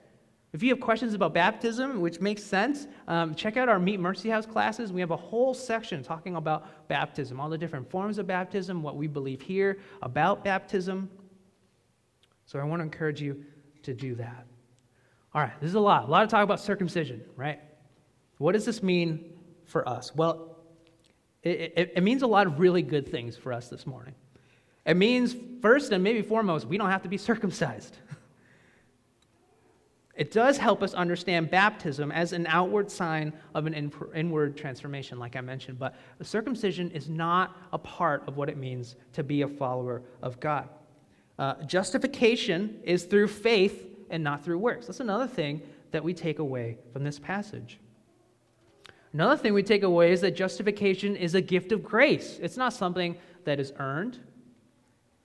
If 0.51 0.63
you 0.63 0.69
have 0.69 0.79
questions 0.79 1.13
about 1.13 1.35
baptism, 1.35 2.01
which 2.01 2.19
makes 2.19 2.43
sense, 2.43 2.87
um, 3.07 3.35
check 3.35 3.55
out 3.55 3.69
our 3.69 3.77
Meet 3.77 3.99
Mercy 3.99 4.31
House 4.31 4.47
classes. 4.47 4.91
We 4.91 4.99
have 4.99 5.11
a 5.11 5.17
whole 5.17 5.53
section 5.53 6.01
talking 6.01 6.35
about 6.35 6.87
baptism, 6.87 7.39
all 7.39 7.49
the 7.49 7.57
different 7.57 7.87
forms 7.87 8.17
of 8.17 8.25
baptism, 8.25 8.81
what 8.81 8.95
we 8.95 9.05
believe 9.05 9.41
here 9.41 9.77
about 10.01 10.43
baptism. 10.43 11.07
So 12.47 12.57
I 12.57 12.63
want 12.63 12.79
to 12.79 12.83
encourage 12.83 13.21
you 13.21 13.45
to 13.83 13.93
do 13.93 14.15
that. 14.15 14.47
All 15.35 15.41
right, 15.41 15.53
this 15.61 15.69
is 15.69 15.75
a 15.75 15.79
lot. 15.79 16.05
A 16.05 16.11
lot 16.11 16.23
of 16.23 16.29
talk 16.29 16.43
about 16.43 16.59
circumcision, 16.59 17.23
right? 17.37 17.61
What 18.41 18.53
does 18.53 18.65
this 18.65 18.81
mean 18.81 19.33
for 19.65 19.87
us? 19.87 20.15
Well, 20.15 20.57
it, 21.43 21.73
it, 21.77 21.93
it, 21.97 22.03
means 22.03 22.23
a 22.23 22.27
lot 22.27 22.47
of 22.47 22.59
really 22.59 22.81
good 22.81 23.07
things 23.07 23.37
for 23.37 23.53
us 23.53 23.69
this 23.69 23.85
morning. 23.85 24.15
It 24.83 24.97
means, 24.97 25.35
first 25.61 25.91
and 25.91 26.03
maybe 26.03 26.23
foremost, 26.23 26.65
we 26.65 26.79
don't 26.79 26.89
have 26.89 27.03
to 27.03 27.09
be 27.09 27.17
circumcised. 27.19 27.97
It 30.15 30.31
does 30.31 30.57
help 30.57 30.81
us 30.81 30.95
understand 30.95 31.51
baptism 31.51 32.11
as 32.11 32.33
an 32.33 32.47
outward 32.47 32.89
sign 32.89 33.33
of 33.53 33.67
an 33.67 33.75
in, 33.75 33.93
inward 34.15 34.57
transformation, 34.57 35.19
like 35.19 35.35
I 35.35 35.41
mentioned, 35.41 35.77
but 35.77 35.95
circumcision 36.23 36.89
is 36.91 37.09
not 37.09 37.55
a 37.71 37.77
part 37.77 38.27
of 38.27 38.37
what 38.37 38.49
it 38.49 38.57
means 38.57 38.95
to 39.13 39.23
be 39.23 39.43
a 39.43 39.47
follower 39.47 40.01
of 40.23 40.39
God. 40.39 40.67
Uh, 41.37 41.61
justification 41.63 42.79
is 42.83 43.03
through 43.03 43.27
faith 43.27 43.87
and 44.09 44.23
not 44.23 44.43
through 44.43 44.57
works. 44.57 44.87
That's 44.87 44.99
another 44.99 45.27
thing 45.27 45.61
that 45.91 46.03
we 46.03 46.13
take 46.13 46.39
away 46.39 46.79
from 46.91 47.03
this 47.03 47.19
passage. 47.19 47.79
Another 49.13 49.35
thing 49.35 49.53
we 49.53 49.63
take 49.63 49.83
away 49.83 50.11
is 50.11 50.21
that 50.21 50.35
justification 50.35 51.15
is 51.15 51.35
a 51.35 51.41
gift 51.41 51.71
of 51.71 51.83
grace, 51.83 52.39
it's 52.41 52.57
not 52.57 52.73
something 52.73 53.17
that 53.43 53.59
is 53.59 53.73
earned. 53.79 54.19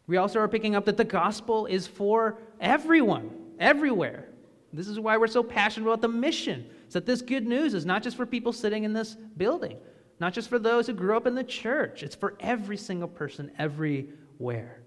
We 0.06 0.16
also 0.18 0.38
are 0.40 0.48
picking 0.48 0.76
up 0.76 0.84
that 0.84 0.96
the 0.96 1.04
gospel 1.04 1.66
is 1.66 1.86
for 1.86 2.38
everyone, 2.60 3.30
everywhere. 3.58 4.28
This 4.72 4.88
is 4.88 5.00
why 5.00 5.16
we're 5.16 5.26
so 5.26 5.42
passionate 5.42 5.86
about 5.86 6.00
the 6.00 6.08
mission. 6.08 6.66
Is 6.86 6.92
that 6.94 7.06
this 7.06 7.22
good 7.22 7.46
news 7.46 7.74
is 7.74 7.84
not 7.86 8.02
just 8.02 8.16
for 8.16 8.26
people 8.26 8.52
sitting 8.52 8.84
in 8.84 8.92
this 8.92 9.16
building, 9.36 9.78
not 10.20 10.32
just 10.32 10.48
for 10.48 10.58
those 10.58 10.86
who 10.86 10.92
grew 10.92 11.16
up 11.16 11.26
in 11.26 11.34
the 11.34 11.42
church. 11.42 12.02
It's 12.02 12.14
for 12.14 12.34
every 12.40 12.76
single 12.76 13.08
person 13.08 13.50
everywhere. 13.58 14.82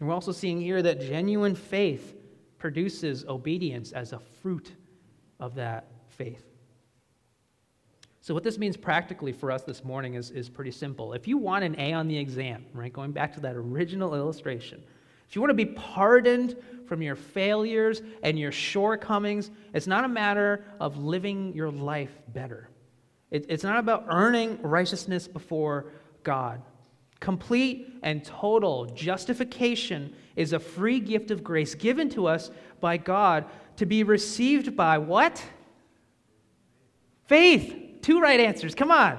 And 0.00 0.08
we're 0.08 0.14
also 0.14 0.32
seeing 0.32 0.60
here 0.60 0.82
that 0.82 1.00
genuine 1.00 1.54
faith 1.54 2.16
produces 2.58 3.24
obedience 3.26 3.92
as 3.92 4.12
a 4.12 4.18
fruit 4.42 4.72
of 5.38 5.54
that 5.54 5.90
faith. 6.08 6.44
So, 8.20 8.34
what 8.34 8.42
this 8.42 8.58
means 8.58 8.76
practically 8.76 9.32
for 9.32 9.50
us 9.50 9.62
this 9.62 9.84
morning 9.84 10.14
is, 10.14 10.30
is 10.30 10.48
pretty 10.48 10.72
simple. 10.72 11.12
If 11.12 11.28
you 11.28 11.38
want 11.38 11.64
an 11.64 11.78
A 11.78 11.92
on 11.92 12.08
the 12.08 12.18
exam, 12.18 12.66
right, 12.72 12.92
going 12.92 13.12
back 13.12 13.34
to 13.34 13.40
that 13.40 13.54
original 13.54 14.14
illustration, 14.14 14.82
if 15.28 15.36
you 15.36 15.42
want 15.42 15.50
to 15.50 15.54
be 15.54 15.66
pardoned 15.66 16.56
from 16.86 17.02
your 17.02 17.14
failures 17.14 18.02
and 18.22 18.38
your 18.38 18.50
shortcomings, 18.50 19.50
it's 19.74 19.86
not 19.86 20.04
a 20.04 20.08
matter 20.08 20.64
of 20.80 20.96
living 20.96 21.52
your 21.54 21.70
life 21.70 22.10
better. 22.28 22.70
It, 23.30 23.46
it's 23.48 23.62
not 23.62 23.78
about 23.78 24.06
earning 24.08 24.58
righteousness 24.62 25.28
before 25.28 25.92
God. 26.24 26.62
Complete 27.20 27.92
and 28.02 28.24
total 28.24 28.86
justification 28.86 30.14
is 30.34 30.52
a 30.52 30.58
free 30.58 31.00
gift 31.00 31.30
of 31.30 31.44
grace 31.44 31.74
given 31.74 32.08
to 32.10 32.26
us 32.26 32.50
by 32.80 32.96
God 32.96 33.44
to 33.76 33.86
be 33.86 34.02
received 34.02 34.76
by 34.76 34.98
what? 34.98 35.42
Faith. 37.26 37.87
Two 38.02 38.20
right 38.20 38.40
answers. 38.40 38.74
Come 38.74 38.90
on. 38.90 39.18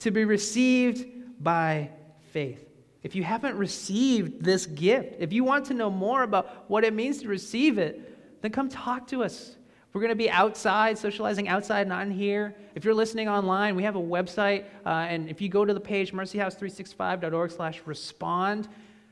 To 0.00 0.10
be 0.10 0.24
received 0.24 1.06
by 1.42 1.90
faith. 2.32 2.66
If 3.02 3.14
you 3.14 3.22
haven't 3.22 3.56
received 3.56 4.42
this 4.42 4.66
gift, 4.66 5.16
if 5.20 5.32
you 5.32 5.44
want 5.44 5.66
to 5.66 5.74
know 5.74 5.90
more 5.90 6.22
about 6.22 6.64
what 6.68 6.84
it 6.84 6.92
means 6.92 7.22
to 7.22 7.28
receive 7.28 7.78
it, 7.78 8.42
then 8.42 8.50
come 8.50 8.68
talk 8.68 9.06
to 9.08 9.22
us. 9.22 9.56
We're 9.92 10.00
going 10.00 10.10
to 10.10 10.16
be 10.16 10.28
outside, 10.28 10.98
socializing 10.98 11.48
outside, 11.48 11.88
not 11.88 12.02
in 12.02 12.10
here. 12.10 12.54
If 12.74 12.84
you're 12.84 12.94
listening 12.94 13.28
online, 13.28 13.76
we 13.76 13.82
have 13.84 13.96
a 13.96 14.00
website, 14.00 14.64
uh, 14.84 14.88
and 15.08 15.30
if 15.30 15.40
you 15.40 15.48
go 15.48 15.64
to 15.64 15.72
the 15.72 15.80
page 15.80 16.12
mercyhouse365.org 16.12 17.50
slash 17.50 17.80
respond, 17.86 18.68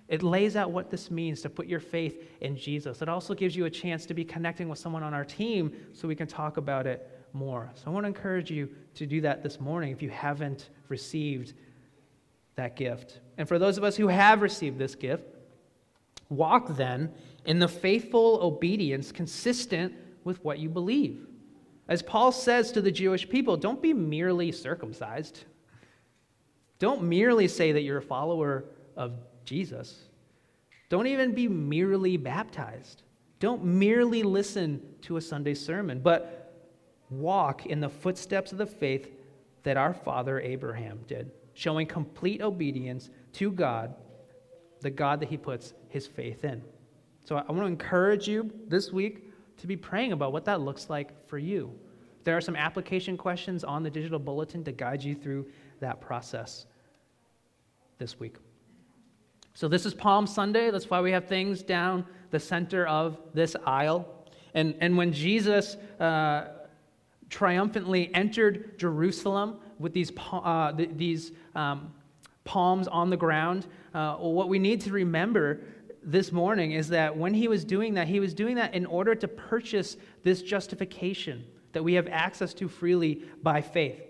it 0.08 0.22
lays 0.22 0.56
out 0.56 0.72
what 0.72 0.90
this 0.90 1.10
means 1.10 1.40
to 1.42 1.48
put 1.48 1.66
your 1.66 1.80
faith 1.80 2.22
in 2.42 2.56
Jesus. 2.56 3.00
It 3.00 3.08
also 3.08 3.32
gives 3.32 3.56
you 3.56 3.64
a 3.64 3.70
chance 3.70 4.04
to 4.06 4.12
be 4.12 4.24
connecting 4.24 4.68
with 4.68 4.78
someone 4.78 5.02
on 5.02 5.14
our 5.14 5.24
team 5.24 5.72
so 5.92 6.06
we 6.06 6.14
can 6.14 6.26
talk 6.26 6.56
about 6.58 6.86
it 6.86 7.08
more. 7.34 7.70
So 7.74 7.82
I 7.86 7.90
want 7.90 8.04
to 8.04 8.08
encourage 8.08 8.50
you 8.50 8.70
to 8.94 9.06
do 9.06 9.20
that 9.22 9.42
this 9.42 9.60
morning 9.60 9.92
if 9.92 10.00
you 10.02 10.10
haven't 10.10 10.70
received 10.88 11.54
that 12.56 12.76
gift. 12.76 13.20
And 13.36 13.48
for 13.48 13.58
those 13.58 13.76
of 13.76 13.84
us 13.84 13.96
who 13.96 14.08
have 14.08 14.40
received 14.40 14.78
this 14.78 14.94
gift, 14.94 15.24
walk 16.28 16.76
then 16.76 17.12
in 17.44 17.58
the 17.58 17.68
faithful 17.68 18.38
obedience 18.40 19.12
consistent 19.12 19.92
with 20.22 20.42
what 20.44 20.58
you 20.58 20.68
believe. 20.68 21.26
As 21.88 22.02
Paul 22.02 22.32
says 22.32 22.72
to 22.72 22.80
the 22.80 22.92
Jewish 22.92 23.28
people, 23.28 23.56
don't 23.56 23.82
be 23.82 23.92
merely 23.92 24.52
circumcised. 24.52 25.44
Don't 26.78 27.02
merely 27.02 27.48
say 27.48 27.72
that 27.72 27.82
you're 27.82 27.98
a 27.98 28.02
follower 28.02 28.64
of 28.96 29.12
Jesus. 29.44 30.04
Don't 30.88 31.06
even 31.06 31.34
be 31.34 31.48
merely 31.48 32.16
baptized. 32.16 33.02
Don't 33.40 33.64
merely 33.64 34.22
listen 34.22 34.80
to 35.02 35.16
a 35.16 35.20
Sunday 35.20 35.54
sermon, 35.54 36.00
but 36.00 36.43
walk 37.10 37.66
in 37.66 37.80
the 37.80 37.88
footsteps 37.88 38.52
of 38.52 38.58
the 38.58 38.66
faith 38.66 39.10
that 39.62 39.76
our 39.76 39.94
father 39.94 40.40
Abraham 40.40 41.00
did, 41.06 41.30
showing 41.54 41.86
complete 41.86 42.40
obedience 42.42 43.10
to 43.34 43.50
God, 43.50 43.94
the 44.80 44.90
God 44.90 45.20
that 45.20 45.28
he 45.28 45.36
puts 45.36 45.74
his 45.88 46.06
faith 46.06 46.44
in. 46.44 46.62
So 47.24 47.36
I 47.36 47.42
want 47.50 47.62
to 47.62 47.66
encourage 47.66 48.28
you 48.28 48.50
this 48.68 48.92
week 48.92 49.32
to 49.58 49.66
be 49.66 49.76
praying 49.76 50.12
about 50.12 50.32
what 50.32 50.44
that 50.44 50.60
looks 50.60 50.90
like 50.90 51.26
for 51.26 51.38
you. 51.38 51.72
There 52.24 52.36
are 52.36 52.40
some 52.40 52.56
application 52.56 53.16
questions 53.16 53.64
on 53.64 53.82
the 53.82 53.90
digital 53.90 54.18
bulletin 54.18 54.64
to 54.64 54.72
guide 54.72 55.02
you 55.02 55.14
through 55.14 55.46
that 55.80 56.00
process 56.00 56.66
this 57.98 58.18
week. 58.18 58.36
So, 59.56 59.68
this 59.68 59.86
is 59.86 59.94
Palm 59.94 60.26
Sunday. 60.26 60.70
That's 60.70 60.90
why 60.90 61.00
we 61.00 61.12
have 61.12 61.26
things 61.26 61.62
down 61.62 62.04
the 62.30 62.40
center 62.40 62.86
of 62.86 63.18
this 63.34 63.54
aisle. 63.64 64.08
And, 64.54 64.74
and 64.80 64.96
when 64.96 65.12
Jesus 65.12 65.76
uh, 66.00 66.48
triumphantly 67.30 68.14
entered 68.14 68.78
Jerusalem 68.78 69.58
with 69.78 69.92
these, 69.92 70.12
uh, 70.30 70.72
these 70.76 71.32
um, 71.54 71.92
palms 72.44 72.88
on 72.88 73.10
the 73.10 73.16
ground, 73.16 73.66
uh, 73.94 74.16
what 74.16 74.48
we 74.48 74.58
need 74.58 74.80
to 74.82 74.92
remember 74.92 75.60
this 76.02 76.32
morning 76.32 76.72
is 76.72 76.88
that 76.88 77.16
when 77.16 77.32
he 77.34 77.48
was 77.48 77.64
doing 77.64 77.94
that, 77.94 78.06
he 78.06 78.20
was 78.20 78.34
doing 78.34 78.56
that 78.56 78.74
in 78.74 78.86
order 78.86 79.14
to 79.14 79.26
purchase 79.26 79.96
this 80.22 80.42
justification 80.42 81.44
that 81.72 81.82
we 81.82 81.94
have 81.94 82.06
access 82.08 82.54
to 82.54 82.68
freely 82.68 83.24
by 83.42 83.60
faith. 83.60 84.00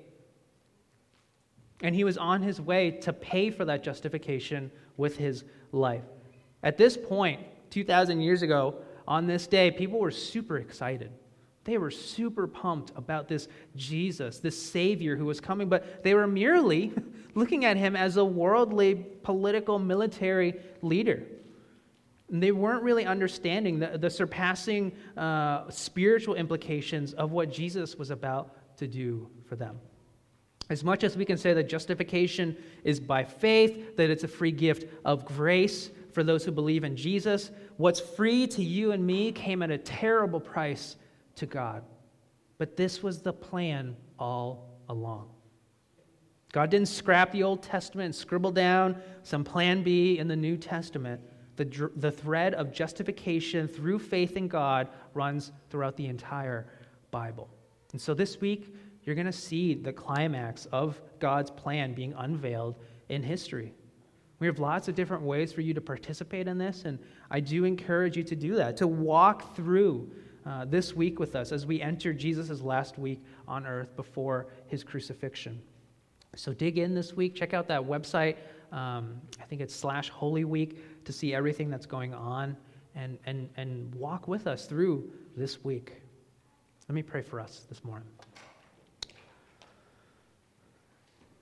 And 1.82 1.94
he 1.94 2.04
was 2.04 2.18
on 2.18 2.42
his 2.42 2.60
way 2.60 2.90
to 3.02 3.12
pay 3.12 3.50
for 3.50 3.64
that 3.64 3.82
justification 3.82 4.70
with 4.96 5.16
his 5.16 5.44
life. 5.72 6.04
At 6.62 6.76
this 6.78 6.96
point, 6.96 7.40
2,000 7.70 8.20
years 8.20 8.42
ago, 8.42 8.76
on 9.06 9.26
this 9.26 9.46
day, 9.46 9.70
people 9.70 9.98
were 9.98 10.10
super 10.10 10.58
excited. 10.58 11.12
They 11.64 11.78
were 11.78 11.90
super 11.90 12.46
pumped 12.46 12.92
about 12.94 13.26
this 13.26 13.48
Jesus, 13.74 14.38
this 14.38 14.60
Savior 14.60 15.16
who 15.16 15.24
was 15.24 15.40
coming, 15.40 15.68
but 15.68 16.02
they 16.04 16.14
were 16.14 16.26
merely 16.26 16.92
looking 17.34 17.64
at 17.64 17.76
him 17.76 17.96
as 17.96 18.16
a 18.16 18.24
worldly, 18.24 18.94
political, 19.22 19.78
military 19.78 20.60
leader. 20.82 21.24
And 22.30 22.42
they 22.42 22.52
weren't 22.52 22.82
really 22.82 23.06
understanding 23.06 23.78
the, 23.78 23.98
the 23.98 24.10
surpassing 24.10 24.92
uh, 25.16 25.70
spiritual 25.70 26.34
implications 26.34 27.14
of 27.14 27.32
what 27.32 27.50
Jesus 27.50 27.96
was 27.96 28.10
about 28.10 28.76
to 28.78 28.86
do 28.86 29.28
for 29.46 29.56
them. 29.56 29.78
As 30.70 30.82
much 30.82 31.04
as 31.04 31.16
we 31.16 31.24
can 31.24 31.36
say 31.36 31.52
that 31.52 31.68
justification 31.68 32.56
is 32.84 32.98
by 32.98 33.24
faith, 33.24 33.96
that 33.96 34.10
it's 34.10 34.24
a 34.24 34.28
free 34.28 34.52
gift 34.52 34.90
of 35.04 35.24
grace 35.26 35.90
for 36.12 36.24
those 36.24 36.44
who 36.44 36.52
believe 36.52 36.84
in 36.84 36.96
Jesus, 36.96 37.50
what's 37.76 38.00
free 38.00 38.46
to 38.48 38.62
you 38.62 38.92
and 38.92 39.04
me 39.04 39.32
came 39.32 39.62
at 39.62 39.70
a 39.70 39.78
terrible 39.78 40.40
price 40.40 40.96
to 41.36 41.46
God. 41.46 41.84
But 42.58 42.76
this 42.76 43.02
was 43.02 43.22
the 43.22 43.32
plan 43.32 43.96
all 44.18 44.78
along. 44.88 45.30
God 46.52 46.70
didn't 46.70 46.88
scrap 46.88 47.32
the 47.32 47.42
Old 47.42 47.62
Testament 47.62 48.06
and 48.06 48.14
scribble 48.14 48.52
down 48.52 48.96
some 49.24 49.42
plan 49.42 49.82
B 49.82 50.18
in 50.18 50.28
the 50.28 50.36
New 50.36 50.56
Testament. 50.56 51.20
The, 51.56 51.90
the 51.96 52.12
thread 52.12 52.54
of 52.54 52.72
justification 52.72 53.66
through 53.66 53.98
faith 53.98 54.36
in 54.36 54.46
God 54.48 54.88
runs 55.14 55.50
throughout 55.70 55.96
the 55.96 56.06
entire 56.06 56.66
Bible. 57.10 57.48
And 57.92 58.00
so 58.00 58.14
this 58.14 58.40
week, 58.40 58.74
you're 59.02 59.14
going 59.14 59.26
to 59.26 59.32
see 59.32 59.74
the 59.74 59.92
climax 59.92 60.66
of 60.66 61.00
God's 61.18 61.50
plan 61.50 61.92
being 61.92 62.14
unveiled 62.16 62.76
in 63.08 63.22
history. 63.22 63.74
We 64.38 64.46
have 64.46 64.58
lots 64.58 64.88
of 64.88 64.94
different 64.94 65.22
ways 65.22 65.52
for 65.52 65.60
you 65.60 65.74
to 65.74 65.80
participate 65.80 66.48
in 66.48 66.58
this, 66.58 66.84
and 66.84 66.98
I 67.30 67.40
do 67.40 67.64
encourage 67.64 68.16
you 68.16 68.22
to 68.24 68.36
do 68.36 68.56
that, 68.56 68.76
to 68.78 68.86
walk 68.86 69.56
through 69.56 70.10
uh, 70.46 70.64
this 70.64 70.94
week 70.94 71.18
with 71.18 71.36
us 71.36 71.52
as 71.52 71.66
we 71.66 71.80
enter 71.80 72.12
Jesus' 72.12 72.60
last 72.60 72.98
week 72.98 73.22
on 73.48 73.66
earth 73.66 73.94
before 73.96 74.46
his 74.66 74.84
crucifixion. 74.84 75.60
So 76.36 76.52
dig 76.52 76.78
in 76.78 76.94
this 76.94 77.14
week. 77.14 77.34
Check 77.34 77.54
out 77.54 77.68
that 77.68 77.80
website. 77.80 78.36
Um, 78.72 79.20
I 79.40 79.44
think 79.44 79.60
it's 79.60 79.74
slash 79.74 80.10
Holy 80.10 80.44
Week 80.44 81.04
to 81.04 81.12
see 81.12 81.34
everything 81.34 81.70
that's 81.70 81.86
going 81.86 82.12
on 82.12 82.56
and, 82.94 83.18
and, 83.26 83.48
and 83.56 83.94
walk 83.94 84.28
with 84.28 84.46
us 84.46 84.66
through 84.66 85.10
this 85.36 85.64
week. 85.64 85.92
Let 86.88 86.94
me 86.94 87.02
pray 87.02 87.22
for 87.22 87.40
us 87.40 87.66
this 87.68 87.84
morning. 87.84 88.08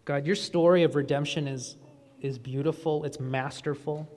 God, 0.05 0.26
your 0.26 0.36
story 0.36 0.82
of 0.82 0.94
redemption 0.94 1.48
is, 1.48 1.76
is 2.20 2.38
beautiful, 2.38 3.05
it's 3.05 3.20
masterful. 3.20 4.09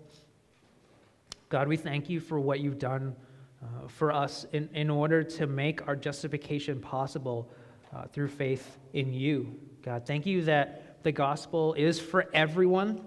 God, 1.50 1.68
we 1.68 1.78
thank 1.78 2.10
you 2.10 2.20
for 2.20 2.40
what 2.40 2.60
you've 2.60 2.80
done 2.80 3.16
uh, 3.62 3.88
for 3.88 4.12
us 4.12 4.46
in, 4.54 4.70
in 4.74 4.90
order 4.90 5.24
to 5.24 5.48
make 5.48 5.88
our 5.88 5.96
justification 5.96 6.80
possible 6.80 7.50
uh, 7.96 8.06
through 8.08 8.28
faith 8.28 8.78
in 8.94 9.14
you. 9.14 9.58
God, 9.82 10.06
thank 10.06 10.26
you 10.26 10.44
that 10.44 11.04
the 11.04 11.12
gospel 11.12 11.74
is 11.74 12.00
for 12.00 12.28
everyone, 12.34 13.02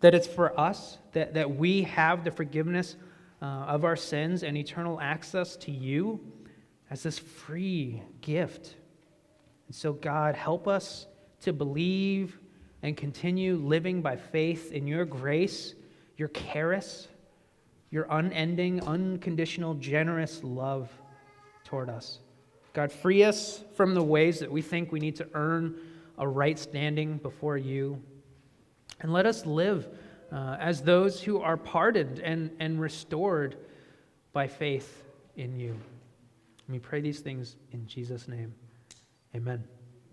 that 0.00 0.14
it's 0.14 0.26
for 0.26 0.58
us, 0.58 0.98
that, 1.12 1.34
that 1.34 1.56
we 1.56 1.82
have 1.82 2.24
the 2.24 2.30
forgiveness 2.30 2.96
uh, 3.40 3.44
of 3.44 3.84
our 3.84 3.96
sins 3.96 4.42
and 4.42 4.56
eternal 4.56 5.00
access 5.00 5.56
to 5.56 5.70
you 5.70 6.20
as 6.90 7.02
this 7.02 7.18
free 7.18 8.02
gift. 8.20 8.74
And 9.66 9.74
so, 9.74 9.92
God, 9.92 10.34
help 10.34 10.68
us 10.68 11.06
to 11.42 11.52
believe 11.52 12.38
and 12.82 12.96
continue 12.96 13.56
living 13.56 14.02
by 14.02 14.16
faith 14.16 14.72
in 14.72 14.86
your 14.86 15.04
grace, 15.04 15.74
your 16.16 16.28
charis, 16.28 17.08
your 17.94 18.08
unending, 18.10 18.82
unconditional, 18.82 19.74
generous 19.74 20.42
love 20.42 20.90
toward 21.62 21.88
us. 21.88 22.18
God, 22.72 22.90
free 22.90 23.22
us 23.22 23.62
from 23.76 23.94
the 23.94 24.02
ways 24.02 24.40
that 24.40 24.50
we 24.50 24.62
think 24.62 24.90
we 24.90 24.98
need 24.98 25.14
to 25.14 25.28
earn 25.32 25.78
a 26.18 26.26
right 26.26 26.58
standing 26.58 27.18
before 27.18 27.56
you. 27.56 28.02
And 28.98 29.12
let 29.12 29.26
us 29.26 29.46
live 29.46 29.88
uh, 30.32 30.56
as 30.58 30.82
those 30.82 31.22
who 31.22 31.40
are 31.40 31.56
pardoned 31.56 32.18
and, 32.18 32.50
and 32.58 32.80
restored 32.80 33.56
by 34.32 34.48
faith 34.48 35.04
in 35.36 35.56
you. 35.56 35.78
We 36.68 36.80
pray 36.80 37.00
these 37.00 37.20
things 37.20 37.54
in 37.70 37.86
Jesus' 37.86 38.26
name. 38.26 38.52
Amen. 39.36 39.62